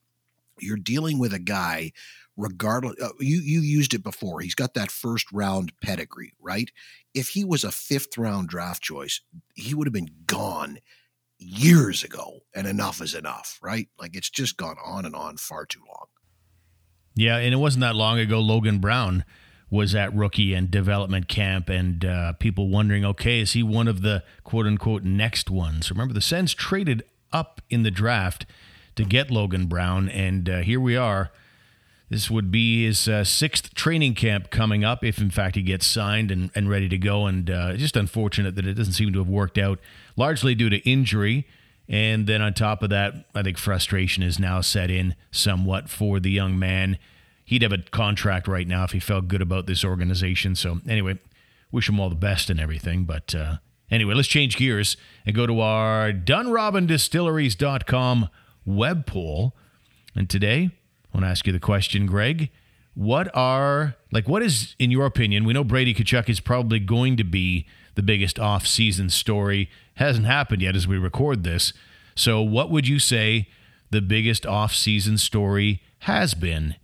you're 0.59 0.77
dealing 0.77 1.17
with 1.17 1.33
a 1.33 1.39
guy 1.39 1.91
regardless 2.37 2.95
uh, 3.01 3.09
you 3.19 3.39
you 3.39 3.59
used 3.61 3.93
it 3.93 4.03
before 4.03 4.39
he's 4.41 4.55
got 4.55 4.73
that 4.75 4.91
first 4.91 5.31
round 5.33 5.73
pedigree 5.81 6.33
right 6.39 6.71
if 7.13 7.29
he 7.29 7.43
was 7.43 7.63
a 7.63 7.71
fifth 7.71 8.17
round 8.17 8.47
draft 8.47 8.81
choice 8.81 9.21
he 9.55 9.73
would 9.73 9.87
have 9.87 9.93
been 9.93 10.09
gone 10.27 10.77
years 11.39 12.03
ago 12.03 12.39
and 12.55 12.67
enough 12.67 13.01
is 13.01 13.15
enough 13.15 13.59
right 13.61 13.89
like 13.99 14.15
it's 14.15 14.29
just 14.29 14.57
gone 14.57 14.77
on 14.85 15.05
and 15.05 15.15
on 15.15 15.35
far 15.37 15.65
too 15.65 15.81
long 15.87 16.05
Yeah, 17.15 17.37
and 17.37 17.53
it 17.53 17.57
wasn't 17.57 17.81
that 17.81 17.95
long 17.95 18.19
ago. 18.19 18.39
Logan 18.39 18.77
Brown 18.77 19.25
was 19.69 19.95
at 19.95 20.13
rookie 20.15 20.53
and 20.53 20.69
development 20.71 21.27
camp, 21.27 21.67
and 21.67 22.05
uh, 22.05 22.33
people 22.33 22.69
wondering, 22.69 23.03
okay, 23.03 23.39
is 23.39 23.53
he 23.53 23.63
one 23.63 23.87
of 23.87 24.01
the 24.01 24.23
quote 24.43 24.67
unquote 24.67 25.03
next 25.03 25.49
ones? 25.49 25.89
Remember, 25.89 26.13
the 26.13 26.21
Sens 26.21 26.53
traded 26.53 27.03
up 27.33 27.61
in 27.69 27.83
the 27.83 27.91
draft 27.91 28.45
to 28.95 29.03
get 29.03 29.31
Logan 29.31 29.65
Brown, 29.65 30.09
and 30.09 30.47
uh, 30.47 30.59
here 30.59 30.79
we 30.79 30.95
are. 30.95 31.31
This 32.09 32.31
would 32.31 32.51
be 32.51 32.85
his 32.85 33.09
uh, 33.09 33.25
sixth 33.25 33.73
training 33.73 34.13
camp 34.15 34.49
coming 34.49 34.85
up, 34.85 35.03
if 35.03 35.19
in 35.19 35.29
fact 35.29 35.57
he 35.57 35.61
gets 35.61 35.85
signed 35.85 36.31
and, 36.31 36.49
and 36.55 36.69
ready 36.69 36.87
to 36.87 36.97
go. 36.97 37.25
And 37.25 37.49
uh, 37.49 37.75
just 37.75 37.97
unfortunate 37.97 38.55
that 38.55 38.65
it 38.65 38.75
doesn't 38.75 38.93
seem 38.93 39.11
to 39.11 39.19
have 39.19 39.27
worked 39.27 39.57
out, 39.57 39.79
largely 40.15 40.55
due 40.55 40.69
to 40.69 40.77
injury. 40.89 41.45
And 41.89 42.27
then 42.27 42.41
on 42.41 42.53
top 42.53 42.81
of 42.81 42.89
that, 42.91 43.25
I 43.35 43.43
think 43.43 43.57
frustration 43.57 44.23
is 44.23 44.39
now 44.39 44.61
set 44.61 44.89
in 44.89 45.15
somewhat 45.31 45.89
for 45.89 46.21
the 46.21 46.31
young 46.31 46.57
man. 46.57 46.97
He'd 47.43 47.61
have 47.61 47.73
a 47.73 47.79
contract 47.79 48.47
right 48.47 48.67
now 48.67 48.83
if 48.83 48.91
he 48.91 48.99
felt 48.99 49.27
good 49.27 49.41
about 49.41 49.67
this 49.67 49.85
organization. 49.85 50.55
So, 50.55 50.79
anyway, 50.87 51.19
wish 51.71 51.89
him 51.89 51.99
all 51.99 52.09
the 52.09 52.15
best 52.15 52.49
and 52.49 52.59
everything. 52.59 53.03
But 53.05 53.35
uh, 53.35 53.57
anyway, 53.89 54.15
let's 54.15 54.27
change 54.27 54.57
gears 54.57 54.97
and 55.25 55.33
go 55.35 55.45
to 55.45 55.61
our 55.61 56.11
DunrobinDistilleries.com 56.11 58.27
web 58.65 59.05
poll. 59.05 59.55
And 60.13 60.29
today, 60.29 60.71
I 61.17 61.21
want 61.21 61.29
to 61.29 61.31
ask 61.31 61.47
you 61.47 61.53
the 61.53 61.59
question, 61.59 62.05
Greg. 62.05 62.51
What 62.93 63.35
are, 63.35 63.95
like, 64.11 64.29
what 64.29 64.43
is, 64.43 64.75
in 64.77 64.91
your 64.91 65.07
opinion, 65.07 65.45
we 65.45 65.53
know 65.53 65.63
Brady 65.63 65.91
Tkachuk 65.91 66.29
is 66.29 66.39
probably 66.39 66.79
going 66.79 67.17
to 67.17 67.23
be 67.23 67.65
the 67.95 68.03
biggest 68.03 68.37
off-season 68.37 69.09
story. 69.09 69.67
Hasn't 69.95 70.27
happened 70.27 70.61
yet 70.61 70.75
as 70.75 70.87
we 70.87 70.95
record 70.95 71.43
this. 71.43 71.73
So, 72.13 72.43
what 72.43 72.69
would 72.69 72.87
you 72.87 72.99
say 72.99 73.49
the 73.89 73.99
biggest 73.99 74.45
off-season 74.45 75.17
story 75.17 75.81
has 76.01 76.35
been? 76.35 76.75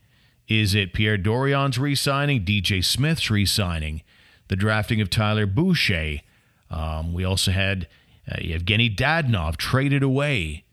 Is 0.47 0.73
it 0.73 0.93
Pierre 0.93 1.19
Dorion's 1.19 1.77
re-signing, 1.77 2.43
DJ 2.43 2.83
Smith's 2.83 3.29
re-signing, 3.29 4.01
the 4.47 4.55
drafting 4.55 4.99
of 4.99 5.11
Tyler 5.11 5.45
Boucher? 5.45 6.21
Um, 6.71 7.13
we 7.13 7.23
also 7.23 7.51
had 7.51 7.87
uh, 8.27 8.37
Evgeny 8.37 8.95
Dadonov 8.95 9.57
traded 9.57 10.01
away, 10.01 10.63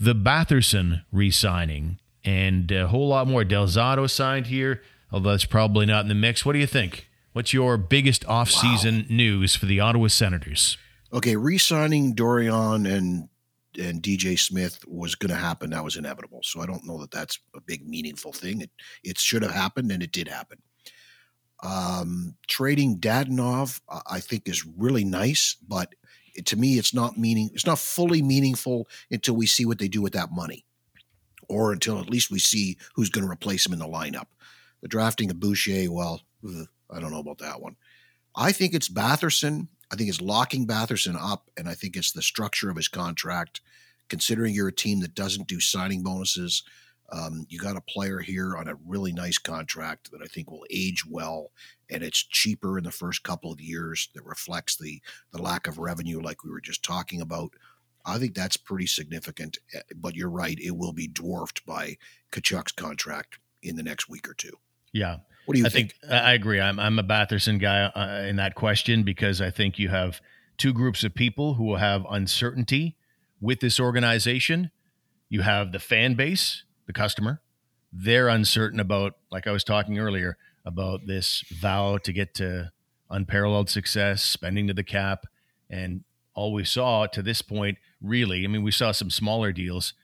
the 0.00 0.16
Batherson 0.16 1.04
re-signing, 1.12 2.00
and 2.24 2.70
a 2.72 2.88
whole 2.88 3.08
lot 3.08 3.26
more. 3.26 3.44
Del 3.44 3.66
Zotto 3.66 4.08
signed 4.08 4.46
here, 4.46 4.82
although 5.12 5.30
that's 5.30 5.44
probably 5.44 5.86
not 5.86 6.02
in 6.02 6.08
the 6.08 6.14
mix. 6.14 6.44
What 6.44 6.52
do 6.52 6.58
you 6.58 6.66
think? 6.66 7.08
What's 7.32 7.52
your 7.52 7.76
biggest 7.76 8.24
off-season 8.26 9.06
news 9.10 9.56
for 9.56 9.66
the 9.66 9.80
Ottawa 9.80 10.08
Senators? 10.08 10.78
okay 11.14 11.36
re-signing 11.36 12.14
Dorion 12.14 12.86
and 12.86 13.28
and 13.78 14.02
dj 14.02 14.38
smith 14.38 14.84
was 14.86 15.14
going 15.14 15.30
to 15.30 15.36
happen 15.36 15.70
that 15.70 15.84
was 15.84 15.96
inevitable 15.96 16.40
so 16.42 16.60
i 16.60 16.66
don't 16.66 16.84
know 16.84 16.98
that 16.98 17.10
that's 17.10 17.38
a 17.56 17.60
big 17.60 17.88
meaningful 17.88 18.32
thing 18.32 18.60
it 18.60 18.70
it 19.02 19.18
should 19.18 19.42
have 19.42 19.52
happened 19.52 19.90
and 19.90 20.02
it 20.02 20.12
did 20.12 20.28
happen 20.28 20.58
um, 21.62 22.36
trading 22.46 22.98
Dadonov, 22.98 23.80
uh, 23.88 24.00
I 24.10 24.20
think, 24.20 24.48
is 24.48 24.66
really 24.66 25.04
nice, 25.04 25.56
but 25.66 25.94
it, 26.34 26.44
to 26.46 26.56
me, 26.56 26.74
it's 26.74 26.92
not 26.92 27.16
meaning. 27.16 27.48
It's 27.54 27.64
not 27.64 27.78
fully 27.78 28.20
meaningful 28.20 28.86
until 29.10 29.34
we 29.34 29.46
see 29.46 29.64
what 29.64 29.78
they 29.78 29.88
do 29.88 30.02
with 30.02 30.12
that 30.12 30.30
money, 30.30 30.66
or 31.48 31.72
until 31.72 32.00
at 32.00 32.10
least 32.10 32.30
we 32.30 32.38
see 32.38 32.76
who's 32.94 33.10
going 33.10 33.24
to 33.24 33.30
replace 33.30 33.66
him 33.66 33.72
in 33.72 33.78
the 33.78 33.86
lineup. 33.86 34.26
The 34.82 34.88
drafting 34.88 35.30
of 35.30 35.40
Boucher, 35.40 35.90
well, 35.90 36.20
I 36.90 37.00
don't 37.00 37.10
know 37.10 37.20
about 37.20 37.38
that 37.38 37.60
one. 37.60 37.76
I 38.36 38.52
think 38.52 38.74
it's 38.74 38.88
Batherson. 38.88 39.68
I 39.92 39.96
think 39.96 40.08
it's 40.08 40.20
locking 40.20 40.66
Batherson 40.66 41.16
up, 41.20 41.50
and 41.56 41.68
I 41.68 41.74
think 41.74 41.96
it's 41.96 42.12
the 42.12 42.22
structure 42.22 42.70
of 42.70 42.76
his 42.76 42.88
contract. 42.88 43.60
Considering 44.08 44.54
you're 44.54 44.68
a 44.68 44.72
team 44.72 45.00
that 45.00 45.14
doesn't 45.14 45.48
do 45.48 45.60
signing 45.60 46.02
bonuses, 46.02 46.62
um, 47.10 47.46
you 47.48 47.58
got 47.58 47.76
a 47.76 47.80
player 47.80 48.18
here 48.18 48.56
on 48.56 48.68
a 48.68 48.76
really 48.86 49.12
nice 49.12 49.38
contract 49.38 50.10
that 50.10 50.20
I 50.22 50.26
think 50.26 50.50
will 50.50 50.66
age 50.70 51.04
well, 51.06 51.50
and 51.90 52.02
it's 52.02 52.22
cheaper 52.22 52.76
in 52.76 52.84
the 52.84 52.90
first 52.90 53.22
couple 53.22 53.52
of 53.52 53.60
years. 53.60 54.08
That 54.14 54.24
reflects 54.24 54.76
the 54.76 55.00
the 55.32 55.40
lack 55.40 55.66
of 55.66 55.78
revenue, 55.78 56.20
like 56.20 56.44
we 56.44 56.50
were 56.50 56.60
just 56.60 56.82
talking 56.82 57.20
about. 57.20 57.52
I 58.06 58.18
think 58.18 58.34
that's 58.34 58.56
pretty 58.56 58.86
significant. 58.86 59.58
eh, 59.74 59.80
But 59.96 60.14
you're 60.14 60.30
right; 60.30 60.58
it 60.60 60.76
will 60.76 60.92
be 60.92 61.06
dwarfed 61.08 61.64
by 61.66 61.96
Tkachuk's 62.32 62.72
contract 62.72 63.38
in 63.62 63.76
the 63.76 63.82
next 63.82 64.08
week 64.08 64.28
or 64.28 64.34
two. 64.34 64.52
Yeah, 64.92 65.18
What 65.46 65.54
do 65.54 65.60
you 65.60 65.66
I 65.66 65.70
think? 65.70 65.94
think 66.00 66.12
I 66.12 66.34
agree. 66.34 66.60
I'm 66.60 66.78
I'm 66.78 66.98
a 66.98 67.02
Batherson 67.02 67.58
guy 67.60 67.84
uh, 67.84 68.26
in 68.28 68.36
that 68.36 68.54
question 68.54 69.02
because 69.02 69.40
I 69.40 69.50
think 69.50 69.78
you 69.78 69.88
have 69.88 70.20
two 70.56 70.72
groups 70.72 71.02
of 71.02 71.14
people 71.14 71.54
who 71.54 71.64
will 71.64 71.78
have 71.78 72.04
uncertainty 72.10 72.96
with 73.40 73.60
this 73.60 73.80
organization. 73.80 74.70
You 75.28 75.42
have 75.42 75.72
the 75.72 75.80
fan 75.80 76.14
base, 76.14 76.62
the 76.86 76.92
customer. 76.92 77.40
They're 77.92 78.28
uncertain 78.28 78.78
about, 78.80 79.14
like 79.30 79.46
I 79.46 79.52
was 79.52 79.64
talking 79.64 79.98
earlier, 79.98 80.36
about 80.64 81.06
this 81.06 81.42
vow 81.60 81.98
to 81.98 82.12
get 82.12 82.34
to 82.34 82.70
unparalleled 83.10 83.68
success, 83.70 84.22
spending 84.22 84.66
to 84.68 84.74
the 84.74 84.82
cap, 84.84 85.26
and 85.70 86.04
all 86.34 86.52
we 86.52 86.64
saw 86.64 87.06
to 87.06 87.22
this 87.22 87.42
point, 87.42 87.78
really, 88.04 88.44
I 88.44 88.48
mean, 88.48 88.62
we 88.62 88.70
saw 88.70 88.92
some 88.92 89.10
smaller 89.10 89.52
deals, 89.52 89.94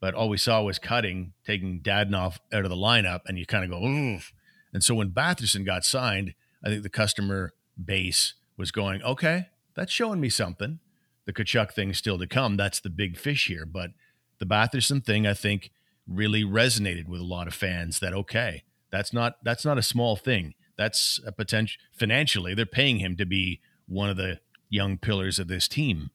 but 0.00 0.14
all 0.14 0.28
we 0.28 0.38
saw 0.38 0.62
was 0.62 0.78
cutting, 0.78 1.32
taking 1.44 1.80
Dadonov 1.80 2.38
out 2.52 2.64
of 2.64 2.70
the 2.70 2.76
lineup, 2.76 3.20
and 3.26 3.38
you 3.38 3.46
kind 3.46 3.64
of 3.64 3.70
go, 3.70 3.84
oof. 3.84 4.32
And 4.72 4.84
so 4.84 4.94
when 4.94 5.10
Batherson 5.10 5.64
got 5.64 5.84
signed, 5.84 6.34
I 6.64 6.68
think 6.68 6.82
the 6.82 6.88
customer 6.88 7.52
base 7.82 8.34
was 8.56 8.70
going, 8.70 9.02
okay, 9.02 9.46
that's 9.74 9.92
showing 9.92 10.20
me 10.20 10.28
something. 10.28 10.78
The 11.24 11.32
Tkachuk 11.32 11.72
thing 11.72 11.92
still 11.94 12.18
to 12.18 12.26
come. 12.26 12.56
That's 12.56 12.80
the 12.80 12.90
big 12.90 13.16
fish 13.16 13.48
here. 13.48 13.66
But 13.66 13.90
the 14.38 14.46
Batherson 14.46 15.04
thing, 15.04 15.26
I 15.26 15.34
think, 15.34 15.70
really 16.06 16.42
resonated 16.42 17.06
with 17.06 17.20
a 17.20 17.24
lot 17.24 17.46
of 17.46 17.54
fans 17.54 18.00
that 18.00 18.14
okay, 18.14 18.64
that's 18.90 19.12
not 19.12 19.36
that's 19.44 19.64
not 19.64 19.78
a 19.78 19.82
small 19.82 20.16
thing. 20.16 20.54
That's 20.76 21.20
a 21.26 21.32
potential 21.32 21.80
financially, 21.92 22.54
they're 22.54 22.66
paying 22.66 22.98
him 22.98 23.16
to 23.16 23.26
be 23.26 23.60
one 23.86 24.08
of 24.08 24.16
the 24.16 24.40
young 24.70 24.96
pillars 24.96 25.38
of 25.38 25.48
this 25.48 25.68
team. 25.68 26.10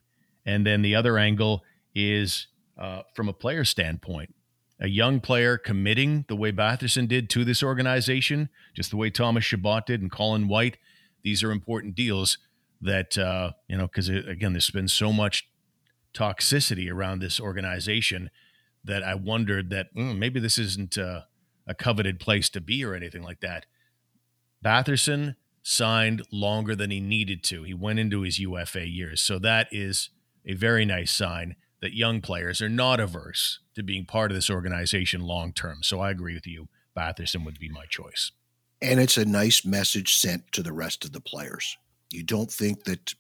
And 0.46 0.66
then 0.66 0.82
the 0.82 0.96
other 0.96 1.18
angle 1.18 1.64
is 1.96 2.48
uh, 2.78 3.04
from 3.14 3.30
a 3.30 3.34
player 3.34 3.64
standpoint 3.64 4.34
a 4.84 4.88
young 4.88 5.22
player 5.22 5.58
committing 5.58 6.26
the 6.28 6.36
way 6.36 6.52
Batherson 6.52 7.08
did 7.08 7.30
to 7.32 7.46
this 7.46 7.64
organization, 7.64 8.50
just 8.74 8.90
the 8.90 8.98
way 8.98 9.10
Thomas 9.10 9.46
Chabot 9.46 9.86
did 9.86 10.02
and 10.02 10.12
Colin 10.12 10.50
White. 10.50 10.78
These 11.24 11.42
are 11.42 11.52
important 11.52 11.96
deals 11.96 12.38
that, 12.82 13.18
uh, 13.18 13.52
you 13.70 13.78
know, 13.78 13.88
because 13.88 14.10
again, 14.10 14.52
there's 14.52 14.70
been 14.72 14.90
so 14.90 15.14
much 15.14 15.48
toxicity 16.14 16.92
around 16.92 17.20
this 17.20 17.40
organization 17.40 18.30
that 18.84 19.04
I 19.04 19.16
wondered 19.16 19.70
that 19.70 19.96
mm, 19.96 20.18
maybe 20.18 20.42
this 20.42 20.58
isn't 20.58 20.98
uh, 20.98 21.22
a 21.66 21.74
coveted 21.74 22.20
place 22.20 22.50
to 22.50 22.60
be 22.60 22.84
or 22.84 22.94
anything 22.94 23.24
like 23.24 23.40
that. 23.40 23.66
Batherson 24.64 25.38
signed 25.62 26.24
longer 26.30 26.76
than 26.76 26.92
he 26.92 27.00
needed 27.00 27.42
to. 27.46 27.64
He 27.64 27.74
went 27.74 28.00
into 28.00 28.22
his 28.22 28.38
UFA 28.38 28.86
years. 28.86 29.22
So 29.22 29.40
that 29.40 29.68
is 29.72 30.10
a 30.46 30.54
very 30.54 30.86
nice 30.86 31.12
sign 31.12 31.56
that 31.82 31.94
young 31.96 32.22
players 32.22 32.62
are 32.62 32.70
not 32.70 33.00
averse 33.00 33.60
to 33.76 33.84
being 33.84 34.06
part 34.06 34.32
of 34.32 34.36
this 34.36 34.50
organization 34.50 35.22
long 35.22 35.52
term. 35.54 35.84
So 35.84 36.00
I 36.00 36.12
agree 36.12 36.34
with 36.34 36.48
you. 36.48 36.68
Batherson 36.98 37.44
would 37.46 37.60
be 37.60 37.70
my 37.70 37.86
choice. 37.90 38.32
and 38.82 39.00
it's 39.00 39.18
a 39.18 39.26
nice 39.26 39.66
message 39.66 40.16
sent 40.16 40.52
to 40.52 40.62
the 40.62 40.74
rest 40.74 41.06
of 41.06 41.12
the 41.14 41.22
players. 41.22 41.78
You 42.12 42.22
don't 42.24 42.52
think 42.52 42.84
that 42.84 43.14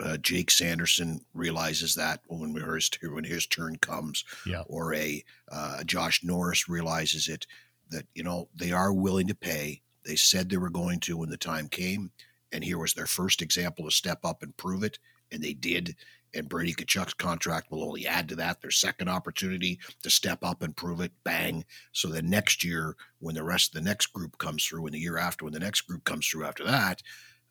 uh, 0.00 0.16
Jake 0.16 0.50
Sanderson 0.50 1.20
realizes 1.34 1.94
that 1.94 2.20
when 2.28 2.54
his 2.54 2.90
when 3.02 3.24
his 3.24 3.46
turn 3.46 3.76
comes, 3.76 4.24
Yeah. 4.46 4.62
or 4.66 4.94
a 4.94 5.22
uh, 5.52 5.84
Josh 5.84 6.22
Norris 6.24 6.68
realizes 6.68 7.28
it 7.28 7.46
that 7.90 8.06
you 8.14 8.22
know 8.22 8.48
they 8.54 8.72
are 8.72 8.92
willing 8.92 9.26
to 9.28 9.34
pay. 9.34 9.82
They 10.04 10.16
said 10.16 10.48
they 10.48 10.56
were 10.56 10.70
going 10.70 11.00
to 11.00 11.16
when 11.18 11.28
the 11.30 11.36
time 11.36 11.68
came, 11.68 12.10
and 12.52 12.64
here 12.64 12.78
was 12.78 12.94
their 12.94 13.06
first 13.06 13.42
example 13.42 13.84
to 13.84 13.90
step 13.90 14.20
up 14.24 14.42
and 14.42 14.56
prove 14.56 14.82
it. 14.84 14.98
and 15.32 15.42
they 15.42 15.54
did. 15.54 15.96
And 16.34 16.48
Brady 16.48 16.74
Tkachuk's 16.74 17.14
contract 17.14 17.70
will 17.70 17.84
only 17.84 18.06
add 18.06 18.28
to 18.28 18.36
that. 18.36 18.60
Their 18.60 18.70
second 18.70 19.08
opportunity 19.08 19.78
to 20.02 20.10
step 20.10 20.40
up 20.42 20.62
and 20.62 20.76
prove 20.76 21.00
it. 21.00 21.12
Bang. 21.24 21.64
So 21.92 22.08
then 22.08 22.28
next 22.28 22.64
year, 22.64 22.96
when 23.20 23.34
the 23.34 23.44
rest 23.44 23.74
of 23.74 23.82
the 23.82 23.88
next 23.88 24.08
group 24.08 24.36
comes 24.38 24.64
through, 24.64 24.86
and 24.86 24.94
the 24.94 24.98
year 24.98 25.18
after, 25.18 25.44
when 25.44 25.54
the 25.54 25.60
next 25.60 25.82
group 25.82 26.04
comes 26.04 26.26
through 26.26 26.44
after 26.44 26.64
that, 26.64 27.02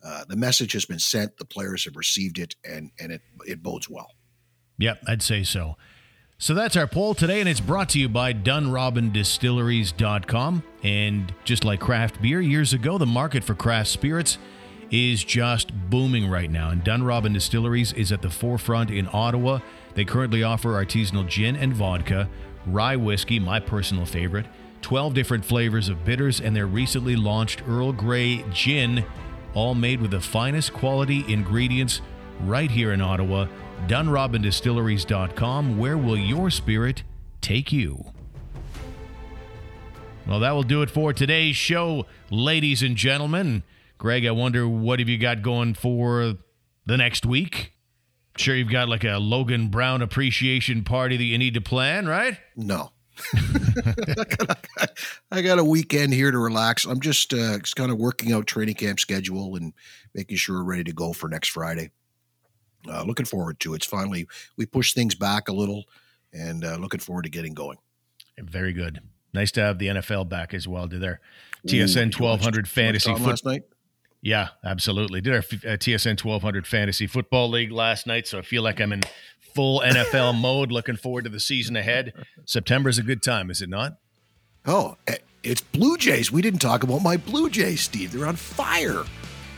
uh, 0.03 0.25
the 0.27 0.35
message 0.35 0.73
has 0.73 0.85
been 0.85 0.99
sent. 0.99 1.37
The 1.37 1.45
players 1.45 1.85
have 1.85 1.95
received 1.95 2.39
it, 2.39 2.55
and 2.65 2.91
and 2.99 3.11
it 3.11 3.21
it 3.47 3.63
bodes 3.63 3.89
well. 3.89 4.11
Yep, 4.79 5.03
I'd 5.07 5.21
say 5.21 5.43
so. 5.43 5.77
So 6.37 6.53
that's 6.53 6.75
our 6.75 6.87
poll 6.87 7.13
today, 7.13 7.39
and 7.39 7.47
it's 7.47 7.61
brought 7.61 7.87
to 7.89 7.99
you 7.99 8.09
by 8.09 8.33
DunrobinDistilleries.com. 8.33 10.63
And 10.83 11.33
just 11.45 11.63
like 11.63 11.79
craft 11.79 12.21
beer 12.21 12.41
years 12.41 12.73
ago, 12.73 12.97
the 12.97 13.05
market 13.05 13.45
for 13.45 13.55
craft 13.55 13.91
spirits 13.91 14.37
is 14.91 15.23
just 15.23 15.71
booming 15.89 16.29
right 16.29 16.51
now. 16.51 16.69
And 16.69 16.83
Dunrobin 16.83 17.33
Distilleries 17.33 17.93
is 17.93 18.11
at 18.11 18.21
the 18.21 18.29
forefront 18.29 18.91
in 18.91 19.09
Ottawa. 19.11 19.59
They 19.95 20.05
currently 20.05 20.43
offer 20.43 20.69
artisanal 20.69 21.27
gin 21.27 21.55
and 21.55 21.73
vodka, 21.73 22.29
rye 22.65 22.95
whiskey, 22.95 23.39
my 23.39 23.59
personal 23.59 24.05
favorite, 24.05 24.45
12 24.81 25.13
different 25.13 25.45
flavors 25.45 25.89
of 25.89 26.03
bitters, 26.03 26.41
and 26.41 26.55
their 26.55 26.67
recently 26.67 27.15
launched 27.15 27.63
Earl 27.67 27.93
Grey 27.93 28.43
gin, 28.51 29.05
all 29.53 29.75
made 29.75 30.01
with 30.01 30.11
the 30.11 30.21
finest 30.21 30.73
quality 30.73 31.23
ingredients 31.31 32.01
right 32.41 32.71
here 32.71 32.91
in 32.93 33.01
Ottawa. 33.01 33.47
DunrobinDistilleries.com. 33.87 35.77
Where 35.77 35.97
will 35.97 36.17
your 36.17 36.49
spirit 36.49 37.03
take 37.41 37.71
you? 37.71 38.05
Well, 40.25 40.39
that 40.39 40.51
will 40.51 40.63
do 40.63 40.81
it 40.81 40.89
for 40.89 41.11
today's 41.11 41.57
show, 41.57 42.05
ladies 42.29 42.81
and 42.81 42.95
gentlemen. 42.95 43.63
Greg, 44.03 44.25
I 44.25 44.31
wonder 44.31 44.67
what 44.67 44.99
have 44.99 45.07
you 45.07 45.17
got 45.17 45.41
going 45.41 45.75
for 45.75 46.33
the 46.85 46.97
next 46.97 47.25
week? 47.25 47.71
Sure, 48.35 48.53
you've 48.53 48.69
got 48.69 48.89
like 48.89 49.05
a 49.05 49.17
Logan 49.17 49.69
Brown 49.69 50.01
appreciation 50.01 50.83
party 50.83 51.15
that 51.15 51.23
you 51.23 51.37
need 51.37 51.53
to 51.53 51.61
plan, 51.61 52.05
right? 52.05 52.37
No. 52.57 52.91
I 55.31 55.41
got 55.41 55.57
a 55.57 55.63
weekend 55.63 56.13
here 56.13 56.31
to 56.31 56.37
relax. 56.37 56.83
I'm 56.83 56.99
just 56.99 57.33
uh, 57.33 57.59
just 57.59 57.77
kind 57.77 57.91
of 57.91 57.97
working 57.97 58.33
out 58.33 58.45
training 58.45 58.75
camp 58.75 58.99
schedule 58.99 59.55
and 59.55 59.71
making 60.13 60.35
sure 60.35 60.57
we're 60.57 60.69
ready 60.69 60.83
to 60.83 60.93
go 60.93 61.13
for 61.13 61.29
next 61.29 61.51
Friday. 61.51 61.89
Uh, 62.85 63.03
looking 63.03 63.25
forward 63.25 63.57
to 63.61 63.71
it. 63.71 63.77
It's 63.77 63.85
finally 63.85 64.27
we 64.57 64.65
pushed 64.65 64.95
things 64.95 65.15
back 65.15 65.47
a 65.47 65.53
little, 65.53 65.85
and 66.33 66.65
uh, 66.65 66.75
looking 66.75 66.99
forward 66.99 67.23
to 67.23 67.29
getting 67.29 67.53
going. 67.53 67.77
Very 68.37 68.73
good. 68.73 68.99
Nice 69.33 69.53
to 69.53 69.61
have 69.61 69.79
the 69.79 69.87
NFL 69.87 70.27
back 70.27 70.53
as 70.53 70.67
well. 70.67 70.87
Did 70.87 70.99
their 70.99 71.21
TSN 71.65 72.19
Ooh, 72.19 72.23
1200 72.23 72.67
fantasy 72.67 73.09
football 73.09 73.29
last 73.29 73.45
night? 73.45 73.63
Yeah, 74.23 74.49
absolutely. 74.63 75.19
Did 75.19 75.33
our 75.33 75.39
uh, 75.39 75.75
TSN 75.77 76.23
1200 76.23 76.65
fantasy 76.65 77.07
football 77.07 77.49
league 77.49 77.73
last 77.73 78.07
night, 78.07 78.25
so 78.25 78.39
I 78.39 78.41
feel 78.41 78.63
like 78.63 78.79
I'm 78.79 78.93
in 78.93 79.03
full 79.53 79.81
NFL 79.81 80.39
mode. 80.39 80.71
Looking 80.71 80.95
forward 80.95 81.25
to 81.25 81.29
the 81.29 81.41
season 81.41 81.75
ahead. 81.75 82.13
September 82.45 82.87
is 82.89 82.97
a 82.97 83.03
good 83.03 83.21
time, 83.21 83.51
is 83.51 83.61
it 83.61 83.67
not? 83.67 83.97
Oh, 84.65 84.95
eh, 85.07 85.17
it's 85.43 85.59
Blue 85.59 85.97
Jays. 85.97 86.31
We 86.31 86.41
didn't 86.41 86.61
talk 86.61 86.83
about 86.83 87.03
my 87.03 87.17
Blue 87.17 87.49
Jays, 87.49 87.81
Steve. 87.81 88.13
They're 88.13 88.25
on 88.25 88.37
fire. 88.37 89.03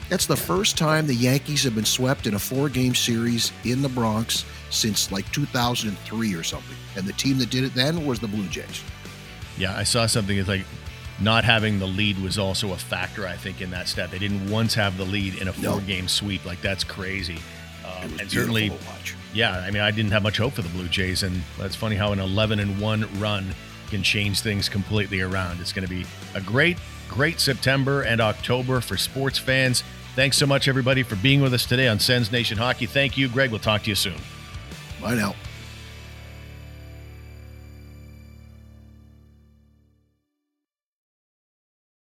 That's 0.10 0.26
the 0.26 0.36
first 0.36 0.80
time 0.80 1.06
the 1.06 1.14
Yankees 1.14 1.64
have 1.64 1.76
been 1.76 1.86
swept 1.86 2.26
in 2.26 2.34
a 2.34 2.40
four 2.40 2.68
game 2.68 2.96
series 2.96 3.52
in 3.66 3.84
the 3.84 3.90
Bronx 3.90 4.46
since 4.72 5.12
like 5.12 5.32
2003 5.32 6.34
or 6.34 6.44
something. 6.44 6.76
And 6.96 7.06
the 7.06 7.14
team 7.14 7.38
that 7.38 7.52
did 7.52 7.64
it 7.64 7.76
then 7.76 8.04
was 8.04 8.20
the 8.20 8.28
Blue 8.28 8.48
Jays. 8.48 8.84
Yeah, 9.60 9.78
I 9.78 9.84
saw 9.84 10.08
something 10.08 10.38
It's 10.38 10.50
like 10.50 10.66
not 11.20 11.44
having 11.44 11.80
the 11.80 11.88
lead 11.88 12.22
was 12.22 12.38
also 12.38 12.74
a 12.74 12.78
factor, 12.78 13.26
I 13.26 13.36
think, 13.36 13.62
in 13.62 13.72
that 13.72 13.88
stat. 13.88 14.12
They 14.12 14.20
didn't 14.20 14.50
once 14.50 14.74
have 14.76 14.98
the 14.98 15.06
lead 15.06 15.36
in 15.36 15.48
a 15.48 15.54
four 15.54 15.82
game 15.82 16.08
sweep. 16.08 16.46
Like, 16.46 16.62
that's 16.62 16.84
crazy. 16.84 17.38
Um, 17.86 18.20
and 18.20 18.30
certainly, 18.30 18.72
yeah, 19.34 19.60
I 19.60 19.72
mean, 19.72 19.82
I 19.82 19.92
didn't 19.92 20.12
have 20.12 20.24
much 20.24 20.38
hope 20.38 20.54
for 20.54 20.62
the 20.62 20.70
Blue 20.70 20.88
Jays. 20.88 21.24
And 21.24 21.42
that's 21.58 21.76
funny 21.76 21.96
how 21.96 22.12
an 22.12 22.20
11 22.20 22.60
and 22.60 22.80
1 22.82 23.20
run 23.20 23.54
can 23.90 24.04
change 24.04 24.42
things 24.42 24.68
completely 24.68 25.22
around. 25.22 25.62
It's 25.62 25.72
going 25.72 25.88
to 25.88 25.94
be 25.94 26.06
a 26.34 26.42
great 26.42 26.78
great 27.08 27.40
September 27.40 28.02
and 28.02 28.20
October 28.20 28.82
for 28.82 28.98
sports 28.98 29.38
fans. 29.38 29.84
Thanks 30.16 30.38
so 30.38 30.46
much, 30.46 30.68
everybody, 30.68 31.04
for 31.04 31.16
being 31.18 31.42
with 31.42 31.54
us 31.54 31.66
today 31.66 31.88
on 31.88 32.00
Sens 32.00 32.32
Nation 32.32 32.58
Hockey. 32.58 32.86
Thank 32.86 33.18
you, 33.18 33.28
Greg. 33.28 33.52
We'll 33.52 33.60
talk 33.60 33.84
to 33.84 33.90
you 33.90 33.96
soon. 33.96 34.16
Bye 35.02 35.16
now. 35.16 35.36